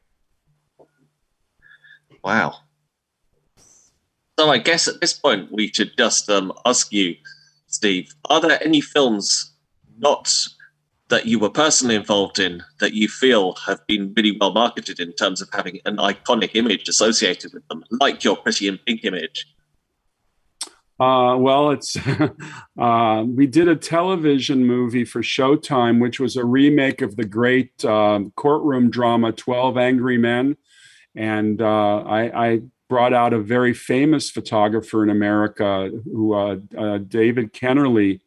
Wow. 2.24 2.59
So 4.38 4.50
I 4.50 4.59
guess 4.59 4.88
at 4.88 5.00
this 5.00 5.12
point 5.12 5.50
we 5.50 5.68
should 5.68 5.96
just 5.96 6.30
um, 6.30 6.52
ask 6.64 6.92
you, 6.92 7.16
Steve, 7.66 8.14
are 8.30 8.40
there 8.40 8.62
any 8.62 8.80
films 8.80 9.52
not 9.99 10.32
that 11.09 11.26
you 11.26 11.38
were 11.38 11.51
personally 11.51 11.94
involved 11.94 12.38
in 12.38 12.62
that 12.80 12.92
you 12.92 13.09
feel 13.09 13.55
have 13.55 13.86
been 13.86 14.12
really 14.16 14.36
well 14.40 14.53
marketed 14.53 14.99
in 14.99 15.12
terms 15.12 15.40
of 15.40 15.49
having 15.53 15.78
an 15.84 15.99
iconic 15.99 16.51
image 16.55 16.88
associated 16.88 17.53
with 17.55 17.66
them, 17.68 17.84
like 17.92 18.24
your 18.24 18.36
pretty 18.36 18.66
in 18.66 18.78
pink 18.78 19.05
image? 19.05 19.47
Uh, 20.99 21.36
well, 21.38 21.70
it's 21.70 21.97
uh, 22.78 23.24
we 23.26 23.47
did 23.47 23.68
a 23.68 23.76
television 23.76 24.64
movie 24.64 25.05
for 25.05 25.20
Showtime, 25.20 26.01
which 26.01 26.18
was 26.18 26.36
a 26.36 26.44
remake 26.44 27.03
of 27.03 27.16
the 27.16 27.24
great 27.24 27.84
uh, 27.84 28.20
courtroom 28.34 28.90
drama 28.90 29.32
Twelve 29.32 29.76
Angry 29.76 30.16
Men, 30.16 30.57
and 31.14 31.61
uh, 31.61 31.99
I, 31.99 32.47
I, 32.47 32.61
brought 32.88 33.12
out 33.12 33.32
a 33.32 33.40
very 33.40 33.74
famous 33.74 34.30
photographer 34.30 35.03
in 35.03 35.11
America, 35.11 35.90
who 36.05 36.34
uh, 36.34 36.57
uh, 36.78 36.99
David 36.99 37.53
Kennerly, 37.53 38.20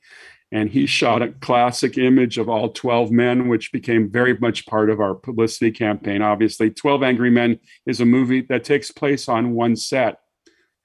and 0.51 0.69
he 0.69 0.85
shot 0.85 1.21
a 1.21 1.29
classic 1.29 1.97
image 1.97 2.37
of 2.37 2.49
all 2.49 2.69
12 2.69 3.11
men 3.11 3.47
which 3.47 3.71
became 3.71 4.09
very 4.09 4.37
much 4.37 4.65
part 4.65 4.89
of 4.89 4.99
our 4.99 5.13
publicity 5.13 5.71
campaign. 5.71 6.21
Obviously 6.21 6.71
12 6.71 7.03
angry 7.03 7.29
men 7.29 7.59
is 7.85 8.01
a 8.01 8.05
movie 8.05 8.41
that 8.41 8.63
takes 8.63 8.91
place 8.91 9.29
on 9.29 9.53
one 9.53 9.75
set. 9.75 10.19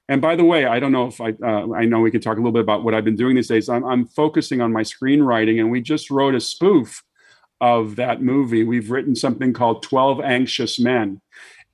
And 0.08 0.20
by 0.20 0.36
the 0.36 0.44
way 0.44 0.66
i 0.66 0.78
don't 0.78 0.92
know 0.92 1.06
if 1.06 1.18
i 1.20 1.30
uh, 1.42 1.72
i 1.72 1.86
know 1.86 2.00
we 2.00 2.10
can 2.10 2.20
talk 2.20 2.36
a 2.36 2.40
little 2.40 2.52
bit 2.52 2.60
about 2.60 2.84
what 2.84 2.92
i've 2.92 3.06
been 3.06 3.16
doing 3.16 3.36
these 3.36 3.48
days. 3.48 3.70
I'm, 3.70 3.84
I'm 3.84 4.06
focusing 4.06 4.60
on 4.60 4.70
my 4.70 4.82
screenwriting 4.82 5.60
and 5.60 5.70
we 5.70 5.80
just 5.80 6.10
wrote 6.10 6.34
a 6.34 6.40
spoof 6.40 7.02
of 7.60 7.96
that 7.96 8.20
movie. 8.20 8.64
We've 8.64 8.90
written 8.90 9.16
something 9.16 9.54
called 9.54 9.82
12 9.82 10.20
anxious 10.20 10.78
men 10.78 11.22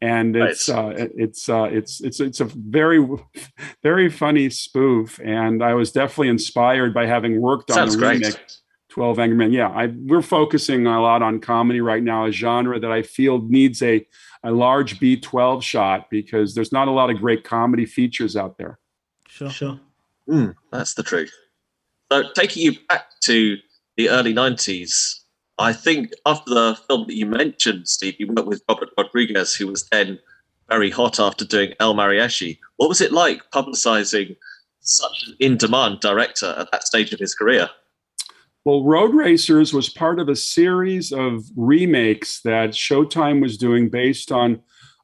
and 0.02 0.34
it's 0.36 0.68
nice. 0.68 0.76
uh, 0.76 1.08
it's 1.16 1.48
uh, 1.48 1.64
it's 1.64 2.00
it's 2.00 2.20
it's 2.20 2.40
a 2.40 2.44
very 2.44 3.06
very 3.82 4.08
funny 4.08 4.50
spoof, 4.50 5.20
and 5.22 5.62
I 5.62 5.74
was 5.74 5.92
definitely 5.92 6.28
inspired 6.28 6.94
by 6.94 7.06
having 7.06 7.40
worked 7.40 7.72
Sounds 7.72 7.94
on 7.94 8.00
the 8.00 8.06
remake. 8.08 8.38
12 8.90 9.18
Angry 9.20 9.36
Men. 9.36 9.52
Yeah, 9.52 9.68
I, 9.68 9.86
we're 9.86 10.20
focusing 10.20 10.86
a 10.86 11.00
lot 11.00 11.22
on 11.22 11.40
comedy 11.40 11.80
right 11.80 12.02
now, 12.02 12.26
a 12.26 12.32
genre 12.32 12.78
that 12.80 12.90
I 12.90 13.02
feel 13.02 13.40
needs 13.42 13.82
a, 13.82 14.04
a 14.42 14.50
large 14.50 14.98
B12 14.98 15.62
shot 15.62 16.10
because 16.10 16.54
there's 16.54 16.72
not 16.72 16.88
a 16.88 16.90
lot 16.90 17.08
of 17.08 17.18
great 17.18 17.44
comedy 17.44 17.86
features 17.86 18.36
out 18.36 18.58
there. 18.58 18.78
Sure. 19.28 19.48
Sure. 19.48 19.80
Mm, 20.28 20.54
that's 20.72 20.94
the 20.94 21.04
truth. 21.04 21.32
So, 22.10 22.24
taking 22.34 22.64
you 22.64 22.72
back 22.88 23.06
to 23.22 23.56
the 23.96 24.10
early 24.10 24.34
90s, 24.34 25.19
I 25.60 25.74
think 25.74 26.12
after 26.24 26.54
the 26.54 26.78
film 26.88 27.04
that 27.06 27.16
you 27.16 27.26
mentioned, 27.26 27.86
Steve, 27.86 28.16
you 28.18 28.28
worked 28.28 28.48
with 28.48 28.62
Robert 28.66 28.88
Rodriguez, 28.96 29.54
who 29.54 29.66
was 29.66 29.86
then 29.90 30.18
very 30.70 30.88
hot 30.88 31.20
after 31.20 31.44
doing 31.44 31.74
El 31.80 31.94
Mariachi. 31.94 32.58
What 32.76 32.88
was 32.88 33.02
it 33.02 33.12
like 33.12 33.42
publicizing 33.50 34.36
such 34.80 35.24
an 35.26 35.36
in 35.38 35.58
demand 35.58 36.00
director 36.00 36.54
at 36.56 36.72
that 36.72 36.86
stage 36.86 37.12
of 37.12 37.20
his 37.20 37.34
career? 37.34 37.68
Well, 38.64 38.82
Roadracers 38.84 39.74
was 39.74 39.90
part 39.90 40.18
of 40.18 40.30
a 40.30 40.36
series 40.36 41.12
of 41.12 41.44
remakes 41.54 42.40
that 42.40 42.70
Showtime 42.70 43.42
was 43.42 43.58
doing 43.58 43.90
based 43.90 44.32
on 44.32 44.62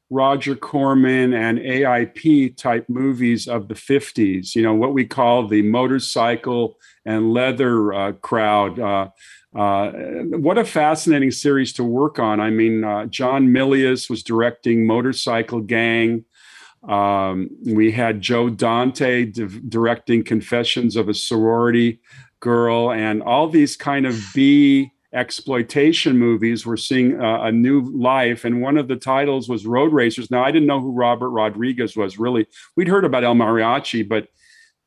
Roger 0.09 0.55
Corman 0.55 1.33
and 1.33 1.59
AIP 1.59 2.57
type 2.57 2.87
movies 2.87 3.47
of 3.47 3.67
the 3.67 3.73
50s, 3.75 4.55
you 4.55 4.63
know, 4.63 4.73
what 4.73 4.93
we 4.93 5.05
call 5.05 5.47
the 5.47 5.61
motorcycle 5.61 6.79
and 7.05 7.33
leather 7.33 7.93
uh, 7.93 8.11
crowd. 8.13 8.79
Uh, 8.79 9.09
uh, 9.57 9.91
what 10.37 10.59
a 10.59 10.63
fascinating 10.63 11.31
series 11.31 11.73
to 11.73 11.83
work 11.83 12.19
on. 12.19 12.39
I 12.39 12.51
mean, 12.51 12.83
uh, 12.83 13.05
John 13.05 13.47
Milius 13.47 14.07
was 14.07 14.21
directing 14.21 14.85
Motorcycle 14.85 15.61
Gang. 15.61 16.25
Um, 16.87 17.49
we 17.65 17.91
had 17.91 18.21
Joe 18.21 18.49
Dante 18.49 19.25
di- 19.25 19.47
directing 19.67 20.23
Confessions 20.23 20.95
of 20.95 21.09
a 21.09 21.13
Sorority 21.13 21.99
Girl, 22.39 22.91
and 22.91 23.23
all 23.23 23.49
these 23.49 23.75
kind 23.75 24.05
of 24.05 24.23
B 24.35 24.91
exploitation 25.11 26.19
movies 26.19 26.63
were 26.63 26.77
seeing 26.77 27.19
uh, 27.19 27.41
a 27.41 27.51
new 27.51 27.81
life. 27.97 28.45
And 28.45 28.61
one 28.61 28.77
of 28.77 28.87
the 28.87 28.95
titles 28.95 29.49
was 29.49 29.63
Roadracers. 29.63 30.29
Now, 30.29 30.43
I 30.43 30.51
didn't 30.51 30.67
know 30.67 30.81
who 30.81 30.91
Robert 30.91 31.29
Rodriguez 31.29 31.97
was 31.97 32.19
really. 32.19 32.45
We'd 32.75 32.87
heard 32.89 33.05
about 33.05 33.23
El 33.23 33.33
Mariachi, 33.33 34.07
but 34.07 34.27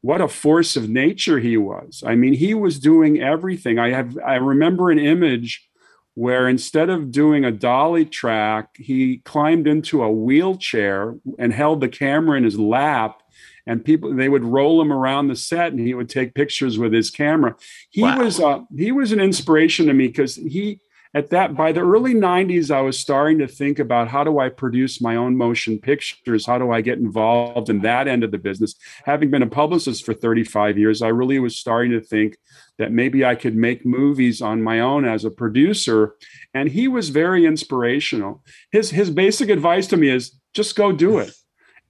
what 0.03 0.21
a 0.21 0.29
force 0.29 0.77
of 0.77 0.89
nature 0.89 1.39
he 1.39 1.57
was. 1.57 2.03
I 2.07 2.15
mean, 2.15 2.33
he 2.33 2.55
was 2.55 2.79
doing 2.79 3.21
everything. 3.21 3.79
I 3.79 3.91
have 3.91 4.17
I 4.19 4.37
remember 4.37 4.91
an 4.91 4.99
image 4.99 5.69
where 6.15 6.49
instead 6.49 6.91
of 6.91 7.11
doing 7.11 7.45
a 7.45 7.53
dolly 7.53 8.05
track, 8.05 8.77
he 8.77 9.19
climbed 9.19 9.67
into 9.67 10.03
a 10.03 10.11
wheelchair 10.11 11.17
and 11.39 11.53
held 11.53 11.81
the 11.81 11.89
camera 11.89 12.37
in 12.37 12.45
his 12.45 12.59
lap 12.59 13.23
and 13.67 13.85
people 13.85 14.15
they 14.15 14.29
would 14.29 14.45
roll 14.45 14.81
him 14.81 14.93
around 14.93 15.29
the 15.29 15.37
set 15.37 15.73
and 15.73 15.81
he 15.81 15.95
would 15.95 16.09
take 16.09 16.35
pictures 16.35 16.79
with 16.79 16.93
his 16.93 17.11
camera 17.11 17.55
he 17.91 18.03
wow. 18.03 18.19
was 18.19 18.41
uh, 18.41 18.61
he 18.77 18.91
was 18.91 19.13
an 19.13 19.21
inspiration 19.21 19.87
to 19.87 19.93
me 19.93 20.09
because 20.09 20.37
he 20.37 20.81
at 21.13 21.31
that 21.31 21.57
by 21.57 21.73
the 21.73 21.81
early 21.81 22.15
90s 22.15 22.71
i 22.71 22.81
was 22.81 22.99
starting 22.99 23.39
to 23.39 23.47
think 23.47 23.79
about 23.79 24.09
how 24.09 24.23
do 24.23 24.39
i 24.39 24.49
produce 24.49 25.01
my 25.01 25.17
own 25.17 25.37
motion 25.37 25.79
pictures? 25.79 26.47
How 26.47 26.59
do 26.59 26.71
i 26.71 26.81
get 26.81 26.99
involved 26.99 27.69
in 27.69 27.81
that 27.81 28.07
end 28.09 28.25
of 28.25 28.31
the 28.31 28.39
business? 28.39 28.75
Having 29.05 29.31
been 29.31 29.43
a 29.43 29.49
publicist 29.49 30.05
for 30.05 30.15
35 30.15 30.79
years 30.79 31.03
i 31.03 31.09
really 31.09 31.39
was 31.39 31.59
starting 31.59 31.93
to 31.93 32.01
think 32.01 32.37
that 32.79 32.93
maybe 32.93 33.25
i 33.25 33.35
could 33.35 33.57
make 33.57 33.85
movies 33.85 34.41
on 34.41 34.63
my 34.63 34.81
own 34.81 35.05
as 35.05 35.25
a 35.25 35.31
producer 35.31 36.15
and 36.55 36.69
he 36.69 36.89
was 36.89 37.11
very 37.11 37.45
inspirational. 37.47 38.43
His 38.71 38.91
his 38.91 39.11
basic 39.11 39.51
advice 39.51 39.87
to 39.89 39.97
me 39.97 40.09
is 40.09 40.39
just 40.55 40.77
go 40.77 40.93
do 40.93 41.19
it. 41.19 41.33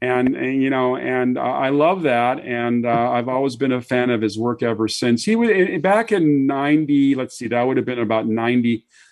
And, 0.02 0.34
and, 0.34 0.62
you 0.62 0.70
know 0.70 0.96
and 0.96 1.36
uh, 1.36 1.42
i 1.42 1.68
love 1.68 2.04
that 2.04 2.40
and 2.40 2.86
uh, 2.86 3.10
i've 3.10 3.28
always 3.28 3.56
been 3.56 3.70
a 3.70 3.82
fan 3.82 4.08
of 4.08 4.22
his 4.22 4.38
work 4.38 4.62
ever 4.62 4.88
since. 4.88 5.24
He 5.24 5.36
was 5.36 5.50
back 5.82 6.10
in 6.10 6.46
90 6.46 7.16
let's 7.16 7.36
see 7.36 7.48
that 7.48 7.62
would 7.66 7.76
have 7.76 7.84
been 7.84 7.98
about 7.98 8.26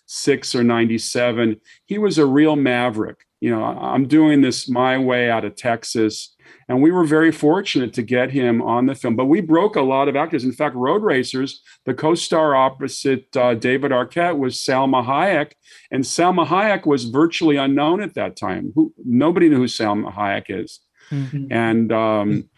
96 0.08 0.54
or 0.54 0.64
97 0.64 1.60
he 1.84 1.98
was 1.98 2.16
a 2.16 2.24
real 2.24 2.56
maverick 2.56 3.26
you 3.40 3.50
know 3.50 3.62
i'm 3.62 4.06
doing 4.06 4.40
this 4.40 4.66
my 4.68 4.96
way 4.96 5.30
out 5.30 5.44
of 5.44 5.54
texas 5.54 6.34
and 6.66 6.82
we 6.82 6.90
were 6.90 7.04
very 7.04 7.30
fortunate 7.30 7.92
to 7.92 8.02
get 8.02 8.30
him 8.30 8.62
on 8.62 8.86
the 8.86 8.94
film 8.94 9.16
but 9.16 9.26
we 9.26 9.42
broke 9.42 9.76
a 9.76 9.82
lot 9.82 10.08
of 10.08 10.16
actors 10.16 10.44
in 10.44 10.52
fact 10.52 10.74
roadracers 10.74 11.56
the 11.84 11.92
co-star 11.92 12.56
opposite 12.56 13.36
uh, 13.36 13.52
david 13.52 13.90
arquette 13.90 14.38
was 14.38 14.56
salma 14.56 15.04
hayek 15.04 15.52
and 15.90 16.04
salma 16.04 16.46
hayek 16.46 16.86
was 16.86 17.04
virtually 17.04 17.56
unknown 17.56 18.00
at 18.00 18.14
that 18.14 18.34
time 18.34 18.72
who, 18.74 18.92
nobody 19.04 19.50
knew 19.50 19.58
who 19.58 19.66
salma 19.66 20.10
hayek 20.10 20.46
is 20.48 20.80
mm-hmm. 21.10 21.52
and 21.52 21.92
um, 21.92 22.48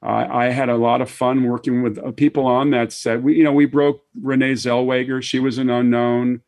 I, 0.00 0.46
I, 0.46 0.50
had 0.50 0.70
a 0.70 0.78
lot 0.78 1.02
of 1.02 1.10
fun 1.10 1.42
working 1.42 1.82
with 1.82 1.98
uh, 1.98 2.12
people 2.12 2.46
on 2.46 2.70
that 2.70 2.90
set. 2.90 3.22
We, 3.22 3.36
you 3.36 3.44
know, 3.44 3.52
we 3.52 3.66
broke 3.66 4.00
Renee 4.18 4.54
Zellweger. 4.54 5.22
She 5.22 5.38
was 5.38 5.58
an 5.58 5.68
unknown. 5.68 6.40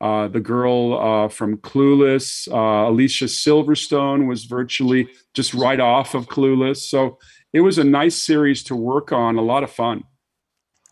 Uh, 0.00 0.28
the 0.28 0.40
girl 0.40 0.98
uh, 0.98 1.28
from 1.28 1.58
Clueless, 1.58 2.48
uh, 2.50 2.88
Alicia 2.88 3.26
Silverstone, 3.26 4.26
was 4.26 4.44
virtually 4.44 5.08
just 5.34 5.52
right 5.52 5.78
off 5.80 6.14
of 6.14 6.26
Clueless. 6.26 6.78
So 6.78 7.18
it 7.52 7.60
was 7.60 7.76
a 7.76 7.84
nice 7.84 8.16
series 8.16 8.62
to 8.64 8.76
work 8.76 9.12
on, 9.12 9.36
a 9.36 9.42
lot 9.42 9.62
of 9.62 9.70
fun. 9.70 10.04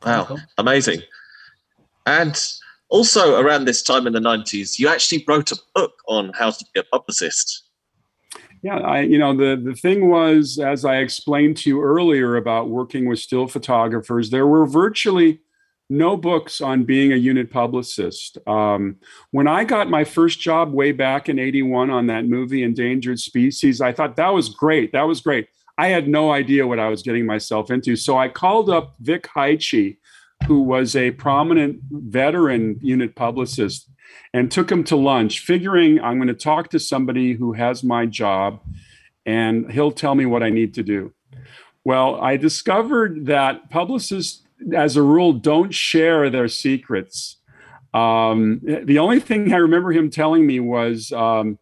Wow, 0.04 0.36
amazing. 0.58 1.00
And 2.06 2.38
also 2.88 3.40
around 3.40 3.64
this 3.64 3.82
time 3.82 4.06
in 4.06 4.12
the 4.12 4.20
90s, 4.20 4.78
you 4.78 4.88
actually 4.88 5.24
wrote 5.26 5.52
a 5.52 5.56
book 5.74 5.92
on 6.06 6.32
how 6.34 6.50
to 6.50 6.64
be 6.74 6.80
a 6.80 6.84
publicist. 6.84 7.64
Yeah, 8.62 8.78
I 8.78 9.02
you 9.02 9.18
know 9.18 9.36
the 9.36 9.60
the 9.62 9.74
thing 9.74 10.10
was 10.10 10.58
as 10.58 10.84
I 10.84 10.96
explained 10.96 11.58
to 11.58 11.70
you 11.70 11.80
earlier 11.80 12.36
about 12.36 12.70
working 12.70 13.08
with 13.08 13.20
still 13.20 13.46
photographers, 13.46 14.30
there 14.30 14.48
were 14.48 14.66
virtually 14.66 15.40
no 15.90 16.16
books 16.16 16.60
on 16.60 16.84
being 16.84 17.12
a 17.12 17.16
unit 17.16 17.50
publicist. 17.50 18.38
Um, 18.46 18.96
when 19.30 19.48
I 19.48 19.64
got 19.64 19.88
my 19.88 20.04
first 20.04 20.40
job 20.40 20.72
way 20.72 20.92
back 20.92 21.28
in 21.28 21.38
81 21.38 21.90
on 21.90 22.06
that 22.08 22.26
movie, 22.26 22.62
Endangered 22.62 23.18
Species, 23.18 23.80
I 23.80 23.92
thought 23.92 24.16
that 24.16 24.34
was 24.34 24.48
great. 24.48 24.92
That 24.92 25.06
was 25.06 25.20
great. 25.20 25.48
I 25.78 25.88
had 25.88 26.08
no 26.08 26.32
idea 26.32 26.66
what 26.66 26.80
I 26.80 26.88
was 26.88 27.02
getting 27.02 27.24
myself 27.24 27.70
into. 27.70 27.96
So 27.96 28.18
I 28.18 28.28
called 28.28 28.68
up 28.68 28.96
Vic 29.00 29.28
Heiche, 29.34 29.96
who 30.46 30.60
was 30.60 30.94
a 30.94 31.12
prominent 31.12 31.80
veteran 31.90 32.78
unit 32.82 33.14
publicist, 33.14 33.88
and 34.34 34.50
took 34.50 34.70
him 34.70 34.84
to 34.84 34.96
lunch, 34.96 35.40
figuring 35.40 36.00
I'm 36.00 36.18
going 36.18 36.28
to 36.28 36.34
talk 36.34 36.70
to 36.70 36.80
somebody 36.80 37.32
who 37.32 37.52
has 37.52 37.82
my 37.82 38.06
job 38.06 38.60
and 39.24 39.70
he'll 39.70 39.92
tell 39.92 40.14
me 40.14 40.26
what 40.26 40.42
I 40.42 40.50
need 40.50 40.74
to 40.74 40.82
do. 40.82 41.12
Well, 41.84 42.20
I 42.20 42.36
discovered 42.36 43.26
that 43.26 43.70
publicists 43.70 44.42
as 44.74 44.96
a 44.96 45.02
rule, 45.02 45.32
don't 45.32 45.72
share 45.72 46.30
their 46.30 46.48
secrets. 46.48 47.36
Um, 47.94 48.60
the 48.62 48.98
only 48.98 49.20
thing 49.20 49.52
I 49.52 49.56
remember 49.56 49.92
him 49.92 50.10
telling 50.10 50.46
me 50.46 50.60
was 50.60 51.10
um, 51.12 51.58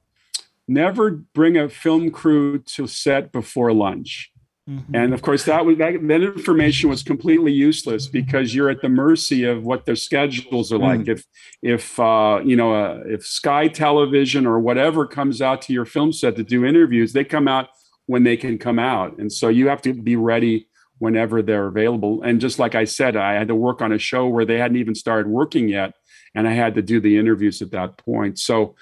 never 0.67 1.11
bring 1.11 1.57
a 1.57 1.69
film 1.69 2.11
crew 2.11 2.59
to 2.59 2.87
set 2.87 3.33
before 3.33 3.73
lunch. 3.73 4.33
Mm-hmm. 4.69 4.97
And 4.97 5.15
of 5.15 5.23
course, 5.23 5.45
that 5.45 5.65
was 5.65 5.79
that, 5.79 5.93
that, 6.09 6.23
information 6.23 6.91
was 6.91 7.05
completely 7.05 7.53
useless 7.53 8.09
because 8.09 8.53
you're 8.53 8.69
at 8.69 8.83
the 8.83 8.89
mercy 8.89 9.45
of 9.45 9.63
what 9.63 9.87
their 9.87 9.95
schedules 9.95 10.73
are 10.73 10.79
like. 10.79 11.03
Mm. 11.03 11.09
If 11.09 11.25
if 11.63 12.01
uh, 12.01 12.41
you 12.45 12.57
know 12.57 12.75
uh, 12.75 13.01
if 13.07 13.25
Sky 13.25 13.69
Television 13.69 14.45
or 14.45 14.59
whatever 14.59 15.07
comes 15.07 15.41
out 15.41 15.63
to 15.63 15.73
your 15.73 15.85
film 15.85 16.13
set 16.13 16.35
to 16.35 16.43
do 16.43 16.65
interviews, 16.65 17.13
they 17.13 17.23
come 17.23 17.47
out 17.47 17.69
when 18.07 18.25
they 18.25 18.37
can 18.37 18.59
come 18.59 18.81
out, 18.81 19.17
and 19.19 19.33
so 19.33 19.47
you 19.47 19.69
have 19.69 19.83
to 19.83 19.95
be 19.95 20.17
ready 20.17 20.67
whenever 20.99 21.43
they're 21.43 21.67
available. 21.67 22.23
And 22.23 22.41
just 22.41 22.59
like 22.59 22.75
I 22.75 22.85
said, 22.85 23.17
I 23.17 23.35
had 23.35 23.49
to 23.49 23.55
work 23.55 23.83
on 23.83 23.93
a 23.93 23.99
show 23.99 24.27
where 24.27 24.45
they 24.45 24.59
hadn't 24.59 24.79
even 24.79 24.95
started 24.95 25.29
working 25.29 25.69
yet, 25.69 25.95
and 26.35 26.49
I 26.49 26.53
had 26.53 26.75
to 26.75 26.83
do 26.83 27.01
the 27.01 27.19
interviews 27.19 27.63
at 27.63 27.71
that 27.73 27.99
point. 27.99 28.39
So 28.39 28.75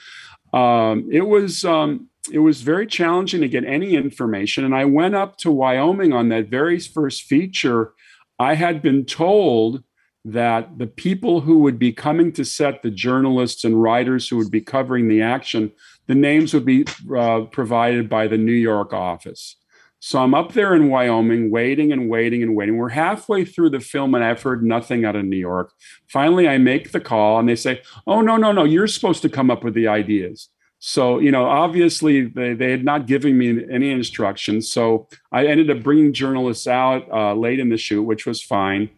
um, 0.52 1.08
it 1.10 1.26
was 1.26 1.64
um, 1.64 2.08
it 2.32 2.38
was 2.38 2.62
very 2.62 2.86
challenging 2.86 3.40
to 3.40 3.48
get 3.48 3.64
any 3.64 3.94
information. 3.94 4.64
And 4.64 4.74
I 4.74 4.84
went 4.84 5.14
up 5.14 5.36
to 5.38 5.50
Wyoming 5.50 6.12
on 6.12 6.28
that 6.30 6.48
very 6.48 6.78
first 6.78 7.24
feature. 7.24 7.92
I 8.38 8.54
had 8.54 8.80
been 8.80 9.04
told 9.04 9.82
that 10.24 10.78
the 10.78 10.86
people 10.86 11.42
who 11.42 11.58
would 11.58 11.78
be 11.78 11.92
coming 11.92 12.32
to 12.32 12.44
set, 12.44 12.82
the 12.82 12.90
journalists 12.90 13.62
and 13.64 13.82
writers 13.82 14.28
who 14.28 14.38
would 14.38 14.50
be 14.50 14.60
covering 14.62 15.08
the 15.08 15.20
action, 15.20 15.70
the 16.06 16.14
names 16.14 16.54
would 16.54 16.64
be 16.64 16.86
uh, 17.14 17.42
provided 17.42 18.08
by 18.08 18.26
the 18.26 18.38
New 18.38 18.52
York 18.52 18.92
office. 18.94 19.56
So 20.04 20.18
I'm 20.18 20.34
up 20.34 20.52
there 20.52 20.74
in 20.74 20.90
Wyoming, 20.90 21.50
waiting 21.50 21.90
and 21.90 22.10
waiting 22.10 22.42
and 22.42 22.54
waiting. 22.54 22.76
We're 22.76 22.90
halfway 22.90 23.46
through 23.46 23.70
the 23.70 23.80
film, 23.80 24.14
and 24.14 24.22
I've 24.22 24.42
heard 24.42 24.62
nothing 24.62 25.06
out 25.06 25.16
of 25.16 25.24
New 25.24 25.38
York. 25.38 25.72
Finally, 26.10 26.46
I 26.46 26.58
make 26.58 26.92
the 26.92 27.00
call, 27.00 27.38
and 27.38 27.48
they 27.48 27.56
say, 27.56 27.80
"Oh 28.06 28.20
no, 28.20 28.36
no, 28.36 28.52
no! 28.52 28.64
You're 28.64 28.86
supposed 28.86 29.22
to 29.22 29.30
come 29.30 29.50
up 29.50 29.64
with 29.64 29.72
the 29.72 29.88
ideas." 29.88 30.50
So 30.78 31.20
you 31.20 31.30
know, 31.30 31.46
obviously, 31.46 32.26
they 32.26 32.52
they 32.52 32.70
had 32.70 32.84
not 32.84 33.06
given 33.06 33.38
me 33.38 33.64
any 33.72 33.90
instructions. 33.90 34.70
So 34.70 35.08
I 35.32 35.46
ended 35.46 35.70
up 35.70 35.82
bringing 35.82 36.12
journalists 36.12 36.66
out 36.66 37.10
uh, 37.10 37.32
late 37.32 37.58
in 37.58 37.70
the 37.70 37.78
shoot, 37.78 38.02
which 38.02 38.26
was 38.26 38.42
fine. 38.42 38.90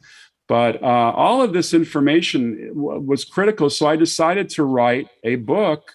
But 0.48 0.82
uh, 0.82 1.12
all 1.14 1.40
of 1.40 1.52
this 1.52 1.72
information 1.72 2.72
was 2.74 3.24
critical. 3.24 3.70
So 3.70 3.86
I 3.86 3.94
decided 3.94 4.48
to 4.50 4.64
write 4.64 5.06
a 5.22 5.36
book 5.36 5.92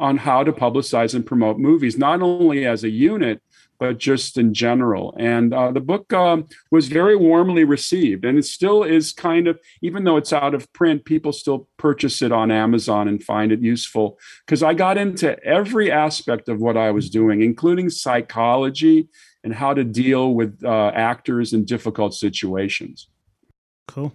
on 0.00 0.16
how 0.16 0.42
to 0.42 0.52
publicize 0.52 1.14
and 1.14 1.24
promote 1.24 1.60
movies, 1.60 1.96
not 1.96 2.22
only 2.22 2.66
as 2.66 2.82
a 2.82 2.90
unit 2.90 3.40
but 3.82 3.98
just 3.98 4.38
in 4.38 4.54
general. 4.54 5.12
And 5.18 5.52
uh, 5.52 5.72
the 5.72 5.80
book 5.80 6.12
um, 6.12 6.46
was 6.70 6.86
very 6.86 7.16
warmly 7.16 7.64
received, 7.64 8.24
and 8.24 8.38
it 8.38 8.44
still 8.44 8.84
is 8.84 9.10
kind 9.10 9.48
of, 9.48 9.58
even 9.82 10.04
though 10.04 10.16
it's 10.16 10.32
out 10.32 10.54
of 10.54 10.72
print, 10.72 11.04
people 11.04 11.32
still 11.32 11.66
purchase 11.78 12.22
it 12.22 12.30
on 12.30 12.52
Amazon 12.52 13.08
and 13.08 13.20
find 13.20 13.50
it 13.50 13.60
useful 13.60 14.20
because 14.46 14.62
I 14.62 14.72
got 14.74 14.98
into 14.98 15.36
every 15.42 15.90
aspect 15.90 16.48
of 16.48 16.60
what 16.60 16.76
I 16.76 16.92
was 16.92 17.10
doing, 17.10 17.42
including 17.42 17.90
psychology 17.90 19.08
and 19.42 19.52
how 19.52 19.74
to 19.74 19.82
deal 19.82 20.32
with 20.32 20.62
uh, 20.64 20.92
actors 20.94 21.52
in 21.52 21.64
difficult 21.64 22.14
situations. 22.14 23.08
Cool. 23.88 24.12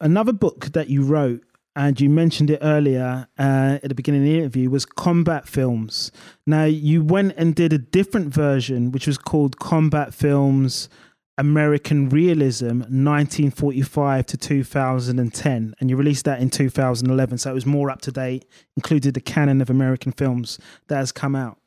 Another 0.00 0.32
book 0.32 0.72
that 0.72 0.88
you 0.88 1.04
wrote 1.04 1.44
and 1.76 2.00
you 2.00 2.08
mentioned 2.08 2.50
it 2.50 2.58
earlier 2.62 3.26
uh, 3.38 3.78
at 3.82 3.88
the 3.88 3.94
beginning 3.94 4.22
of 4.22 4.26
the 4.26 4.38
interview, 4.38 4.70
was 4.70 4.86
combat 4.86 5.48
films. 5.48 6.12
Now, 6.46 6.64
you 6.64 7.02
went 7.02 7.34
and 7.36 7.54
did 7.54 7.72
a 7.72 7.78
different 7.78 8.32
version, 8.32 8.92
which 8.92 9.06
was 9.06 9.18
called 9.18 9.58
Combat 9.58 10.14
Films 10.14 10.88
American 11.36 12.08
Realism 12.08 12.66
1945 12.66 14.26
to 14.26 14.36
2010, 14.36 15.74
and 15.80 15.90
you 15.90 15.96
released 15.96 16.24
that 16.26 16.40
in 16.40 16.48
2011. 16.48 17.38
So 17.38 17.50
it 17.50 17.54
was 17.54 17.66
more 17.66 17.90
up 17.90 18.00
to 18.02 18.12
date, 18.12 18.44
included 18.76 19.14
the 19.14 19.20
canon 19.20 19.60
of 19.60 19.68
American 19.68 20.12
films 20.12 20.60
that 20.86 20.96
has 20.96 21.10
come 21.10 21.34
out. 21.34 21.58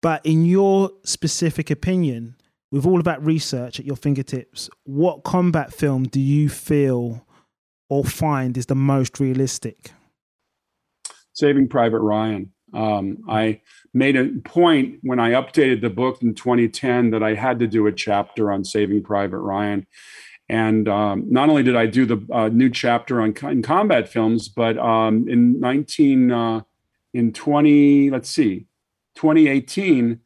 But 0.00 0.24
in 0.24 0.46
your 0.46 0.90
specific 1.04 1.70
opinion, 1.70 2.36
with 2.72 2.86
all 2.86 2.98
of 2.98 3.04
that 3.04 3.22
research 3.22 3.78
at 3.78 3.84
your 3.84 3.96
fingertips, 3.96 4.70
what 4.84 5.24
combat 5.24 5.74
film 5.74 6.04
do 6.04 6.20
you 6.20 6.48
feel 6.48 7.26
or 7.90 8.04
find 8.04 8.56
is 8.56 8.66
the 8.66 8.74
most 8.74 9.20
realistic? 9.20 9.90
Saving 11.34 11.68
Private 11.68 12.00
Ryan. 12.00 12.52
Um, 12.72 13.18
I 13.28 13.60
made 13.92 14.16
a 14.16 14.28
point 14.44 15.00
when 15.02 15.18
I 15.18 15.32
updated 15.32 15.80
the 15.80 15.90
book 15.90 16.22
in 16.22 16.34
2010 16.34 17.10
that 17.10 17.22
I 17.22 17.34
had 17.34 17.58
to 17.58 17.66
do 17.66 17.86
a 17.86 17.92
chapter 17.92 18.52
on 18.52 18.64
Saving 18.64 19.02
Private 19.02 19.38
Ryan. 19.38 19.86
And 20.48 20.88
um, 20.88 21.26
not 21.28 21.48
only 21.48 21.62
did 21.62 21.76
I 21.76 21.86
do 21.86 22.06
the 22.06 22.26
uh, 22.32 22.48
new 22.48 22.70
chapter 22.70 23.20
on 23.20 23.34
in 23.42 23.62
combat 23.62 24.08
films, 24.08 24.48
but 24.48 24.78
um, 24.78 25.28
in 25.28 25.60
19 25.60 26.30
uh, 26.30 26.60
in 27.12 27.32
20 27.32 28.10
let's 28.10 28.30
see, 28.30 28.66
2018, 29.16 30.20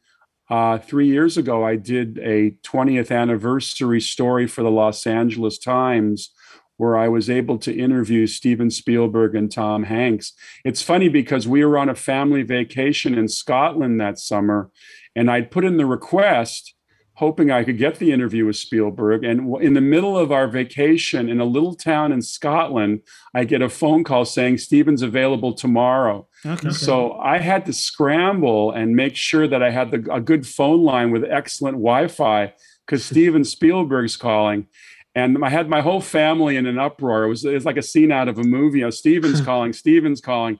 uh, 0.49 0.77
three 0.77 1.07
years 1.07 1.37
ago, 1.37 1.65
I 1.65 1.75
did 1.75 2.19
a 2.19 2.51
20th 2.63 3.11
anniversary 3.11 3.99
story 3.99 4.45
for 4.45 4.61
the 4.61 4.69
Los 4.69 5.07
Angeles 5.07 5.57
Times 5.57 6.29
where 6.77 6.97
I 6.97 7.07
was 7.07 7.29
able 7.29 7.57
to 7.59 7.77
interview 7.77 8.27
Steven 8.27 8.69
Spielberg 8.69 9.35
and 9.35 9.51
Tom 9.51 9.83
Hanks. 9.83 10.33
It's 10.63 10.81
funny 10.81 11.09
because 11.09 11.47
we 11.47 11.63
were 11.63 11.77
on 11.77 11.89
a 11.89 11.95
family 11.95 12.43
vacation 12.43 13.17
in 13.17 13.27
Scotland 13.27 13.99
that 14.01 14.19
summer, 14.19 14.71
and 15.15 15.31
I'd 15.31 15.51
put 15.51 15.65
in 15.65 15.77
the 15.77 15.85
request 15.85 16.75
hoping 17.15 17.49
I 17.49 17.63
could 17.63 17.77
get 17.77 17.95
the 17.95 18.11
interview 18.11 18.45
with 18.45 18.57
Spielberg. 18.57 19.23
And 19.23 19.61
in 19.61 19.73
the 19.73 19.81
middle 19.81 20.17
of 20.17 20.31
our 20.31 20.47
vacation 20.47 21.29
in 21.29 21.39
a 21.39 21.45
little 21.45 21.73
town 21.73 22.11
in 22.11 22.21
Scotland, 22.21 23.01
I 23.33 23.45
get 23.45 23.61
a 23.61 23.69
phone 23.69 24.03
call 24.03 24.25
saying 24.25 24.57
Steven's 24.57 25.01
available 25.01 25.53
tomorrow. 25.53 26.27
Okay. 26.45 26.71
So 26.71 27.13
I 27.13 27.39
had 27.39 27.65
to 27.67 27.73
scramble 27.73 28.71
and 28.71 28.95
make 28.95 29.15
sure 29.15 29.47
that 29.47 29.63
I 29.63 29.71
had 29.71 29.91
the, 29.91 30.13
a 30.13 30.19
good 30.19 30.45
phone 30.45 30.83
line 30.83 31.11
with 31.11 31.23
excellent 31.23 31.77
Wi 31.77 32.07
Fi 32.09 32.53
because 32.85 33.05
Steven 33.11 33.45
Spielberg's 33.45 34.17
calling 34.17 34.67
and 35.15 35.43
I 35.43 35.49
had 35.49 35.69
my 35.69 35.81
whole 35.81 36.01
family 36.01 36.57
in 36.57 36.65
an 36.65 36.77
uproar. 36.77 37.23
It 37.23 37.29
was, 37.29 37.45
it 37.45 37.53
was 37.53 37.65
like 37.65 37.77
a 37.77 37.81
scene 37.81 38.11
out 38.11 38.27
of 38.27 38.37
a 38.37 38.43
movie. 38.43 38.79
You 38.79 38.85
know, 38.85 38.89
Steven's 38.89 39.39
calling, 39.45 39.71
Steven's 39.71 40.19
calling, 40.19 40.59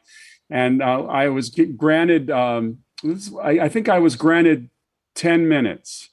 and 0.50 0.82
uh, 0.82 1.04
I 1.04 1.28
was 1.28 1.50
granted. 1.50 2.32
Um, 2.32 2.80
I, 3.44 3.60
I, 3.60 3.70
think 3.70 3.90
I 3.90 4.00
was 4.00 4.16
granted 4.16 4.70
ten 5.14 5.48
minutes, 5.50 6.10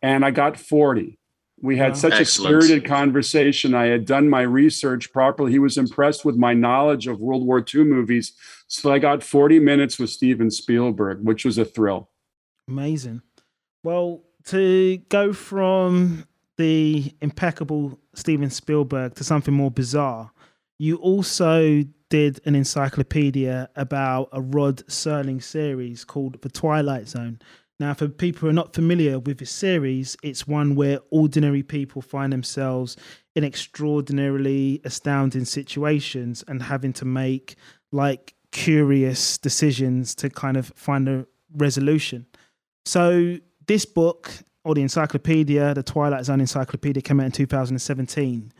and 0.00 0.24
I 0.24 0.30
got 0.30 0.58
forty. 0.58 1.18
We 1.60 1.76
had 1.76 1.96
such 1.96 2.12
Excellent. 2.12 2.54
a 2.54 2.62
spirited 2.62 2.88
conversation. 2.88 3.74
I 3.74 3.86
had 3.86 4.06
done 4.06 4.30
my 4.30 4.42
research 4.42 5.12
properly. 5.12 5.50
He 5.50 5.58
was 5.58 5.76
impressed 5.76 6.24
with 6.24 6.36
my 6.36 6.54
knowledge 6.54 7.08
of 7.08 7.18
World 7.20 7.44
War 7.44 7.62
II 7.62 7.84
movies, 7.84 8.32
so 8.66 8.90
I 8.90 8.98
got 8.98 9.22
forty 9.22 9.58
minutes 9.58 9.98
with 9.98 10.08
Steven 10.08 10.50
Spielberg, 10.50 11.22
which 11.22 11.44
was 11.44 11.58
a 11.58 11.66
thrill. 11.66 12.08
Amazing. 12.66 13.22
Well, 13.82 14.22
to 14.46 14.98
go 15.08 15.32
from 15.32 16.26
the 16.58 17.14
impeccable 17.22 17.98
Steven 18.14 18.50
Spielberg 18.50 19.14
to 19.14 19.24
something 19.24 19.54
more 19.54 19.70
bizarre, 19.70 20.30
you 20.78 20.96
also 20.96 21.84
did 22.10 22.40
an 22.44 22.54
encyclopedia 22.54 23.68
about 23.76 24.28
a 24.32 24.40
Rod 24.40 24.78
Serling 24.86 25.42
series 25.42 26.04
called 26.04 26.40
The 26.42 26.48
Twilight 26.48 27.08
Zone. 27.08 27.40
Now, 27.80 27.94
for 27.94 28.08
people 28.08 28.40
who 28.40 28.48
are 28.48 28.52
not 28.52 28.74
familiar 28.74 29.18
with 29.18 29.38
this 29.38 29.52
series, 29.52 30.16
it's 30.22 30.48
one 30.48 30.74
where 30.74 30.98
ordinary 31.10 31.62
people 31.62 32.02
find 32.02 32.32
themselves 32.32 32.96
in 33.36 33.44
extraordinarily 33.44 34.80
astounding 34.84 35.44
situations 35.44 36.44
and 36.48 36.62
having 36.62 36.92
to 36.94 37.04
make 37.04 37.56
like 37.92 38.34
curious 38.50 39.38
decisions 39.38 40.14
to 40.16 40.28
kind 40.28 40.56
of 40.56 40.72
find 40.74 41.08
a 41.08 41.26
resolution. 41.56 42.26
So, 42.84 43.36
this 43.66 43.84
book 43.84 44.32
or 44.64 44.74
the 44.74 44.82
encyclopedia, 44.82 45.74
the 45.74 45.82
Twilight 45.82 46.24
Zone 46.24 46.40
encyclopedia 46.40 47.02
came 47.02 47.20
out 47.20 47.26
in 47.26 47.32
2017. 47.32 48.52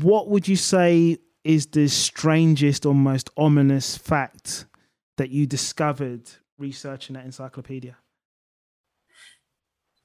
What 0.00 0.28
would 0.28 0.46
you 0.48 0.56
say 0.56 1.18
is 1.44 1.66
the 1.66 1.88
strangest 1.88 2.84
or 2.84 2.94
most 2.94 3.30
ominous 3.36 3.96
fact 3.96 4.66
that 5.16 5.30
you 5.30 5.46
discovered 5.46 6.28
researching 6.58 7.14
that 7.14 7.24
encyclopedia? 7.24 7.96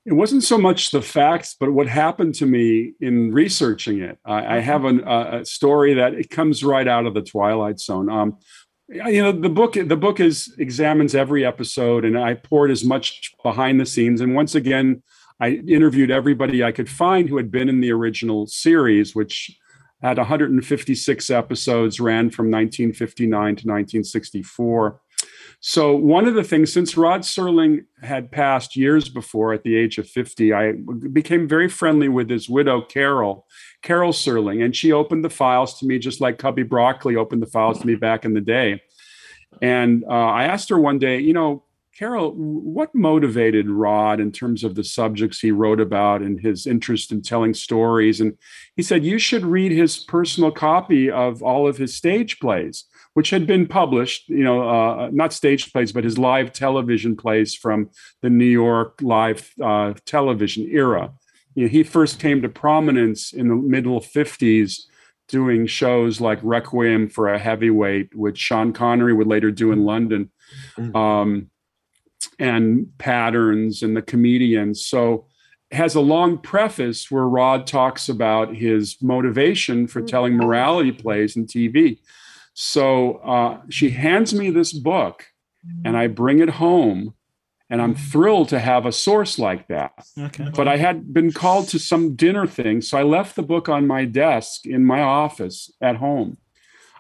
It 0.06 0.14
wasn't 0.14 0.44
so 0.44 0.60
much 0.60 0.92
the 0.92 1.02
facts, 1.02 1.56
but 1.60 1.72
what 1.72 1.88
happened 1.88 2.36
to 2.36 2.46
me 2.46 2.94
in 3.00 3.34
researching 3.34 4.02
it. 4.02 4.20
I, 4.24 4.58
I 4.58 4.60
have 4.60 4.86
an, 4.86 5.00
a 5.08 5.44
story 5.44 5.96
that 5.96 6.14
it 6.14 6.30
comes 6.30 6.64
right 6.64 6.88
out 6.88 7.08
of 7.08 7.16
the 7.16 7.24
Twilight 7.24 7.80
Zone. 7.80 8.08
Um, 8.08 8.38
you 8.88 9.22
know 9.22 9.32
the 9.32 9.50
book 9.50 9.74
the 9.74 9.98
book 9.98 10.20
is 10.20 10.54
examines 10.60 11.16
every 11.16 11.46
episode 11.46 12.06
and 12.06 12.18
i 12.18 12.34
poured 12.34 12.70
as 12.70 12.84
much 12.84 13.34
behind 13.42 13.80
the 13.80 13.86
scenes 13.86 14.22
and 14.22 14.36
once 14.36 14.54
again 14.54 15.02
i 15.40 15.52
interviewed 15.68 16.12
everybody 16.12 16.64
i 16.64 16.72
could 16.72 16.90
find 16.90 17.28
who 17.28 17.38
had 17.38 17.50
been 17.50 17.68
in 17.68 17.82
the 17.82 17.92
original 17.92 18.46
series 18.46 19.16
which 19.16 19.58
had 20.02 20.18
156 20.18 21.30
episodes 21.30 22.00
ran 22.00 22.30
from 22.30 22.46
1959 22.52 23.32
to 23.32 23.68
1964 23.68 25.02
so 25.60 25.96
one 25.96 26.28
of 26.28 26.36
the 26.36 26.44
things 26.44 26.72
since 26.72 26.98
rod 26.98 27.22
serling 27.22 27.86
had 28.02 28.32
passed 28.32 28.76
years 28.76 29.10
before 29.10 29.54
at 29.54 29.64
the 29.64 29.76
age 29.76 29.98
of 29.98 30.08
50 30.08 30.54
i 30.54 30.74
became 31.12 31.48
very 31.48 31.70
friendly 31.70 32.10
with 32.10 32.30
his 32.30 32.50
widow 32.50 32.82
carol 32.82 33.46
Carol 33.86 34.14
Serling, 34.14 34.66
and 34.66 34.76
she 34.76 34.92
opened 34.92 35.24
the 35.24 35.30
files 35.30 35.80
to 35.80 35.86
me 35.86 36.00
just 36.00 36.20
like 36.20 36.40
Cubby 36.40 36.64
Broccoli 36.64 37.16
opened 37.16 37.44
the 37.44 37.48
files 37.48 37.80
to 37.80 37.88
me 37.88 37.94
back 37.94 38.26
in 38.26 38.34
the 38.34 38.42
day. 38.42 38.82
And 39.62 40.04
uh, 40.10 40.10
I 40.10 40.46
asked 40.46 40.70
her 40.70 40.80
one 40.80 40.98
day, 40.98 41.20
you 41.20 41.34
know, 41.34 41.64
Carol, 41.96 42.32
what 42.34 42.94
motivated 42.96 43.70
Rod 43.70 44.20
in 44.20 44.32
terms 44.32 44.64
of 44.64 44.74
the 44.74 44.84
subjects 44.84 45.40
he 45.40 45.52
wrote 45.52 45.80
about 45.80 46.22
and 46.22 46.40
his 46.42 46.66
interest 46.66 47.12
in 47.12 47.22
telling 47.22 47.54
stories? 47.54 48.20
And 48.20 48.38
he 48.76 48.82
said, 48.82 49.06
You 49.06 49.20
should 49.20 49.46
read 49.46 49.72
his 49.72 50.00
personal 50.00 50.52
copy 50.52 51.10
of 51.10 51.44
all 51.44 51.68
of 51.68 51.78
his 51.78 51.94
stage 51.94 52.40
plays, 52.40 52.86
which 53.16 53.32
had 53.32 53.48
been 53.48 53.68
published, 53.68 54.30
you 54.30 54.44
know, 54.44 54.70
uh, 54.70 55.10
not 55.12 55.34
stage 55.34 55.74
plays, 55.74 55.92
but 55.92 56.06
his 56.06 56.18
live 56.18 56.54
television 56.54 57.18
plays 57.18 57.54
from 57.54 57.90
the 58.22 58.30
New 58.30 58.46
York 58.46 59.02
live 59.02 59.52
uh, 59.62 59.94
television 60.06 60.70
era 60.72 61.12
you 61.56 61.64
know, 61.64 61.70
he 61.70 61.84
first 61.84 62.20
came 62.20 62.42
to 62.42 62.50
prominence 62.50 63.34
in 63.34 63.48
the 63.48 63.56
middle 63.56 64.00
50s 64.00 64.82
doing 65.28 65.66
shows 65.66 66.22
like 66.22 66.38
Requiem 66.44 67.10
for 67.10 67.34
a 67.34 67.40
Heavyweight, 67.40 68.14
which 68.14 68.38
Sean 68.38 68.74
Connery 68.74 69.14
would 69.14 69.26
later 69.26 69.50
do 69.50 69.72
in 69.72 69.84
London, 69.84 70.30
mm. 70.78 70.96
um, 70.96 71.50
and 72.38 72.88
Patterns 73.00 73.82
and 73.82 73.98
the 73.98 74.02
comedians. 74.02 74.86
So 74.86 75.26
has 75.72 75.96
a 75.96 76.02
long 76.02 76.38
preface 76.38 77.10
where 77.10 77.28
Rod 77.28 77.66
talks 77.66 78.08
about 78.08 78.56
his 78.56 79.02
motivation 79.02 79.88
for 79.88 80.02
telling 80.02 80.34
mm. 80.34 80.44
morality 80.44 80.92
plays 80.92 81.36
in 81.36 81.48
TV. 81.48 82.00
So 82.56 83.18
uh, 83.18 83.62
she 83.70 83.92
hands 83.92 84.34
me 84.34 84.50
this 84.50 84.74
book, 84.74 85.28
and 85.84 85.96
I 85.96 86.08
bring 86.08 86.40
it 86.40 86.50
home 86.50 87.14
and 87.70 87.82
I'm 87.82 87.96
thrilled 87.96 88.50
to 88.50 88.60
have 88.60 88.86
a 88.86 88.92
source 88.92 89.40
like 89.40 89.68
that. 89.68 89.94
Okay. 90.18 90.50
But 90.56 90.68
I 90.68 90.78
had 90.78 91.14
been 91.14 91.32
called 91.32 91.68
to 91.70 91.80
some 91.80 92.16
dinner 92.16 92.46
thing, 92.46 92.82
so 92.82 92.98
I 92.98 93.04
left 93.04 93.36
the 93.36 93.44
book 93.44 93.68
on 93.68 93.88
my 93.88 94.06
desk 94.06 94.66
in 94.66 94.86
my 94.86 95.02
office 95.02 95.72
at 95.82 95.98
home. 95.98 96.38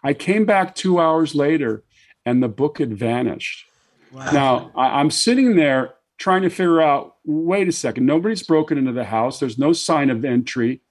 I 0.03 0.13
came 0.13 0.45
back 0.45 0.75
two 0.75 0.99
hours 0.99 1.35
later, 1.35 1.83
and 2.25 2.41
the 2.41 2.47
book 2.47 2.79
had 2.79 2.97
vanished. 2.97 3.65
Wow. 4.11 4.31
Now 4.31 4.71
I, 4.75 4.99
I'm 4.99 5.11
sitting 5.11 5.55
there 5.55 5.95
trying 6.17 6.41
to 6.41 6.49
figure 6.49 6.81
out. 6.81 7.15
Wait 7.25 7.67
a 7.67 7.71
second, 7.71 8.05
nobody's 8.05 8.43
broken 8.43 8.77
into 8.77 8.91
the 8.91 9.05
house. 9.05 9.39
There's 9.39 9.57
no 9.57 9.73
sign 9.73 10.09
of 10.09 10.25
entry. 10.25 10.81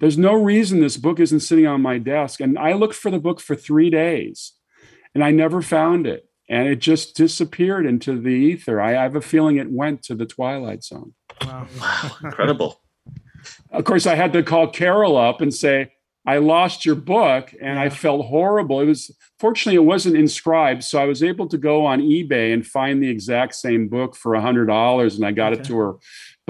There's 0.00 0.18
no 0.18 0.34
reason 0.34 0.80
this 0.80 0.96
book 0.96 1.20
isn't 1.20 1.40
sitting 1.40 1.66
on 1.66 1.82
my 1.82 1.98
desk. 1.98 2.40
And 2.40 2.58
I 2.58 2.72
looked 2.72 2.94
for 2.94 3.10
the 3.10 3.20
book 3.20 3.40
for 3.40 3.54
three 3.54 3.90
days, 3.90 4.52
and 5.14 5.22
I 5.22 5.30
never 5.30 5.62
found 5.62 6.06
it 6.06 6.26
and 6.50 6.66
it 6.68 6.80
just 6.80 7.14
disappeared 7.14 7.86
into 7.86 8.20
the 8.20 8.28
ether. 8.28 8.80
I, 8.80 8.98
I 8.98 9.02
have 9.04 9.14
a 9.14 9.20
feeling 9.20 9.56
it 9.56 9.70
went 9.70 10.02
to 10.04 10.16
the 10.16 10.26
Twilight 10.26 10.82
Zone. 10.82 11.14
Wow, 11.42 11.68
wow 11.80 12.10
incredible. 12.24 12.82
of 13.70 13.84
course, 13.84 14.04
I 14.04 14.16
had 14.16 14.32
to 14.32 14.42
call 14.42 14.66
Carol 14.66 15.16
up 15.16 15.40
and 15.40 15.54
say, 15.54 15.92
I 16.26 16.38
lost 16.38 16.84
your 16.84 16.96
book 16.96 17.54
and 17.62 17.78
I 17.78 17.88
felt 17.88 18.26
horrible. 18.26 18.80
It 18.80 18.86
was 18.86 19.16
fortunately 19.38 19.76
it 19.76 19.86
wasn't 19.86 20.16
inscribed, 20.16 20.82
so 20.82 21.00
I 21.00 21.06
was 21.06 21.22
able 21.22 21.46
to 21.48 21.56
go 21.56 21.86
on 21.86 22.02
eBay 22.02 22.52
and 22.52 22.66
find 22.66 23.02
the 23.02 23.08
exact 23.08 23.54
same 23.54 23.88
book 23.88 24.16
for 24.16 24.34
a 24.34 24.40
hundred 24.40 24.66
dollars, 24.66 25.16
and 25.16 25.24
I 25.24 25.30
got 25.30 25.52
okay. 25.52 25.62
it 25.62 25.64
to 25.66 25.78
her. 25.78 25.94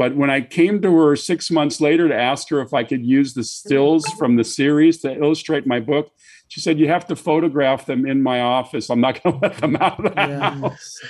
But 0.01 0.17
when 0.17 0.31
I 0.31 0.41
came 0.41 0.81
to 0.81 0.97
her 0.97 1.15
six 1.15 1.51
months 1.51 1.79
later 1.79 2.09
to 2.09 2.15
ask 2.15 2.49
her 2.49 2.63
if 2.63 2.73
I 2.73 2.85
could 2.85 3.05
use 3.05 3.35
the 3.35 3.45
stills 3.45 4.07
from 4.19 4.37
the 4.37 4.45
series 4.45 4.97
to 5.01 5.13
illustrate 5.13 5.67
my 5.67 5.79
book, 5.79 6.11
she 6.49 6.59
said, 6.59 6.79
"You 6.81 6.89
have 6.89 7.07
to 7.09 7.17
photograph 7.17 7.85
them 7.85 8.07
in 8.07 8.23
my 8.23 8.41
office. 8.41 8.89
I'm 8.89 9.03
not 9.03 9.23
going 9.23 9.39
to 9.41 9.47
let 9.47 9.59
them 9.59 9.77
out 9.77 10.03
of 10.03 10.15
the 10.15 10.21
yeah. 10.23 10.51
house." 10.53 11.01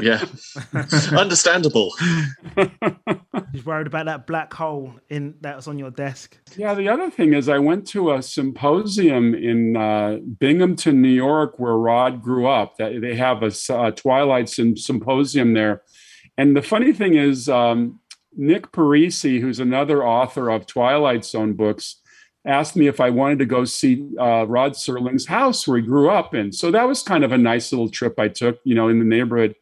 yeah, 1.12 1.16
understandable. 1.16 1.94
She's 3.54 3.64
worried 3.64 3.86
about 3.86 4.06
that 4.06 4.26
black 4.26 4.52
hole 4.52 4.94
in 5.08 5.36
that 5.42 5.54
was 5.54 5.68
on 5.68 5.78
your 5.78 5.92
desk. 5.92 6.36
Yeah. 6.56 6.74
The 6.74 6.88
other 6.88 7.08
thing 7.08 7.34
is, 7.34 7.48
I 7.48 7.60
went 7.60 7.86
to 7.90 8.14
a 8.14 8.20
symposium 8.20 9.32
in 9.32 9.76
uh, 9.76 10.18
Binghamton, 10.40 11.00
New 11.00 11.08
York, 11.08 11.60
where 11.60 11.74
Rod 11.76 12.20
grew 12.20 12.48
up. 12.48 12.78
That 12.78 13.00
they 13.00 13.14
have 13.14 13.44
a, 13.44 13.52
a 13.72 13.92
Twilight 13.92 14.48
symposium 14.48 15.54
there, 15.54 15.82
and 16.36 16.56
the 16.56 16.62
funny 16.62 16.92
thing 16.92 17.14
is, 17.14 17.48
um, 17.48 18.00
Nick 18.34 18.72
Parisi, 18.72 19.40
who's 19.40 19.60
another 19.60 20.06
author 20.06 20.50
of 20.50 20.66
Twilight 20.66 21.24
Zone 21.24 21.52
books 21.52 22.00
asked 22.44 22.76
me 22.76 22.86
if 22.88 23.00
I 23.00 23.10
wanted 23.10 23.38
to 23.38 23.46
go 23.46 23.64
see 23.64 24.08
uh, 24.18 24.46
Rod 24.46 24.72
Serling's 24.72 25.26
house 25.26 25.66
where 25.66 25.78
he 25.78 25.86
grew 25.86 26.10
up 26.10 26.34
in. 26.34 26.52
So 26.52 26.70
that 26.70 26.88
was 26.88 27.02
kind 27.02 27.24
of 27.24 27.32
a 27.32 27.38
nice 27.38 27.70
little 27.72 27.88
trip 27.88 28.18
I 28.18 28.28
took, 28.28 28.58
you 28.64 28.74
know, 28.74 28.88
in 28.88 28.98
the 28.98 29.04
neighborhood. 29.04 29.54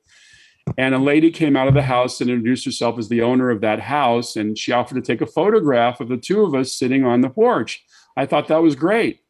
And 0.78 0.94
a 0.94 0.98
lady 0.98 1.30
came 1.30 1.56
out 1.56 1.68
of 1.68 1.74
the 1.74 1.82
house 1.82 2.20
and 2.20 2.30
introduced 2.30 2.64
herself 2.64 2.98
as 2.98 3.08
the 3.08 3.22
owner 3.22 3.50
of 3.50 3.60
that 3.62 3.80
house. 3.80 4.36
And 4.36 4.56
she 4.56 4.72
offered 4.72 4.94
to 4.94 5.02
take 5.02 5.20
a 5.20 5.26
photograph 5.26 6.00
of 6.00 6.08
the 6.08 6.16
two 6.16 6.42
of 6.42 6.54
us 6.54 6.72
sitting 6.72 7.04
on 7.04 7.20
the 7.20 7.30
porch. 7.30 7.84
I 8.16 8.26
thought 8.26 8.48
that 8.48 8.62
was 8.62 8.76
great. 8.76 9.20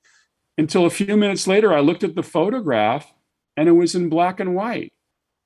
Until 0.59 0.85
a 0.85 0.91
few 0.91 1.17
minutes 1.17 1.47
later, 1.47 1.73
I 1.73 1.81
looked 1.81 2.05
at 2.05 2.15
the 2.15 2.23
photograph 2.23 3.13
and 3.57 3.69
it 3.69 3.73
was 3.73 3.95
in 3.95 4.09
black 4.09 4.39
and 4.39 4.55
white. 4.55 4.93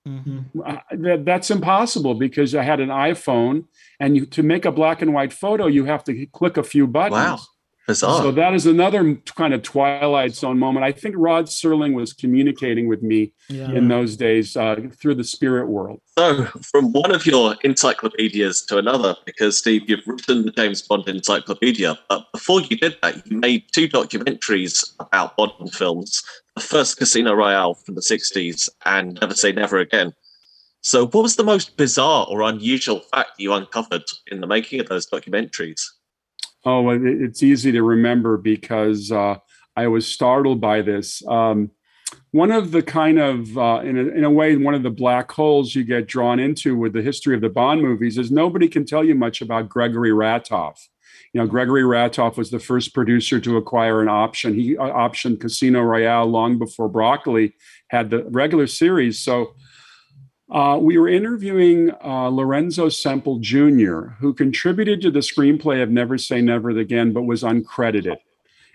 Mm-hmm. 0.06 0.60
Uh, 0.60 0.76
that, 0.90 1.24
that's 1.24 1.50
impossible 1.50 2.14
because 2.14 2.54
I 2.54 2.62
had 2.62 2.80
an 2.80 2.90
iPhone, 2.90 3.64
and 3.98 4.16
you, 4.16 4.26
to 4.26 4.42
make 4.42 4.64
a 4.64 4.72
black 4.72 5.00
and 5.00 5.14
white 5.14 5.32
photo, 5.32 5.66
you 5.66 5.86
have 5.86 6.04
to 6.04 6.26
click 6.26 6.56
a 6.56 6.62
few 6.62 6.86
buttons. 6.86 7.12
Wow. 7.12 7.38
Bizarre. 7.86 8.22
So 8.22 8.32
that 8.32 8.54
is 8.54 8.66
another 8.66 9.14
kind 9.34 9.52
of 9.52 9.62
Twilight 9.62 10.34
Zone 10.34 10.58
moment. 10.58 10.84
I 10.84 10.92
think 10.92 11.16
Rod 11.18 11.46
Serling 11.46 11.92
was 11.92 12.14
communicating 12.14 12.88
with 12.88 13.02
me 13.02 13.34
yeah. 13.50 13.70
in 13.72 13.88
those 13.88 14.16
days 14.16 14.56
uh, 14.56 14.76
through 14.98 15.16
the 15.16 15.24
spirit 15.24 15.68
world. 15.68 16.00
So, 16.16 16.44
from 16.62 16.92
one 16.92 17.14
of 17.14 17.26
your 17.26 17.56
encyclopedias 17.62 18.62
to 18.66 18.78
another, 18.78 19.16
because 19.26 19.58
Steve, 19.58 19.82
you've 19.88 20.06
written 20.06 20.46
the 20.46 20.52
James 20.52 20.80
Bond 20.80 21.06
Encyclopedia, 21.08 21.98
but 22.08 22.24
before 22.32 22.62
you 22.62 22.78
did 22.78 22.96
that, 23.02 23.26
you 23.26 23.36
made 23.36 23.64
two 23.72 23.88
documentaries 23.88 24.94
about 24.98 25.36
Bond 25.36 25.74
films. 25.74 26.22
The 26.56 26.62
first, 26.62 26.96
Casino 26.96 27.34
Royale 27.34 27.74
from 27.74 27.96
the 27.96 28.00
60s, 28.00 28.70
and 28.86 29.18
Never 29.20 29.34
Say 29.34 29.52
Never 29.52 29.78
Again. 29.78 30.14
So, 30.80 31.06
what 31.06 31.22
was 31.22 31.36
the 31.36 31.44
most 31.44 31.76
bizarre 31.76 32.26
or 32.30 32.42
unusual 32.42 33.00
fact 33.00 33.32
you 33.38 33.52
uncovered 33.52 34.04
in 34.30 34.40
the 34.40 34.46
making 34.46 34.80
of 34.80 34.88
those 34.88 35.06
documentaries? 35.06 35.80
Oh, 36.64 36.88
it's 36.90 37.42
easy 37.42 37.72
to 37.72 37.82
remember 37.82 38.38
because 38.38 39.12
uh, 39.12 39.36
I 39.76 39.86
was 39.88 40.06
startled 40.06 40.60
by 40.60 40.80
this. 40.80 41.22
Um, 41.28 41.70
one 42.30 42.50
of 42.50 42.70
the 42.70 42.82
kind 42.82 43.18
of, 43.18 43.56
uh, 43.58 43.80
in, 43.84 43.98
a, 43.98 44.02
in 44.08 44.24
a 44.24 44.30
way, 44.30 44.56
one 44.56 44.74
of 44.74 44.82
the 44.82 44.90
black 44.90 45.30
holes 45.30 45.74
you 45.74 45.84
get 45.84 46.06
drawn 46.06 46.38
into 46.38 46.76
with 46.76 46.92
the 46.92 47.02
history 47.02 47.34
of 47.34 47.40
the 47.40 47.48
Bond 47.48 47.82
movies 47.82 48.18
is 48.18 48.30
nobody 48.30 48.68
can 48.68 48.84
tell 48.84 49.04
you 49.04 49.14
much 49.14 49.42
about 49.42 49.68
Gregory 49.68 50.10
Ratoff. 50.10 50.78
You 51.32 51.40
know, 51.40 51.46
Gregory 51.46 51.82
Ratoff 51.82 52.36
was 52.36 52.50
the 52.50 52.58
first 52.58 52.94
producer 52.94 53.40
to 53.40 53.56
acquire 53.56 54.00
an 54.00 54.08
option. 54.08 54.54
He 54.54 54.76
uh, 54.76 54.84
optioned 54.84 55.40
Casino 55.40 55.82
Royale 55.82 56.26
long 56.26 56.58
before 56.58 56.88
Broccoli 56.88 57.54
had 57.88 58.10
the 58.10 58.24
regular 58.30 58.66
series. 58.66 59.18
So 59.18 59.54
uh, 60.54 60.78
we 60.78 60.96
were 60.96 61.08
interviewing 61.08 61.90
uh, 62.04 62.28
Lorenzo 62.28 62.88
Semple 62.88 63.40
Jr., 63.40 64.10
who 64.20 64.32
contributed 64.32 65.02
to 65.02 65.10
the 65.10 65.18
screenplay 65.18 65.82
of 65.82 65.90
Never 65.90 66.16
Say 66.16 66.40
Never 66.40 66.70
Again, 66.70 67.12
but 67.12 67.22
was 67.22 67.42
uncredited. 67.42 68.18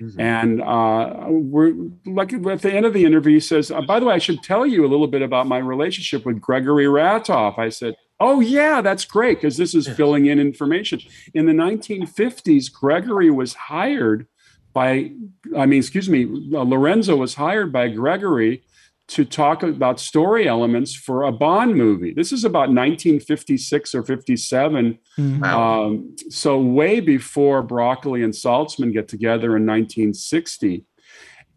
Mm-hmm. 0.02 0.20
And 0.20 0.62
uh, 0.62 1.26
we're 1.30 1.74
like 2.06 2.34
at 2.34 2.62
the 2.62 2.74
end 2.74 2.86
of 2.86 2.94
the 2.94 3.06
interview, 3.06 3.36
he 3.36 3.40
says, 3.40 3.72
uh, 3.72 3.82
"By 3.82 4.00
the 4.00 4.06
way, 4.06 4.16
I 4.16 4.18
should 4.18 4.44
tell 4.44 4.66
you 4.66 4.86
a 4.86 4.88
little 4.88 5.08
bit 5.08 5.22
about 5.22 5.48
my 5.48 5.58
relationship 5.58 6.26
with 6.26 6.42
Gregory 6.42 6.86
Ratoff." 6.86 7.58
I 7.58 7.70
said, 7.70 7.96
"Oh 8.20 8.42
yeah, 8.42 8.82
that's 8.82 9.06
great 9.06 9.38
because 9.38 9.56
this 9.56 9.74
is 9.74 9.88
filling 9.88 10.26
in 10.26 10.40
information." 10.40 11.02
In 11.34 11.46
the 11.46 11.54
1950s, 11.54 12.72
Gregory 12.72 13.30
was 13.30 13.54
hired 13.54 14.28
by, 14.74 15.12
I 15.58 15.66
mean, 15.66 15.80
excuse 15.80 16.10
me, 16.10 16.24
uh, 16.54 16.64
Lorenzo 16.64 17.16
was 17.16 17.36
hired 17.36 17.74
by 17.74 17.90
Gregory 17.90 18.64
to 19.10 19.26
talk 19.26 19.64
about 19.64 20.00
story 20.00 20.48
elements 20.48 20.94
for 20.94 21.24
a 21.24 21.32
Bond 21.32 21.76
movie. 21.76 22.14
This 22.14 22.32
is 22.32 22.46
about 22.46 22.70
1956 22.70 23.96
or 23.96 24.04
57. 24.04 25.00
Mm-hmm. 25.18 25.44
Um, 25.44 26.16
so, 26.30 26.60
way 26.60 27.00
before 27.00 27.64
Broccoli 27.64 28.24
and 28.24 28.34
Saltzman 28.34 28.94
get 28.94 29.08
together 29.08 29.58
in 29.58 29.66
1960. 29.66 30.86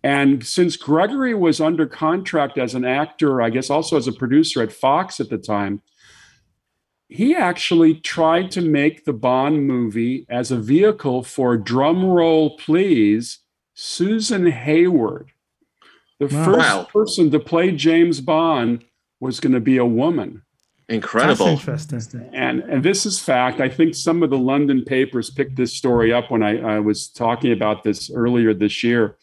And 0.03 0.45
since 0.45 0.77
Gregory 0.77 1.35
was 1.35 1.61
under 1.61 1.87
contract 1.87 2.59
as 2.59 2.75
an 2.75 2.85
actor, 2.85 3.41
I 3.41 3.51
guess 3.51 3.71
also 3.71 3.97
as 3.97 4.09
a 4.09 4.13
producer 4.13 4.63
at 4.63 4.73
Fox 4.73 5.21
at 5.21 5.29
the 5.29 5.39
time, 5.39 5.83
he 7.09 7.37
actually 7.37 7.95
tried 7.95 8.51
to 8.53 8.63
make 8.63 9.05
the 9.05 9.13
Bond 9.13 9.67
movie 9.67 10.25
as 10.31 10.51
a 10.51 10.57
vehicle 10.57 11.23
for 11.23 11.59
drum 11.59 12.05
roll, 12.05 12.57
please, 12.57 13.41
Susan 13.75 14.47
Hayward. 14.47 15.33
The 16.23 16.37
wow. 16.37 16.45
first 16.45 16.93
person 16.93 17.31
to 17.33 17.41
play 17.41 17.73
James 17.73 18.21
Bond 18.21 18.85
was 19.19 19.41
going 19.41 19.55
to 19.55 19.61
be 19.61 19.77
a 19.77 19.85
woman. 19.85 20.43
Incredible. 20.93 21.47
That's 21.57 21.69
interesting. 21.69 22.29
And 22.33 22.61
and 22.61 22.83
this 22.83 23.07
is 23.07 23.19
fact. 23.19 23.61
I 23.61 23.69
think 23.69 23.95
some 23.95 24.23
of 24.23 24.31
the 24.31 24.39
London 24.39 24.85
papers 24.85 25.31
picked 25.31 25.57
this 25.57 25.73
story 25.73 26.13
up 26.13 26.31
when 26.31 26.43
I, 26.43 26.77
I 26.77 26.81
was 26.81 27.09
talking 27.09 27.53
about 27.53 27.83
this 27.83 28.11
earlier 28.11 28.53
this 28.53 28.85
year. 28.85 29.17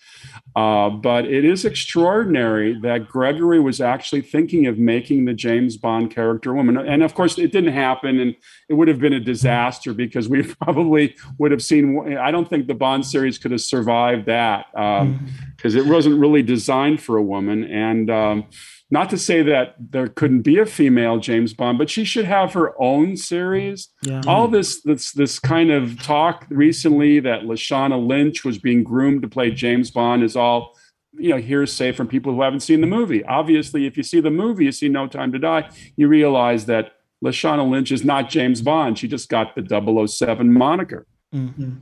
Uh, 0.55 0.89
but 0.89 1.26
it 1.26 1.45
is 1.45 1.63
extraordinary 1.63 2.78
that 2.82 3.07
Gregory 3.07 3.59
was 3.59 3.80
actually 3.80 4.22
thinking 4.22 4.65
of 4.65 4.78
making 4.78 5.26
the 5.26 5.34
James 5.34 5.78
Bond 5.78 6.13
character 6.13 6.51
a 6.51 6.55
woman. 6.55 6.76
And 6.76 7.03
of 7.03 7.13
course, 7.13 7.38
it 7.38 7.51
didn't 7.51 7.74
happen, 7.74 8.20
and 8.20 8.36
it 8.67 8.74
would 8.74 8.88
have 8.88 8.99
been 8.99 9.13
a 9.13 9.20
disaster 9.20 9.93
because 9.93 10.28
we 10.28 10.41
probably 10.61 11.15
would 11.38 11.51
have 11.51 11.61
seen. 11.61 12.17
I 12.17 12.32
don't 12.32 12.49
think 12.49 12.67
the 12.67 12.74
Bond 12.74 13.05
series 13.05 13.38
could 13.38 13.51
have 13.51 13.61
survived 13.61 14.26
that 14.26 14.65
because 14.72 15.01
um, 15.01 15.30
mm-hmm. 15.63 15.78
it 15.78 15.86
wasn't 15.86 16.20
really 16.20 16.41
designed 16.41 17.01
for 17.01 17.17
a 17.17 17.24
woman. 17.24 17.63
And 17.63 18.09
um, 18.09 18.47
not 18.92 19.10
to 19.12 19.18
say 19.18 19.44
that 19.44 19.76
there 19.78 20.08
couldn't 20.08 20.42
be 20.42 20.58
a 20.58 20.66
female 20.66 21.20
James 21.20 21.54
Bond, 21.54 21.78
but 21.78 21.90
she 21.90 22.04
should 22.04 22.26
have 22.26 22.54
her 22.54 22.74
own 22.82 23.16
series. 23.16 23.90
Yeah. 24.02 24.22
All 24.26 24.48
this 24.48 24.82
this 24.82 25.12
this 25.12 25.40
kind 25.40 25.72
of 25.72 26.02
talk 26.02 26.46
recently 26.50 27.20
that 27.20 27.44
Lashana 27.44 28.08
Lynch 28.08 28.44
was 28.44 28.58
being 28.58 28.84
groomed 28.84 29.22
to 29.22 29.28
play 29.28 29.52
James 29.52 29.92
Bond 29.92 30.24
is 30.24 30.36
all 30.36 30.76
you 31.14 31.30
know 31.30 31.38
hearsay 31.38 31.92
from 31.92 32.08
people 32.08 32.34
who 32.34 32.42
haven't 32.42 32.62
seen 32.62 32.82
the 32.82 32.88
movie. 32.88 33.24
Obviously, 33.26 33.86
if 33.86 33.96
you 33.96 34.04
see 34.04 34.22
the 34.22 34.32
movie, 34.32 34.66
you 34.66 34.72
see 34.72 34.90
No 34.90 35.08
Time 35.08 35.32
to 35.34 35.40
Die, 35.40 35.70
you 35.96 36.08
realize 36.08 36.66
that 36.66 36.94
Lashana 37.24 37.70
Lynch 37.70 37.92
is 37.92 38.04
not 38.04 38.30
James 38.30 38.62
Bond. 38.62 38.98
She 38.98 39.08
just 39.08 39.30
got 39.30 39.56
the 39.56 40.08
007 40.08 40.52
moniker. 40.52 41.06
Mm-hmm. 41.34 41.80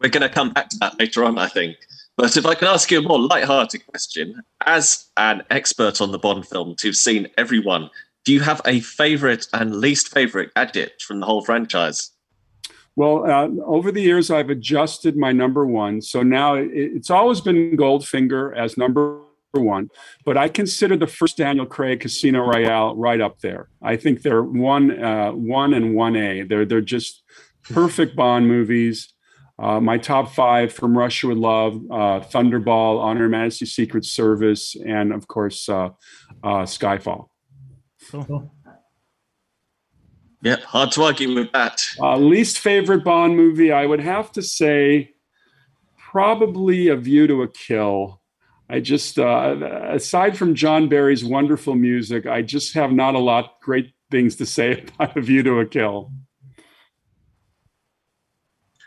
We're 0.00 0.08
going 0.08 0.22
to 0.22 0.28
come 0.28 0.52
back 0.52 0.68
to 0.70 0.78
that 0.78 0.98
later 0.98 1.24
on, 1.24 1.38
I 1.38 1.48
think. 1.48 1.76
But 2.18 2.36
if 2.36 2.44
I 2.44 2.56
can 2.56 2.66
ask 2.66 2.90
you 2.90 2.98
a 2.98 3.02
more 3.02 3.20
light-hearted 3.20 3.86
question, 3.86 4.42
as 4.66 5.06
an 5.16 5.44
expert 5.50 6.00
on 6.00 6.10
the 6.10 6.18
Bond 6.18 6.48
films 6.48 6.82
who've 6.82 6.96
seen 6.96 7.28
everyone, 7.38 7.90
do 8.24 8.32
you 8.32 8.40
have 8.40 8.60
a 8.64 8.80
favorite 8.80 9.46
and 9.52 9.76
least 9.76 10.08
favorite 10.08 10.52
gadget 10.56 11.00
from 11.00 11.20
the 11.20 11.26
whole 11.26 11.44
franchise? 11.44 12.10
Well, 12.96 13.24
uh, 13.30 13.48
over 13.64 13.92
the 13.92 14.02
years, 14.02 14.32
I've 14.32 14.50
adjusted 14.50 15.16
my 15.16 15.30
number 15.30 15.64
one. 15.64 16.02
So 16.02 16.24
now 16.24 16.54
it, 16.54 16.68
it's 16.72 17.08
always 17.08 17.40
been 17.40 17.76
Goldfinger 17.76 18.52
as 18.56 18.76
number 18.76 19.20
one, 19.52 19.88
but 20.24 20.36
I 20.36 20.48
consider 20.48 20.96
the 20.96 21.06
first 21.06 21.36
Daniel 21.36 21.66
Craig 21.66 22.00
Casino 22.00 22.40
Royale 22.40 22.96
right 22.96 23.20
up 23.20 23.38
there. 23.42 23.68
I 23.80 23.94
think 23.94 24.22
they're 24.22 24.42
one, 24.42 25.00
uh, 25.00 25.30
one 25.30 25.72
and 25.72 25.94
one 25.94 26.16
A. 26.16 26.42
They're 26.42 26.66
they're 26.66 26.80
just 26.80 27.22
perfect 27.62 28.16
Bond 28.16 28.48
movies. 28.48 29.14
Uh, 29.58 29.80
my 29.80 29.98
top 29.98 30.32
five 30.34 30.72
from 30.72 30.96
Russia 30.96 31.26
with 31.26 31.38
Love, 31.38 31.74
uh, 31.90 32.20
Thunderball, 32.20 33.00
On 33.00 33.16
Her 33.16 33.28
Majesty 33.28 33.66
Secret 33.66 34.04
Service, 34.04 34.76
and 34.86 35.12
of 35.12 35.26
course, 35.26 35.68
uh, 35.68 35.90
uh, 36.44 36.62
Skyfall. 36.62 37.28
Cool. 38.10 38.52
Yeah, 40.42 40.56
hard 40.60 40.92
to 40.92 41.02
argue 41.02 41.34
with 41.34 41.50
that. 41.52 41.82
Uh, 42.00 42.16
least 42.16 42.60
favorite 42.60 43.02
Bond 43.02 43.36
movie, 43.36 43.72
I 43.72 43.84
would 43.84 44.00
have 44.00 44.30
to 44.32 44.42
say, 44.42 45.14
probably 45.96 46.88
A 46.88 46.96
View 46.96 47.26
to 47.26 47.42
a 47.42 47.48
Kill. 47.48 48.20
I 48.70 48.78
just, 48.78 49.18
uh, 49.18 49.56
aside 49.90 50.38
from 50.38 50.54
John 50.54 50.88
Barry's 50.88 51.24
wonderful 51.24 51.74
music, 51.74 52.26
I 52.26 52.42
just 52.42 52.74
have 52.74 52.92
not 52.92 53.16
a 53.16 53.18
lot 53.18 53.60
great 53.60 53.92
things 54.10 54.36
to 54.36 54.46
say 54.46 54.84
about 54.94 55.16
A 55.16 55.20
View 55.20 55.42
to 55.42 55.58
a 55.58 55.66
Kill. 55.66 56.12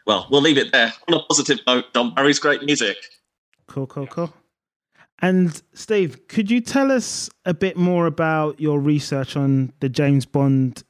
Well, 0.05 0.27
we'll 0.29 0.41
leave 0.41 0.57
it 0.57 0.71
there 0.71 0.93
on 1.07 1.13
a 1.15 1.23
positive 1.23 1.59
note. 1.67 1.93
John 1.93 2.13
Barry's 2.13 2.39
great 2.39 2.63
music. 2.63 2.97
Cool, 3.67 3.87
cool, 3.87 4.07
cool. 4.07 4.33
And 5.19 5.61
Steve, 5.73 6.27
could 6.27 6.49
you 6.49 6.61
tell 6.61 6.91
us 6.91 7.29
a 7.45 7.53
bit 7.53 7.77
more 7.77 8.07
about 8.07 8.59
your 8.59 8.79
research 8.79 9.37
on 9.37 9.71
the 9.79 9.89
James 9.89 10.25
Bond 10.25 10.83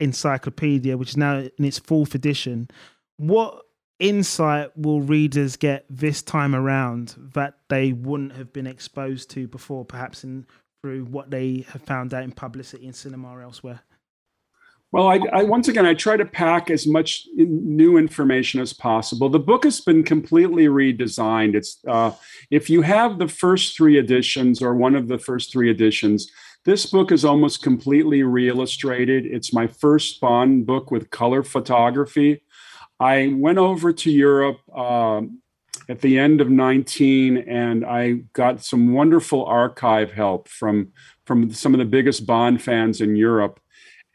encyclopedia, 0.00 0.96
which 0.96 1.10
is 1.10 1.16
now 1.16 1.38
in 1.38 1.64
its 1.64 1.78
fourth 1.78 2.14
edition? 2.14 2.68
What 3.16 3.62
insight 3.98 4.76
will 4.76 5.00
readers 5.00 5.56
get 5.56 5.86
this 5.88 6.20
time 6.20 6.54
around 6.54 7.14
that 7.34 7.58
they 7.68 7.92
wouldn't 7.92 8.32
have 8.32 8.52
been 8.52 8.66
exposed 8.66 9.30
to 9.30 9.46
before, 9.46 9.84
perhaps 9.84 10.24
in 10.24 10.46
through 10.82 11.04
what 11.04 11.30
they 11.30 11.64
have 11.70 11.82
found 11.82 12.12
out 12.12 12.22
in 12.22 12.32
publicity 12.32 12.86
in 12.86 12.92
cinema 12.92 13.28
or 13.30 13.40
elsewhere? 13.40 13.80
Well, 14.92 15.08
I, 15.08 15.20
I, 15.32 15.42
once 15.42 15.68
again 15.68 15.84
I 15.84 15.94
try 15.94 16.16
to 16.16 16.24
pack 16.24 16.70
as 16.70 16.86
much 16.86 17.26
new 17.34 17.96
information 17.96 18.60
as 18.60 18.72
possible. 18.72 19.28
The 19.28 19.38
book 19.38 19.64
has 19.64 19.80
been 19.80 20.04
completely 20.04 20.66
redesigned. 20.66 21.54
It's 21.54 21.78
uh, 21.86 22.12
if 22.50 22.70
you 22.70 22.82
have 22.82 23.18
the 23.18 23.28
first 23.28 23.76
three 23.76 23.98
editions 23.98 24.62
or 24.62 24.74
one 24.74 24.94
of 24.94 25.08
the 25.08 25.18
first 25.18 25.52
three 25.52 25.70
editions, 25.70 26.30
this 26.64 26.86
book 26.86 27.10
is 27.10 27.24
almost 27.24 27.62
completely 27.62 28.22
re-illustrated. 28.22 29.26
It's 29.26 29.52
my 29.52 29.66
first 29.66 30.20
Bond 30.20 30.66
book 30.66 30.90
with 30.90 31.10
color 31.10 31.42
photography. 31.42 32.42
I 32.98 33.34
went 33.36 33.58
over 33.58 33.92
to 33.92 34.10
Europe 34.10 34.60
uh, 34.74 35.22
at 35.88 36.00
the 36.00 36.18
end 36.18 36.40
of 36.40 36.48
19 36.48 37.36
and 37.36 37.84
I 37.84 38.22
got 38.32 38.64
some 38.64 38.92
wonderful 38.92 39.44
archive 39.44 40.12
help 40.12 40.48
from 40.48 40.92
from 41.24 41.52
some 41.52 41.74
of 41.74 41.78
the 41.78 41.84
biggest 41.84 42.24
Bond 42.24 42.62
fans 42.62 43.00
in 43.00 43.16
Europe 43.16 43.60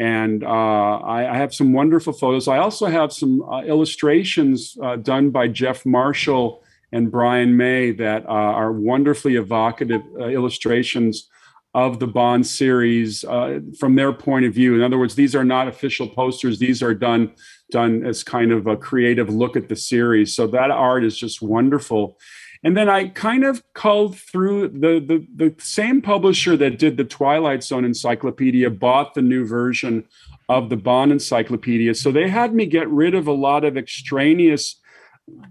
and 0.02 0.43
uh, 0.43 0.47
I, 0.47 1.32
I, 1.32 1.38
have 1.38 1.54
some 1.54 1.74
wonderful 1.74 2.12
photos. 2.12 2.47
I 2.47 2.58
also 2.58 2.88
have 2.88 3.14
some 3.14 3.43
uh, 3.43 3.62
illustrations 3.62 4.76
uh, 4.82 4.95
done 4.95 5.30
by 5.30 5.47
Jeff 5.47 5.86
Marshall 5.86 6.64
and 6.91 7.12
Brian 7.12 7.56
May 7.56 7.91
that 7.91 8.26
uh, 8.26 8.30
are 8.30 8.72
wonderfully 8.72 9.36
evocative 9.36 10.02
uh, 10.20 10.26
illustrations 10.26 11.30
of 11.76 11.99
the 11.99 12.08
Bond 12.08 12.47
series 12.47 13.24
uh, 13.26 13.60
from 13.80 13.93
their 13.95 14.12
point 14.12 14.43
of 14.45 14.56
view. 14.56 14.74
In 14.74 14.82
other 14.82 14.97
words, 14.97 15.14
these 15.14 15.36
are 15.36 15.45
not 15.45 15.68
official 15.68 16.10
posters; 16.10 16.58
these 16.58 16.82
are 16.82 16.95
done 16.95 17.32
done 17.70 18.04
as 18.04 18.24
kind 18.24 18.52
of 18.52 18.66
a 18.66 18.76
creative 18.76 19.30
look 19.30 19.56
at 19.56 19.70
the 19.70 19.76
series. 19.76 20.36
So 20.36 20.47
that 20.47 20.72
art 20.72 21.04
is 21.04 21.16
just 21.16 21.43
wonderful. 21.43 22.18
And 22.64 22.78
then 22.78 22.89
I 22.89 23.07
kind 23.07 23.43
of 23.43 23.64
culled 23.74 24.18
through 24.18 24.70
the, 24.70 24.99
the, 24.99 25.26
the 25.36 25.55
same 25.59 26.01
publisher 26.01 26.55
that 26.57 26.78
did 26.78 26.95
the 26.95 27.03
Twilight 27.03 27.64
Zone 27.64 27.86
encyclopedia 27.86 28.70
bought 28.70 29.16
the 29.16 29.22
new 29.22 29.47
version 29.47 30.05
of 30.47 30.70
the 30.70 30.78
Bond 30.78 31.12
encyclopedia. 31.12 31.95
So 31.95 32.12
they 32.12 32.30
had 32.30 32.53
me 32.53 32.68
get 32.68 32.88
rid 32.89 33.16
of 33.16 33.26
a 33.26 33.32
lot 33.32 33.64
of 33.64 33.78
extraneous 33.78 34.80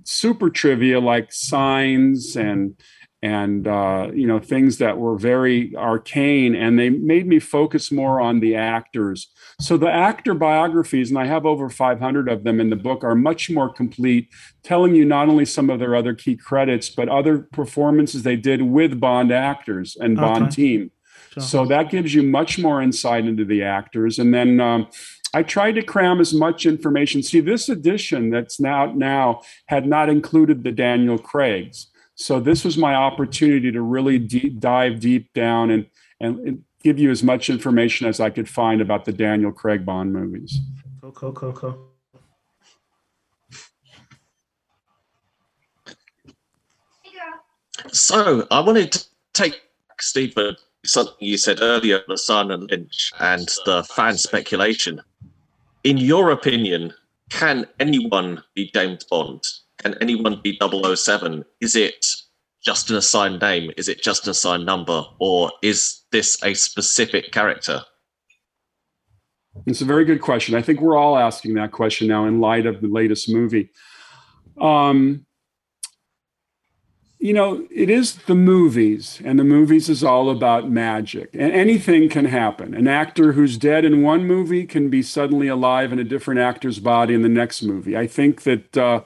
super 0.04 0.50
trivia 0.50 1.00
like 1.00 1.32
signs 1.32 2.36
and 2.36 2.76
and 3.23 3.68
uh, 3.68 4.09
you 4.14 4.27
know 4.27 4.39
things 4.39 4.79
that 4.79 4.99
were 4.99 5.16
very 5.16 5.75
arcane 5.77 6.55
and 6.55 6.79
they 6.79 6.89
made 6.89 7.27
me 7.27 7.39
focus 7.39 7.93
more 7.93 8.21
on 8.21 8.41
the 8.41 8.57
actors 8.57 9.31
so 9.61 9.77
the 9.77 9.91
actor 9.91 10.33
biographies 10.33 11.11
and 11.11 11.18
i 11.18 11.27
have 11.27 11.45
over 11.45 11.68
500 11.68 12.29
of 12.29 12.45
them 12.45 12.61
in 12.61 12.71
the 12.71 12.77
book 12.77 13.05
are 13.05 13.14
much 13.14 13.51
more 13.51 13.73
complete 13.73 14.29
telling 14.62 14.95
you 14.95 15.05
not 15.05 15.29
only 15.29 15.45
some 15.45 15.68
of 15.68 15.79
their 15.79 15.95
other 15.95 16.14
key 16.14 16.37
credits 16.37 16.89
but 16.89 17.09
other 17.09 17.39
performances 17.39 18.23
they 18.23 18.37
did 18.37 18.62
with 18.62 18.99
bond 18.99 19.31
actors 19.31 19.97
and 20.01 20.16
bond 20.16 20.45
okay. 20.45 20.55
team 20.55 20.91
sure. 21.33 21.43
so 21.43 21.66
that 21.66 21.91
gives 21.91 22.14
you 22.14 22.23
much 22.23 22.59
more 22.59 22.81
insight 22.81 23.27
into 23.27 23.45
the 23.45 23.62
actors 23.62 24.18
and 24.18 24.33
then 24.33 24.61
um, 24.61 24.89
I 25.33 25.45
tried 25.45 25.77
to 25.77 25.83
cram 25.83 26.21
as 26.21 26.35
much 26.35 26.66
information. 26.66 27.23
See, 27.23 27.39
this 27.39 27.68
edition 27.68 28.31
that's 28.31 28.59
now 28.59 28.87
now 28.87 29.43
had 29.66 29.87
not 29.87 30.09
included 30.09 30.64
the 30.64 30.73
Daniel 30.73 31.18
Craigs. 31.18 31.87
So 32.21 32.39
this 32.39 32.66
was 32.66 32.77
my 32.77 32.95
opportunity 32.95 33.73
to 33.73 33.81
really 33.81 34.18
deep, 34.18 34.61
dive 34.61 35.01
deep 35.01 35.33
down 35.33 35.71
and, 35.71 35.87
and 36.21 36.62
give 36.83 36.99
you 36.99 37.11
as 37.11 37.23
much 37.23 37.49
information 37.49 38.07
as 38.07 38.21
I 38.21 38.29
could 38.29 38.47
find 38.47 38.83
about 38.83 39.07
the 39.07 39.12
Daniel 39.12 39.51
Craig 39.51 39.87
Bond 39.87 40.12
movies. 40.12 40.61
Cool, 41.01 41.12
cool, 41.12 41.33
cool, 41.33 41.53
cool. 41.55 41.87
So 47.91 48.47
I 48.51 48.61
wanted 48.61 48.93
to 48.93 49.05
take 49.33 49.62
Stephen 49.99 50.57
something 50.85 51.14
you 51.21 51.39
said 51.39 51.61
earlier, 51.62 52.03
the 52.07 52.18
Sun 52.18 52.51
and 52.51 52.71
Lynch 52.71 53.12
and 53.18 53.49
the 53.64 53.83
fan 53.85 54.18
speculation. 54.18 55.01
In 55.85 55.97
your 55.97 56.33
opinion, 56.33 56.93
can 57.31 57.66
anyone 57.79 58.43
be 58.55 58.71
James 58.75 59.05
Bond? 59.05 59.43
Can 59.83 59.95
anyone 60.01 60.41
be 60.43 60.59
007? 60.61 61.45
Is 61.61 61.74
it 61.74 62.07
just 62.62 62.91
an 62.91 62.97
assigned 62.97 63.41
name? 63.41 63.70
Is 63.76 63.89
it 63.89 64.03
just 64.03 64.26
an 64.26 64.31
assigned 64.31 64.66
number? 64.66 65.05
Or 65.18 65.53
is 65.62 66.03
this 66.12 66.43
a 66.45 66.55
specific 66.55 67.33
character? 67.33 67.83
It's 69.66 69.81
a 69.81 69.87
very 69.87 70.05
good 70.05 70.20
question. 70.20 70.55
I 70.55 70.62
think 70.62 70.81
we're 70.81 70.97
all 70.97 71.16
asking 71.16 71.55
that 71.55 71.72
question 71.72 72.09
now 72.09 72.26
in 72.26 72.41
light 72.41 72.66
of 72.66 72.81
the 72.81 72.89
latest 72.89 73.28
movie. 73.28 73.70
Um, 74.61 75.26
you 77.18 77.35
know, 77.35 77.66
it 77.70 77.91
is 77.91 78.16
the 78.16 78.35
movies, 78.35 79.20
and 79.24 79.39
the 79.39 79.45
movies 79.45 79.91
is 79.91 80.03
all 80.03 80.31
about 80.31 80.70
magic, 80.70 81.31
and 81.35 81.53
anything 81.53 82.09
can 82.09 82.24
happen. 82.24 82.74
An 82.74 82.89
actor 82.89 83.33
who's 83.33 83.59
dead 83.59 83.85
in 83.85 84.03
one 84.03 84.26
movie 84.26 84.64
can 84.64 84.89
be 84.89 85.03
suddenly 85.03 85.47
alive 85.47 85.93
in 85.93 85.99
a 85.99 86.05
different 86.05 86.41
actor's 86.41 86.78
body 86.78 87.12
in 87.12 87.20
the 87.20 87.28
next 87.28 87.62
movie. 87.62 87.95
I 87.95 88.07
think 88.07 88.43
that 88.45 88.76
uh, 88.76 89.03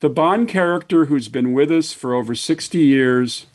the 0.00 0.10
Bond 0.10 0.48
character 0.48 1.06
who's 1.06 1.28
been 1.28 1.52
with 1.52 1.70
us 1.70 1.92
for 1.92 2.14
over 2.14 2.34
60 2.34 2.78
years 2.78 3.46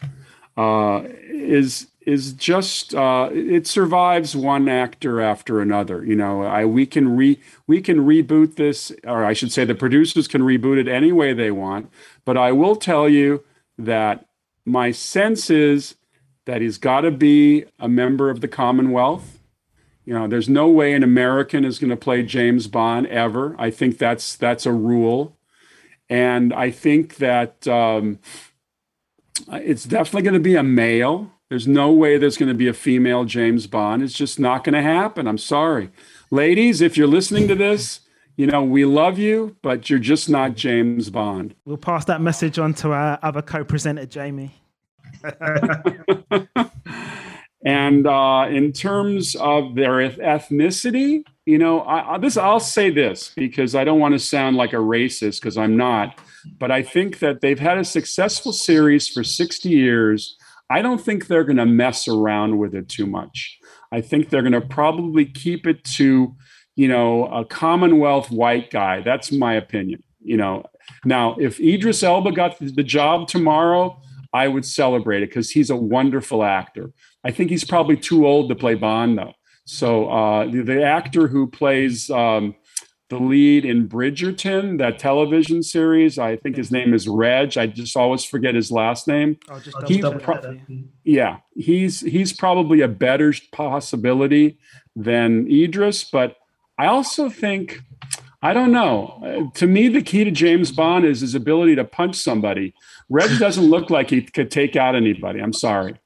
uh, 0.58 1.04
is 1.30 1.88
is 2.06 2.34
just 2.34 2.96
uh, 2.96 3.30
it 3.32 3.68
survives 3.68 4.36
one 4.36 4.68
actor 4.68 5.22
after 5.22 5.62
another. 5.62 6.04
You 6.04 6.16
know, 6.16 6.44
I 6.44 6.66
we 6.66 6.86
can 6.86 7.16
re 7.16 7.40
we 7.68 7.82
can 7.82 8.00
reboot 8.00 8.56
this, 8.56 8.92
or 9.06 9.24
I 9.24 9.34
should 9.34 9.52
say, 9.52 9.66
the 9.66 9.76
producers 9.76 10.28
can 10.28 10.42
reboot 10.42 10.80
it 10.80 10.88
any 10.88 11.12
way 11.12 11.34
they 11.34 11.52
want. 11.52 11.92
But 12.26 12.38
I 12.38 12.52
will 12.52 12.76
tell 12.76 13.08
you 13.08 13.44
that 13.78 14.26
my 14.66 14.92
sense 14.92 15.50
is 15.50 15.96
that 16.46 16.62
he's 16.62 16.78
got 16.78 17.02
to 17.02 17.12
be 17.12 17.66
a 17.80 17.88
member 17.88 18.30
of 18.30 18.42
the 18.42 18.48
Commonwealth. 18.48 19.40
You 20.04 20.16
know, 20.16 20.28
there's 20.28 20.50
no 20.50 20.68
way 20.68 20.94
an 20.94 21.04
American 21.04 21.64
is 21.64 21.78
going 21.78 21.92
to 21.92 21.96
play 21.96 22.24
James 22.24 22.68
Bond 22.68 23.06
ever. 23.08 23.56
I 23.60 23.70
think 23.70 24.00
that's 24.00 24.36
that's 24.36 24.66
a 24.66 24.74
rule. 24.74 25.38
And 26.12 26.54
I 26.54 26.70
think 26.72 27.16
that 27.18 27.66
um, 27.70 28.20
it's 29.50 29.86
definitely 29.86 30.24
going 30.24 30.34
to 30.34 30.42
be 30.42 30.58
a 30.58 30.64
male. 30.64 31.32
There's 31.50 31.70
no 31.70 31.94
way 31.94 32.18
there's 32.18 32.36
going 32.36 32.50
to 32.50 32.56
be 32.56 32.68
a 32.68 32.74
female 32.74 33.24
James 33.24 33.66
Bond. 33.66 34.04
It's 34.04 34.14
just 34.14 34.38
not 34.38 34.66
going 34.66 34.74
to 34.74 34.82
happen. 34.82 35.26
I'm 35.26 35.38
sorry. 35.38 35.90
Ladies, 36.30 36.82
if 36.82 36.98
you're 36.98 37.08
listening 37.08 37.48
to 37.48 37.56
this, 37.56 38.02
you 38.36 38.46
know, 38.46 38.62
we 38.62 38.84
love 38.84 39.18
you, 39.20 39.56
but 39.62 39.90
you're 39.90 40.00
just 40.00 40.30
not 40.30 40.56
James 40.56 41.10
Bond. 41.10 41.56
We'll 41.64 41.78
pass 41.78 42.04
that 42.06 42.20
message 42.20 42.60
on 42.60 42.74
to 42.76 42.92
our 42.92 43.18
other 43.24 43.42
co 43.42 43.64
presenter, 43.64 44.06
Jamie. 44.06 44.54
and 47.66 48.06
uh, 48.06 48.48
in 48.50 48.74
terms 48.74 49.36
of 49.36 49.76
their 49.76 50.10
ethnicity, 50.10 51.24
you 51.46 51.58
know, 51.58 51.82
I, 51.82 52.16
I, 52.16 52.18
this 52.18 52.38
I'll 52.38 52.60
say 52.60 52.90
this 52.90 53.32
because 53.36 53.76
I 53.76 53.84
don't 53.84 54.00
want 54.00 54.14
to 54.14 54.20
sound 54.20 54.58
like 54.58 54.74
a 54.74 54.78
racist 54.78 55.42
because 55.42 55.58
I'm 55.58 55.76
not, 55.76 56.20
but 56.60 56.72
I 56.72 56.84
think 56.84 57.20
that 57.20 57.42
they've 57.42 57.60
had 57.60 57.78
a 57.78 57.84
successful 57.84 58.54
series 58.54 59.08
for 59.08 59.24
60 59.24 59.70
years. 59.70 60.38
I 60.70 60.82
don't 60.82 61.02
think 61.02 61.28
they're 61.28 61.44
going 61.44 61.58
to 61.58 61.66
mess 61.66 62.08
around 62.08 62.58
with 62.60 62.76
it 62.76 62.90
too 62.90 63.06
much. 63.06 63.58
I 63.92 64.02
think 64.02 64.30
they're 64.30 64.44
going 64.44 64.54
to 64.54 64.62
probably 64.62 65.26
keep 65.26 65.68
it 65.68 65.84
to, 65.96 66.36
you 66.76 66.88
know, 66.88 67.26
a 67.26 67.44
Commonwealth 67.44 68.32
white 68.32 68.70
guy. 68.70 69.02
That's 69.02 69.32
my 69.32 69.56
opinion. 69.56 70.04
You 70.24 70.38
know, 70.38 70.66
now 71.04 71.36
if 71.40 71.60
Idris 71.60 72.04
Elba 72.04 72.32
got 72.32 72.58
the 72.60 72.84
job 72.84 73.28
tomorrow, 73.28 74.00
I 74.34 74.48
would 74.48 74.66
celebrate 74.66 75.24
it 75.24 75.30
because 75.30 75.50
he's 75.50 75.70
a 75.70 75.76
wonderful 75.76 76.44
actor. 76.44 76.92
I 77.24 77.32
think 77.32 77.50
he's 77.50 77.66
probably 77.66 77.98
too 77.98 78.26
old 78.26 78.50
to 78.50 78.56
play 78.56 78.76
Bond 78.76 79.18
though. 79.18 79.34
So 79.66 80.10
uh, 80.10 80.46
the, 80.46 80.62
the, 80.62 80.84
actor 80.84 81.28
who 81.28 81.48
plays 81.48 82.10
um, 82.10 82.56
the 83.10 83.20
lead 83.20 83.64
in 83.66 83.88
Bridgerton, 83.88 84.80
that 84.80 84.98
television 84.98 85.62
series, 85.64 86.18
I 86.18 86.38
think 86.38 86.56
his 86.56 86.72
name 86.72 86.94
is 86.94 87.08
Reg. 87.08 87.58
I 87.58 87.68
just 87.68 87.96
always 87.96 88.26
forget 88.26 88.56
his 88.56 88.72
last 88.72 89.08
name. 89.08 89.38
Oh, 89.50 89.62
he, 89.88 90.02
pro- 90.02 90.60
yeah, 91.04 91.38
he's 91.56 92.02
he's 92.02 92.34
probably 92.34 92.82
a 92.82 92.88
better 92.88 93.34
possibility 93.52 94.58
than 94.96 95.48
Idris, 95.50 96.04
but 96.04 96.38
I 96.78 96.88
also 96.88 97.30
think 97.30 97.82
I 98.42 98.54
don't 98.54 98.72
know. 98.72 99.22
Uh, 99.24 99.58
to 99.58 99.68
me, 99.68 99.88
the 99.88 100.02
key 100.02 100.24
to 100.24 100.32
James 100.32 100.72
Bond 100.72 101.06
is 101.06 101.22
his 101.22 101.36
ability 101.36 101.76
to 101.76 101.84
punch 101.84 102.16
somebody. 102.16 102.74
Reg 103.08 103.38
doesn't 103.38 103.70
look 103.70 103.90
like 103.92 104.10
he 104.10 104.24
could 104.24 104.50
take 104.50 104.76
out 104.76 104.96
anybody. 104.96 105.40
I'm 105.40 105.54
sorry. 105.54 106.00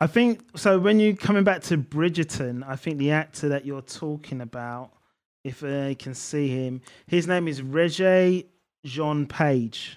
I 0.00 0.06
think 0.06 0.40
so. 0.56 0.78
When 0.78 1.00
you 1.00 1.16
coming 1.16 1.44
back 1.44 1.62
to 1.62 1.78
Bridgerton, 1.78 2.62
I 2.66 2.76
think 2.76 2.98
the 2.98 3.10
actor 3.10 3.48
that 3.48 3.66
you're 3.66 3.82
talking 3.82 4.40
about, 4.40 4.92
if 5.44 5.64
I 5.64 5.94
can 5.94 6.14
see 6.14 6.48
him, 6.48 6.80
his 7.06 7.26
name 7.26 7.48
is 7.48 7.62
Regé 7.62 8.46
Jean 8.84 9.26
Page, 9.26 9.96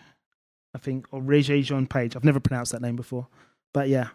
I 0.76 0.80
think, 0.80 1.08
or 1.12 1.22
Regé 1.22 1.64
Jean 1.64 1.88
Page. 1.88 2.16
I've 2.16 2.24
never 2.24 2.40
pronounced 2.40 2.72
that 2.72 2.82
name 2.82 2.96
before, 2.96 3.28
but 3.74 3.90
yeah, 3.90 4.10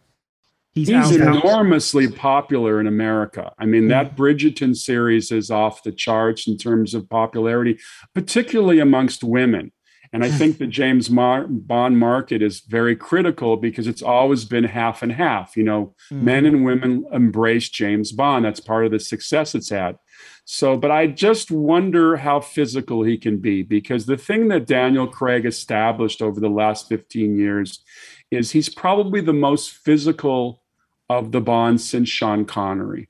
he's, 0.72 0.88
he's 0.88 1.16
enormously 1.16 2.10
popular 2.10 2.80
in 2.80 2.86
America. 2.86 3.52
I 3.58 3.66
mean, 3.66 3.84
mm. 3.84 3.88
that 3.90 4.16
Bridgerton 4.16 4.76
series 4.76 5.30
is 5.30 5.50
off 5.50 5.82
the 5.82 5.92
charts 5.92 6.46
in 6.48 6.56
terms 6.56 6.94
of 6.94 7.08
popularity, 7.08 7.78
particularly 8.14 8.80
amongst 8.80 9.22
women. 9.22 9.72
And 10.12 10.24
I 10.24 10.30
think 10.30 10.58
the 10.58 10.66
James 10.66 11.10
Mar- 11.10 11.46
Bond 11.46 11.98
market 11.98 12.40
is 12.40 12.60
very 12.60 12.96
critical 12.96 13.56
because 13.56 13.86
it's 13.86 14.02
always 14.02 14.44
been 14.44 14.64
half 14.64 15.02
and 15.02 15.12
half. 15.12 15.56
You 15.56 15.64
know, 15.64 15.94
mm. 16.10 16.22
men 16.22 16.46
and 16.46 16.64
women 16.64 17.04
embrace 17.12 17.68
James 17.68 18.12
Bond. 18.12 18.44
That's 18.44 18.60
part 18.60 18.86
of 18.86 18.92
the 18.92 19.00
success 19.00 19.54
it's 19.54 19.68
had. 19.68 19.96
So, 20.44 20.78
but 20.78 20.90
I 20.90 21.08
just 21.08 21.50
wonder 21.50 22.16
how 22.16 22.40
physical 22.40 23.02
he 23.02 23.18
can 23.18 23.38
be 23.38 23.62
because 23.62 24.06
the 24.06 24.16
thing 24.16 24.48
that 24.48 24.66
Daniel 24.66 25.06
Craig 25.06 25.44
established 25.44 26.22
over 26.22 26.40
the 26.40 26.48
last 26.48 26.88
15 26.88 27.36
years 27.36 27.84
is 28.30 28.50
he's 28.50 28.68
probably 28.68 29.20
the 29.20 29.34
most 29.34 29.70
physical 29.70 30.62
of 31.10 31.32
the 31.32 31.40
Bonds 31.40 31.88
since 31.88 32.08
Sean 32.08 32.44
Connery. 32.46 33.08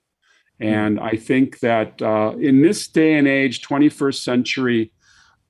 And 0.61 0.99
I 0.99 1.13
think 1.13 1.61
that 1.61 2.03
uh, 2.03 2.35
in 2.41 2.63
this 2.63 2.89
day 2.89 3.15
and 3.15 3.29
age, 3.29 3.63
21st 3.63 4.23
century, 4.23 4.93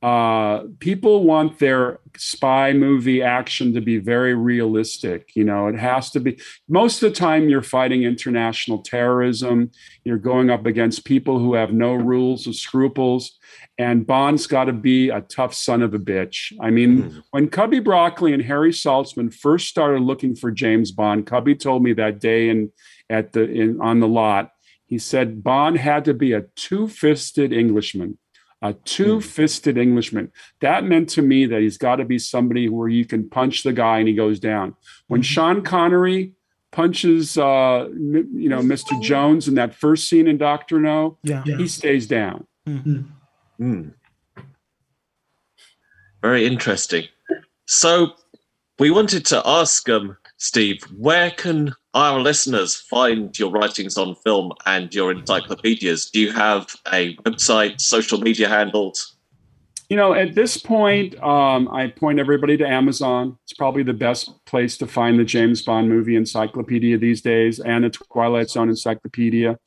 uh, 0.00 0.62
people 0.78 1.24
want 1.24 1.58
their 1.58 1.98
spy 2.16 2.72
movie 2.72 3.20
action 3.20 3.74
to 3.74 3.80
be 3.80 3.98
very 3.98 4.34
realistic. 4.34 5.34
You 5.34 5.44
know, 5.44 5.66
it 5.66 5.76
has 5.76 6.10
to 6.10 6.20
be. 6.20 6.38
Most 6.68 7.02
of 7.02 7.10
the 7.10 7.16
time, 7.16 7.48
you're 7.48 7.62
fighting 7.62 8.04
international 8.04 8.78
terrorism. 8.78 9.72
You're 10.04 10.18
going 10.18 10.50
up 10.50 10.66
against 10.66 11.04
people 11.04 11.40
who 11.40 11.54
have 11.54 11.72
no 11.72 11.94
rules 11.94 12.46
or 12.46 12.52
scruples. 12.52 13.38
And 13.76 14.06
Bond's 14.06 14.46
got 14.46 14.64
to 14.64 14.72
be 14.72 15.08
a 15.08 15.20
tough 15.22 15.54
son 15.54 15.82
of 15.82 15.94
a 15.94 15.98
bitch. 15.98 16.52
I 16.60 16.70
mean, 16.70 17.02
mm. 17.02 17.22
when 17.30 17.48
Cubby 17.48 17.80
Broccoli 17.80 18.32
and 18.32 18.42
Harry 18.42 18.72
Saltzman 18.72 19.34
first 19.34 19.68
started 19.68 20.02
looking 20.02 20.36
for 20.36 20.52
James 20.52 20.92
Bond, 20.92 21.26
Cubby 21.26 21.54
told 21.56 21.82
me 21.82 21.92
that 21.94 22.20
day 22.20 22.50
in 22.50 22.70
at 23.10 23.32
the 23.32 23.50
in 23.50 23.80
on 23.80 23.98
the 23.98 24.08
lot, 24.08 24.52
he 24.86 24.98
said 24.98 25.42
Bond 25.42 25.76
had 25.76 26.04
to 26.04 26.14
be 26.14 26.32
a 26.32 26.42
two-fisted 26.56 27.52
Englishman 27.52 28.18
a 28.62 28.72
two 28.72 29.20
fisted 29.20 29.78
Englishman. 29.78 30.32
That 30.60 30.84
meant 30.84 31.08
to 31.10 31.22
me 31.22 31.46
that 31.46 31.60
he's 31.60 31.78
got 31.78 31.96
to 31.96 32.04
be 32.04 32.18
somebody 32.18 32.68
where 32.68 32.88
you 32.88 33.04
can 33.04 33.28
punch 33.28 33.62
the 33.62 33.72
guy 33.72 33.98
and 33.98 34.08
he 34.08 34.14
goes 34.14 34.40
down. 34.40 34.74
When 35.06 35.20
mm-hmm. 35.20 35.26
Sean 35.26 35.62
Connery 35.62 36.32
punches, 36.72 37.38
uh, 37.38 37.88
you 37.90 38.48
know, 38.48 38.60
Mr. 38.60 39.00
Jones 39.02 39.48
in 39.48 39.54
that 39.54 39.74
first 39.74 40.08
scene 40.08 40.26
in 40.26 40.38
Doctor 40.38 40.80
No, 40.80 41.18
yeah. 41.22 41.44
he 41.44 41.68
stays 41.68 42.06
down. 42.06 42.46
Mm-hmm. 42.66 43.02
Mm. 43.60 43.92
Very 46.22 46.46
interesting. 46.46 47.04
So 47.66 48.12
we 48.78 48.90
wanted 48.90 49.24
to 49.26 49.42
ask 49.46 49.88
um, 49.88 50.16
Steve, 50.36 50.82
where 50.96 51.30
can 51.30 51.74
our 51.94 52.20
listeners 52.20 52.76
find 52.76 53.36
your 53.38 53.50
writings 53.50 53.96
on 53.96 54.14
film 54.16 54.52
and 54.66 54.94
your 54.94 55.10
encyclopedias? 55.12 56.10
Do 56.10 56.20
you 56.20 56.32
have 56.32 56.74
a 56.92 57.16
website, 57.16 57.80
social 57.80 58.20
media 58.20 58.48
handles? 58.48 59.16
You 59.88 59.96
know, 59.96 60.12
at 60.12 60.34
this 60.34 60.58
point, 60.58 61.18
um, 61.22 61.66
I 61.72 61.88
point 61.88 62.18
everybody 62.18 62.58
to 62.58 62.66
Amazon. 62.66 63.38
It's 63.44 63.54
probably 63.54 63.82
the 63.82 63.94
best 63.94 64.44
place 64.44 64.76
to 64.78 64.86
find 64.86 65.18
the 65.18 65.24
James 65.24 65.62
Bond 65.62 65.88
movie 65.88 66.14
encyclopedia 66.14 66.98
these 66.98 67.22
days 67.22 67.58
and 67.58 67.84
the 67.84 67.90
Twilight 67.90 68.50
Zone 68.50 68.68
encyclopedia. 68.68 69.58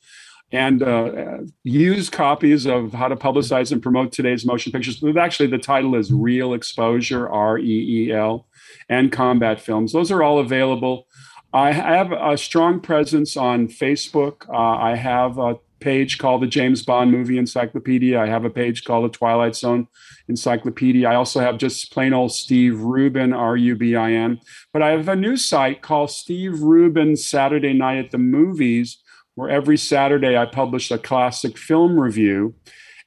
And 0.52 0.82
uh, 0.82 1.38
use 1.64 2.08
copies 2.08 2.66
of 2.66 2.92
How 2.92 3.08
to 3.08 3.16
Publicize 3.16 3.72
and 3.72 3.82
Promote 3.82 4.12
Today's 4.12 4.44
Motion 4.44 4.70
Pictures. 4.70 5.02
Actually, 5.16 5.48
the 5.48 5.58
title 5.58 5.96
is 5.96 6.12
Reel 6.12 6.54
Exposure, 6.54 7.28
R 7.28 7.58
E 7.58 8.08
E 8.08 8.12
L 8.12 8.46
and 8.88 9.10
combat 9.10 9.60
films. 9.60 9.92
Those 9.92 10.10
are 10.10 10.22
all 10.22 10.38
available. 10.38 11.06
I 11.52 11.72
have 11.72 12.12
a 12.12 12.38
strong 12.38 12.80
presence 12.80 13.36
on 13.36 13.68
Facebook. 13.68 14.48
Uh, 14.48 14.82
I 14.82 14.96
have 14.96 15.38
a 15.38 15.56
page 15.80 16.16
called 16.16 16.42
the 16.42 16.46
James 16.46 16.82
Bond 16.82 17.10
Movie 17.10 17.36
Encyclopedia. 17.36 18.18
I 18.18 18.26
have 18.26 18.44
a 18.44 18.50
page 18.50 18.84
called 18.84 19.04
the 19.04 19.16
Twilight 19.16 19.54
Zone 19.56 19.88
Encyclopedia. 20.28 21.06
I 21.06 21.16
also 21.16 21.40
have 21.40 21.58
just 21.58 21.92
plain 21.92 22.14
old 22.14 22.32
Steve 22.32 22.80
Rubin, 22.80 23.32
R 23.34 23.56
U 23.56 23.76
B 23.76 23.96
I 23.96 24.12
N. 24.12 24.40
But 24.72 24.82
I 24.82 24.90
have 24.90 25.08
a 25.08 25.16
new 25.16 25.36
site 25.36 25.82
called 25.82 26.10
Steve 26.10 26.62
Rubin 26.62 27.16
Saturday 27.16 27.74
Night 27.74 27.98
at 27.98 28.12
the 28.12 28.18
Movies, 28.18 29.02
where 29.34 29.50
every 29.50 29.76
Saturday 29.76 30.36
I 30.38 30.46
publish 30.46 30.90
a 30.90 30.98
classic 30.98 31.58
film 31.58 31.98
review. 31.98 32.54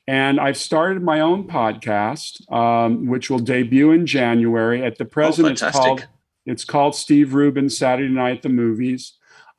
And 0.07 0.39
I've 0.39 0.57
started 0.57 1.01
my 1.01 1.19
own 1.19 1.47
podcast, 1.47 2.51
um, 2.53 3.07
which 3.07 3.31
will 3.31 3.39
debut 3.39 3.91
in 3.91 4.05
January. 4.05 4.83
At 4.83 4.99
the 4.99 5.05
present, 5.05 5.47
oh, 5.47 5.51
it's 5.51 5.61
called 5.61 6.07
it's 6.45 6.65
called 6.65 6.95
Steve 6.95 7.33
Rubin 7.33 7.69
Saturday 7.69 8.13
Night 8.13 8.37
at 8.37 8.43
the 8.43 8.49
Movies. 8.49 9.13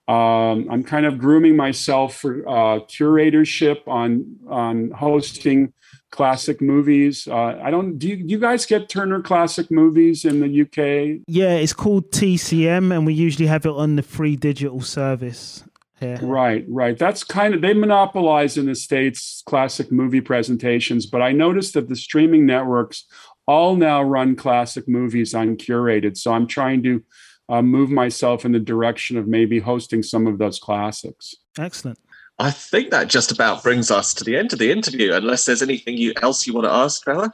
Um, 0.08 0.68
I'm 0.70 0.84
kind 0.84 1.04
of 1.04 1.18
grooming 1.18 1.56
myself 1.56 2.16
for 2.16 2.48
uh, 2.48 2.80
curatorship 2.86 3.88
on 3.88 4.36
on 4.48 4.92
hosting 4.92 5.72
classic 6.10 6.60
movies. 6.60 7.26
Uh, 7.26 7.60
I 7.62 7.70
don't. 7.72 7.98
Do 7.98 8.08
you, 8.08 8.16
do 8.16 8.28
you, 8.28 8.38
guys 8.38 8.66
get 8.66 8.88
Turner 8.88 9.20
Classic 9.20 9.68
Movies 9.68 10.24
in 10.24 10.38
the 10.38 10.62
UK? 10.62 11.22
Yeah, 11.26 11.54
it's 11.54 11.72
called 11.72 12.12
TCM, 12.12 12.94
and 12.94 13.04
we 13.04 13.14
usually 13.14 13.46
have 13.46 13.66
it 13.66 13.72
on 13.72 13.96
the 13.96 14.02
free 14.02 14.36
digital 14.36 14.80
service. 14.80 15.64
Yeah. 16.00 16.18
Right, 16.22 16.64
right. 16.68 16.96
That's 16.96 17.24
kind 17.24 17.54
of 17.54 17.62
they 17.62 17.72
monopolize 17.72 18.58
in 18.58 18.66
the 18.66 18.74
states 18.74 19.42
classic 19.46 19.90
movie 19.90 20.20
presentations, 20.20 21.06
but 21.06 21.22
I 21.22 21.32
noticed 21.32 21.74
that 21.74 21.88
the 21.88 21.96
streaming 21.96 22.44
networks 22.44 23.06
all 23.46 23.76
now 23.76 24.02
run 24.02 24.36
classic 24.36 24.88
movies 24.88 25.32
uncurated. 25.32 26.16
So 26.16 26.32
I'm 26.32 26.46
trying 26.46 26.82
to 26.84 27.02
uh, 27.48 27.62
move 27.62 27.90
myself 27.90 28.44
in 28.44 28.52
the 28.52 28.58
direction 28.58 29.16
of 29.16 29.26
maybe 29.26 29.58
hosting 29.58 30.02
some 30.02 30.26
of 30.26 30.38
those 30.38 30.58
classics. 30.58 31.34
Excellent. 31.58 31.98
I 32.38 32.50
think 32.50 32.90
that 32.90 33.08
just 33.08 33.32
about 33.32 33.62
brings 33.62 33.90
us 33.90 34.12
to 34.14 34.24
the 34.24 34.36
end 34.36 34.52
of 34.52 34.58
the 34.58 34.70
interview. 34.70 35.12
Unless 35.12 35.46
there's 35.46 35.62
anything 35.62 35.96
you, 35.96 36.12
else 36.20 36.46
you 36.46 36.52
want 36.52 36.66
to 36.66 36.72
ask, 36.72 37.02
Trevor. 37.02 37.32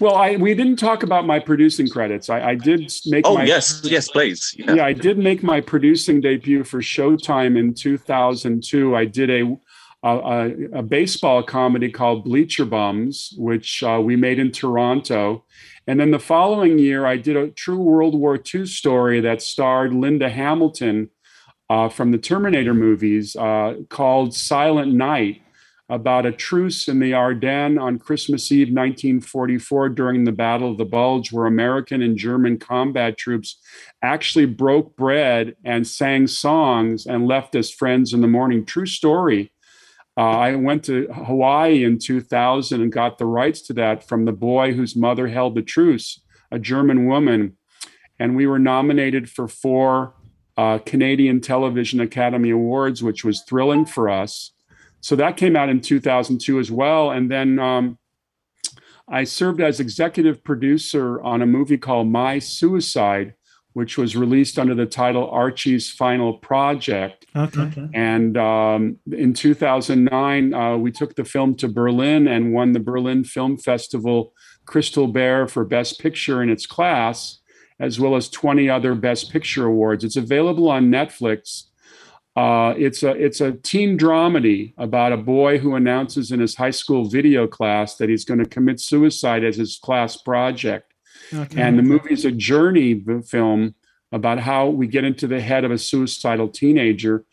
Well, 0.00 0.14
I 0.14 0.36
we 0.36 0.54
didn't 0.54 0.76
talk 0.76 1.02
about 1.02 1.26
my 1.26 1.38
producing 1.38 1.88
credits. 1.88 2.30
I, 2.30 2.50
I 2.50 2.54
did 2.54 2.92
make. 3.06 3.26
Oh 3.26 3.34
my, 3.34 3.44
yes, 3.44 3.80
yes, 3.84 4.08
please. 4.08 4.54
Yeah. 4.56 4.74
yeah, 4.74 4.84
I 4.86 4.92
did 4.92 5.18
make 5.18 5.42
my 5.42 5.60
producing 5.60 6.20
debut 6.20 6.64
for 6.64 6.80
Showtime 6.80 7.58
in 7.58 7.74
2002. 7.74 8.96
I 8.96 9.04
did 9.04 9.30
a 9.30 9.56
a, 10.02 10.50
a 10.74 10.82
baseball 10.82 11.42
comedy 11.42 11.90
called 11.90 12.24
Bleacher 12.24 12.64
Bums, 12.64 13.34
which 13.36 13.82
uh, 13.82 14.00
we 14.02 14.16
made 14.16 14.38
in 14.38 14.50
Toronto. 14.50 15.44
And 15.86 16.00
then 16.00 16.10
the 16.10 16.18
following 16.18 16.78
year, 16.78 17.06
I 17.06 17.16
did 17.16 17.36
a 17.36 17.50
true 17.50 17.78
World 17.78 18.14
War 18.14 18.38
II 18.52 18.66
story 18.66 19.20
that 19.20 19.42
starred 19.42 19.94
Linda 19.94 20.28
Hamilton 20.28 21.10
uh, 21.70 21.88
from 21.88 22.10
the 22.10 22.18
Terminator 22.18 22.74
movies 22.74 23.36
uh, 23.36 23.76
called 23.88 24.34
Silent 24.34 24.92
Night 24.92 25.42
about 25.88 26.24
a 26.24 26.32
truce 26.32 26.88
in 26.88 27.00
the 27.00 27.12
Ardennes 27.12 27.78
on 27.78 27.98
Christmas 27.98 28.50
Eve 28.50 28.68
1944 28.68 29.90
during 29.90 30.24
the 30.24 30.32
Battle 30.32 30.70
of 30.70 30.78
the 30.78 30.84
Bulge, 30.84 31.32
where 31.32 31.46
American 31.46 32.00
and 32.00 32.16
German 32.16 32.58
combat 32.58 33.18
troops 33.18 33.58
actually 34.00 34.46
broke 34.46 34.96
bread 34.96 35.54
and 35.64 35.86
sang 35.86 36.26
songs 36.26 37.04
and 37.06 37.26
left 37.26 37.54
as 37.54 37.70
friends 37.70 38.14
in 38.14 38.20
the 38.20 38.26
morning. 38.26 38.64
True 38.64 38.86
story. 38.86 39.52
Uh, 40.16 40.20
I 40.20 40.54
went 40.56 40.84
to 40.84 41.06
Hawaii 41.06 41.84
in 41.84 41.98
2000 41.98 42.82
and 42.82 42.92
got 42.92 43.18
the 43.18 43.26
rights 43.26 43.62
to 43.62 43.72
that 43.74 44.06
from 44.06 44.24
the 44.24 44.32
boy 44.32 44.74
whose 44.74 44.94
mother 44.94 45.28
held 45.28 45.54
the 45.54 45.62
truce, 45.62 46.20
a 46.50 46.58
German 46.58 47.06
woman. 47.06 47.56
And 48.18 48.36
we 48.36 48.46
were 48.46 48.58
nominated 48.58 49.30
for 49.30 49.48
four 49.48 50.14
uh, 50.56 50.78
Canadian 50.78 51.40
Television 51.40 52.00
Academy 52.00 52.50
Awards, 52.50 53.02
which 53.02 53.24
was 53.24 53.42
thrilling 53.42 53.86
for 53.86 54.10
us. 54.10 54.52
So 55.00 55.16
that 55.16 55.36
came 55.36 55.56
out 55.56 55.68
in 55.68 55.80
2002 55.80 56.58
as 56.58 56.70
well. 56.70 57.10
And 57.10 57.30
then 57.30 57.58
um, 57.58 57.98
I 59.08 59.24
served 59.24 59.60
as 59.60 59.80
executive 59.80 60.44
producer 60.44 61.20
on 61.22 61.42
a 61.42 61.46
movie 61.46 61.78
called 61.78 62.08
My 62.08 62.38
Suicide, 62.38 63.34
which 63.72 63.96
was 63.96 64.16
released 64.16 64.58
under 64.58 64.74
the 64.74 64.86
title 64.86 65.30
Archie's 65.30 65.90
Final 65.90 66.34
Project. 66.34 67.26
Okay. 67.34 67.88
And 67.94 68.36
um, 68.36 68.98
in 69.10 69.32
2009, 69.32 70.54
uh, 70.54 70.76
we 70.76 70.92
took 70.92 71.14
the 71.14 71.24
film 71.24 71.54
to 71.56 71.68
Berlin 71.68 72.28
and 72.28 72.52
won 72.52 72.72
the 72.72 72.80
Berlin 72.80 73.24
Film 73.24 73.56
Festival 73.56 74.34
Crystal 74.66 75.06
Bear 75.06 75.46
for 75.48 75.64
Best 75.64 76.00
Picture 76.00 76.42
in 76.42 76.50
its 76.50 76.66
class, 76.66 77.40
as 77.80 77.98
well 77.98 78.14
as 78.14 78.28
20 78.28 78.68
other 78.68 78.94
Best 78.94 79.32
Picture 79.32 79.66
awards. 79.66 80.04
It's 80.04 80.16
available 80.16 80.70
on 80.70 80.90
Netflix. 80.90 81.64
Uh, 82.34 82.72
it's 82.78 83.02
a 83.02 83.10
it's 83.10 83.42
a 83.42 83.52
teen 83.52 83.98
dramedy 83.98 84.72
about 84.78 85.12
a 85.12 85.18
boy 85.18 85.58
who 85.58 85.74
announces 85.74 86.30
in 86.30 86.40
his 86.40 86.54
high 86.54 86.70
school 86.70 87.06
video 87.06 87.46
class 87.46 87.96
that 87.96 88.08
he's 88.08 88.24
going 88.24 88.40
to 88.40 88.48
commit 88.48 88.80
suicide 88.80 89.44
as 89.44 89.56
his 89.56 89.78
class 89.82 90.16
project. 90.16 90.91
Okay. 91.32 91.60
And 91.60 91.78
the 91.78 91.82
movie 91.82 92.12
is 92.12 92.24
a 92.24 92.32
journey 92.32 93.02
film 93.26 93.74
about 94.10 94.38
how 94.38 94.68
we 94.68 94.86
get 94.86 95.04
into 95.04 95.26
the 95.26 95.40
head 95.40 95.64
of 95.64 95.70
a 95.70 95.78
suicidal 95.78 96.48
teenager. 96.48 97.24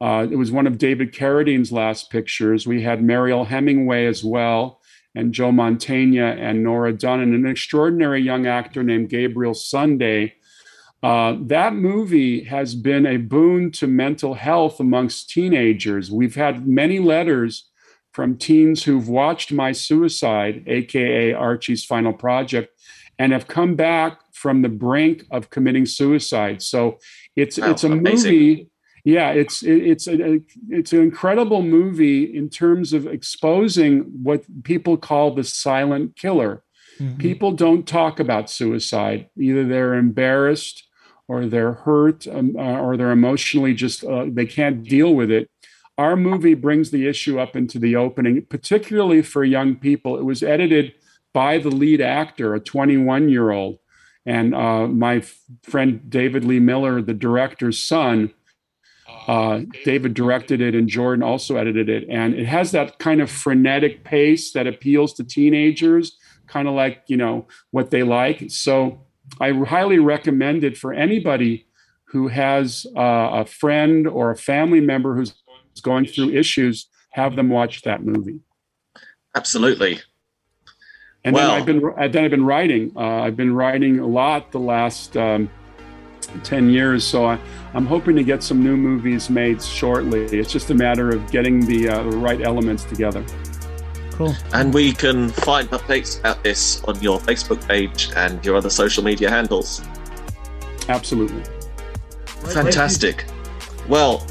Uh, 0.00 0.26
it 0.30 0.36
was 0.36 0.52
one 0.52 0.66
of 0.66 0.78
David 0.78 1.12
Carradine's 1.12 1.72
last 1.72 2.10
pictures. 2.10 2.66
We 2.66 2.82
had 2.82 3.02
Mariel 3.02 3.44
Hemingway 3.44 4.06
as 4.06 4.22
well, 4.22 4.80
and 5.14 5.32
Joe 5.32 5.50
Mantegna 5.50 6.38
and 6.38 6.62
Nora 6.62 6.92
Dunn, 6.92 7.20
and 7.20 7.34
an 7.34 7.46
extraordinary 7.46 8.22
young 8.22 8.46
actor 8.46 8.84
named 8.84 9.08
Gabriel 9.08 9.54
Sunday 9.54 10.34
uh, 11.02 11.36
that 11.42 11.74
movie 11.74 12.44
has 12.44 12.74
been 12.74 13.06
a 13.06 13.16
boon 13.18 13.70
to 13.70 13.86
mental 13.86 14.34
health 14.34 14.80
amongst 14.80 15.30
teenagers. 15.30 16.10
We've 16.10 16.34
had 16.34 16.66
many 16.66 16.98
letters 16.98 17.68
from 18.12 18.36
teens 18.36 18.82
who've 18.82 19.08
watched 19.08 19.52
My 19.52 19.70
Suicide, 19.70 20.64
AKA 20.66 21.34
Archie's 21.34 21.84
Final 21.84 22.12
Project, 22.12 22.72
and 23.18 23.32
have 23.32 23.48
come 23.48 23.74
back 23.74 24.20
from 24.32 24.62
the 24.62 24.68
brink 24.68 25.24
of 25.30 25.50
committing 25.50 25.86
suicide. 25.86 26.62
So 26.62 26.98
it's 27.36 27.58
it's 27.58 27.84
a 27.84 27.92
amazing. 27.92 28.32
movie. 28.32 28.70
Yeah, 29.04 29.30
it's 29.30 29.62
it, 29.62 29.76
it's 29.76 30.06
a, 30.06 30.40
it's 30.68 30.92
an 30.92 31.00
incredible 31.00 31.62
movie 31.62 32.24
in 32.24 32.50
terms 32.50 32.92
of 32.92 33.06
exposing 33.06 34.00
what 34.22 34.44
people 34.64 34.96
call 34.96 35.34
the 35.34 35.44
silent 35.44 36.16
killer. 36.16 36.62
Mm-hmm. 37.00 37.18
People 37.18 37.52
don't 37.52 37.86
talk 37.86 38.20
about 38.20 38.50
suicide. 38.50 39.28
Either 39.38 39.64
they're 39.64 39.94
embarrassed 39.94 40.88
or 41.28 41.46
they're 41.46 41.74
hurt 41.74 42.26
um, 42.26 42.56
uh, 42.58 42.80
or 42.80 42.96
they're 42.96 43.12
emotionally 43.12 43.74
just 43.74 44.04
uh, 44.04 44.24
they 44.28 44.46
can't 44.46 44.82
deal 44.82 45.14
with 45.14 45.30
it 45.30 45.48
our 45.96 46.16
movie 46.16 46.54
brings 46.54 46.90
the 46.90 47.06
issue 47.06 47.38
up 47.38 47.54
into 47.54 47.78
the 47.78 47.94
opening 47.94 48.44
particularly 48.46 49.22
for 49.22 49.44
young 49.44 49.76
people 49.76 50.18
it 50.18 50.24
was 50.24 50.42
edited 50.42 50.94
by 51.32 51.58
the 51.58 51.70
lead 51.70 52.00
actor 52.00 52.54
a 52.54 52.60
21 52.60 53.28
year 53.28 53.50
old 53.50 53.78
and 54.26 54.54
uh, 54.54 54.86
my 54.86 55.16
f- 55.16 55.38
friend 55.62 56.08
david 56.08 56.44
lee 56.44 56.60
miller 56.60 57.00
the 57.02 57.14
director's 57.14 57.82
son 57.82 58.32
uh, 59.28 59.60
David 59.84 60.14
directed 60.14 60.62
it 60.62 60.74
and 60.74 60.88
Jordan 60.88 61.22
also 61.22 61.56
edited 61.56 61.90
it. 61.90 62.06
And 62.08 62.34
it 62.34 62.46
has 62.46 62.72
that 62.72 62.98
kind 62.98 63.20
of 63.20 63.30
frenetic 63.30 64.02
pace 64.02 64.52
that 64.52 64.66
appeals 64.66 65.12
to 65.14 65.24
teenagers, 65.24 66.16
kind 66.46 66.66
of 66.66 66.74
like, 66.74 67.02
you 67.08 67.16
know, 67.16 67.46
what 67.70 67.90
they 67.90 68.02
like. 68.02 68.44
So 68.48 69.02
I 69.38 69.52
highly 69.52 69.98
recommend 69.98 70.64
it 70.64 70.78
for 70.78 70.94
anybody 70.94 71.66
who 72.06 72.28
has 72.28 72.86
uh, 72.96 73.30
a 73.32 73.44
friend 73.44 74.08
or 74.08 74.30
a 74.30 74.36
family 74.36 74.80
member 74.80 75.14
who's 75.14 75.34
going 75.82 76.06
through 76.06 76.30
issues. 76.30 76.88
Have 77.10 77.36
them 77.36 77.50
watch 77.50 77.82
that 77.82 78.02
movie. 78.02 78.40
Absolutely. 79.36 80.00
And 81.28 81.34
well, 81.34 81.48
then 81.48 81.60
I've 81.60 81.66
been 81.66 82.12
then 82.12 82.24
I've 82.24 82.30
been 82.30 82.46
writing. 82.46 82.90
Uh, 82.96 83.20
I've 83.20 83.36
been 83.36 83.54
writing 83.54 83.98
a 83.98 84.06
lot 84.06 84.50
the 84.50 84.58
last 84.58 85.14
um, 85.14 85.50
ten 86.42 86.70
years. 86.70 87.04
So 87.04 87.26
I, 87.26 87.38
am 87.74 87.84
hoping 87.84 88.16
to 88.16 88.24
get 88.24 88.42
some 88.42 88.64
new 88.64 88.78
movies 88.78 89.28
made 89.28 89.62
shortly. 89.62 90.24
It's 90.24 90.50
just 90.50 90.70
a 90.70 90.74
matter 90.74 91.10
of 91.10 91.30
getting 91.30 91.66
the, 91.66 91.90
uh, 91.90 92.02
the 92.04 92.16
right 92.16 92.40
elements 92.40 92.84
together. 92.84 93.22
Cool. 94.12 94.34
And 94.54 94.72
we 94.72 94.94
can 94.94 95.28
find 95.28 95.68
updates 95.68 96.18
about 96.18 96.42
this 96.42 96.82
on 96.84 96.98
your 97.02 97.18
Facebook 97.18 97.66
page 97.68 98.08
and 98.16 98.42
your 98.42 98.56
other 98.56 98.70
social 98.70 99.04
media 99.04 99.28
handles. 99.28 99.82
Absolutely. 100.88 101.42
Fantastic. 102.24 103.26
Well, 103.86 104.26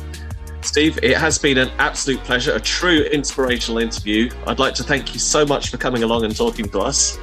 Steve, 0.67 0.99
it 1.01 1.15
has 1.15 1.39
been 1.39 1.57
an 1.57 1.71
absolute 1.79 2.21
pleasure, 2.25 2.53
a 2.53 2.59
true 2.59 3.03
inspirational 3.03 3.77
interview. 3.79 4.29
I'd 4.45 4.59
like 4.59 4.73
to 4.75 4.83
thank 4.83 5.13
you 5.13 5.19
so 5.19 5.45
much 5.45 5.69
for 5.69 5.77
coming 5.77 6.03
along 6.03 6.25
and 6.25 6.35
talking 6.35 6.67
to 6.69 6.79
us. 6.79 7.17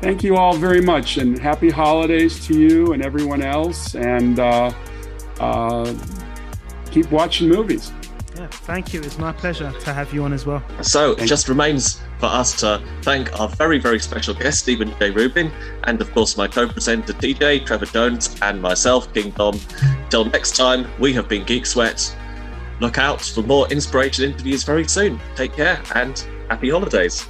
Thank 0.00 0.24
you 0.24 0.36
all 0.36 0.56
very 0.56 0.80
much, 0.80 1.18
and 1.18 1.38
happy 1.38 1.68
holidays 1.68 2.44
to 2.46 2.58
you 2.58 2.94
and 2.94 3.04
everyone 3.04 3.42
else. 3.42 3.94
And 3.94 4.40
uh, 4.40 4.72
uh, 5.38 5.94
keep 6.90 7.10
watching 7.12 7.50
movies. 7.50 7.92
Yeah, 8.34 8.46
thank 8.48 8.94
you. 8.94 9.00
It's 9.00 9.18
my 9.18 9.32
pleasure 9.32 9.70
to 9.78 9.92
have 9.92 10.14
you 10.14 10.24
on 10.24 10.32
as 10.32 10.46
well. 10.46 10.62
So 10.80 11.12
it 11.12 11.26
just 11.26 11.48
remains 11.48 12.00
for 12.18 12.26
us 12.26 12.58
to 12.60 12.82
thank 13.02 13.38
our 13.38 13.48
very, 13.48 13.78
very 13.78 14.00
special 14.00 14.32
guest, 14.32 14.60
Steven 14.60 14.94
Jay 14.98 15.10
Rubin, 15.10 15.52
and 15.84 16.00
of 16.00 16.10
course 16.12 16.38
my 16.38 16.48
co-presenter 16.48 17.12
DJ 17.12 17.64
Trevor 17.66 17.86
Jones, 17.86 18.34
and 18.40 18.62
myself, 18.62 19.12
King 19.12 19.30
Dom. 19.32 19.60
Till 20.08 20.24
next 20.24 20.56
time, 20.56 20.86
we 20.98 21.12
have 21.12 21.28
been 21.28 21.44
Geek 21.44 21.66
Sweat. 21.66 22.16
Look 22.80 22.98
out 22.98 23.20
for 23.20 23.42
more 23.42 23.68
inspiration 23.68 24.24
interviews 24.24 24.64
very 24.64 24.86
soon. 24.86 25.20
Take 25.34 25.54
care 25.54 25.82
and 25.94 26.18
happy 26.48 26.70
holidays. 26.70 27.26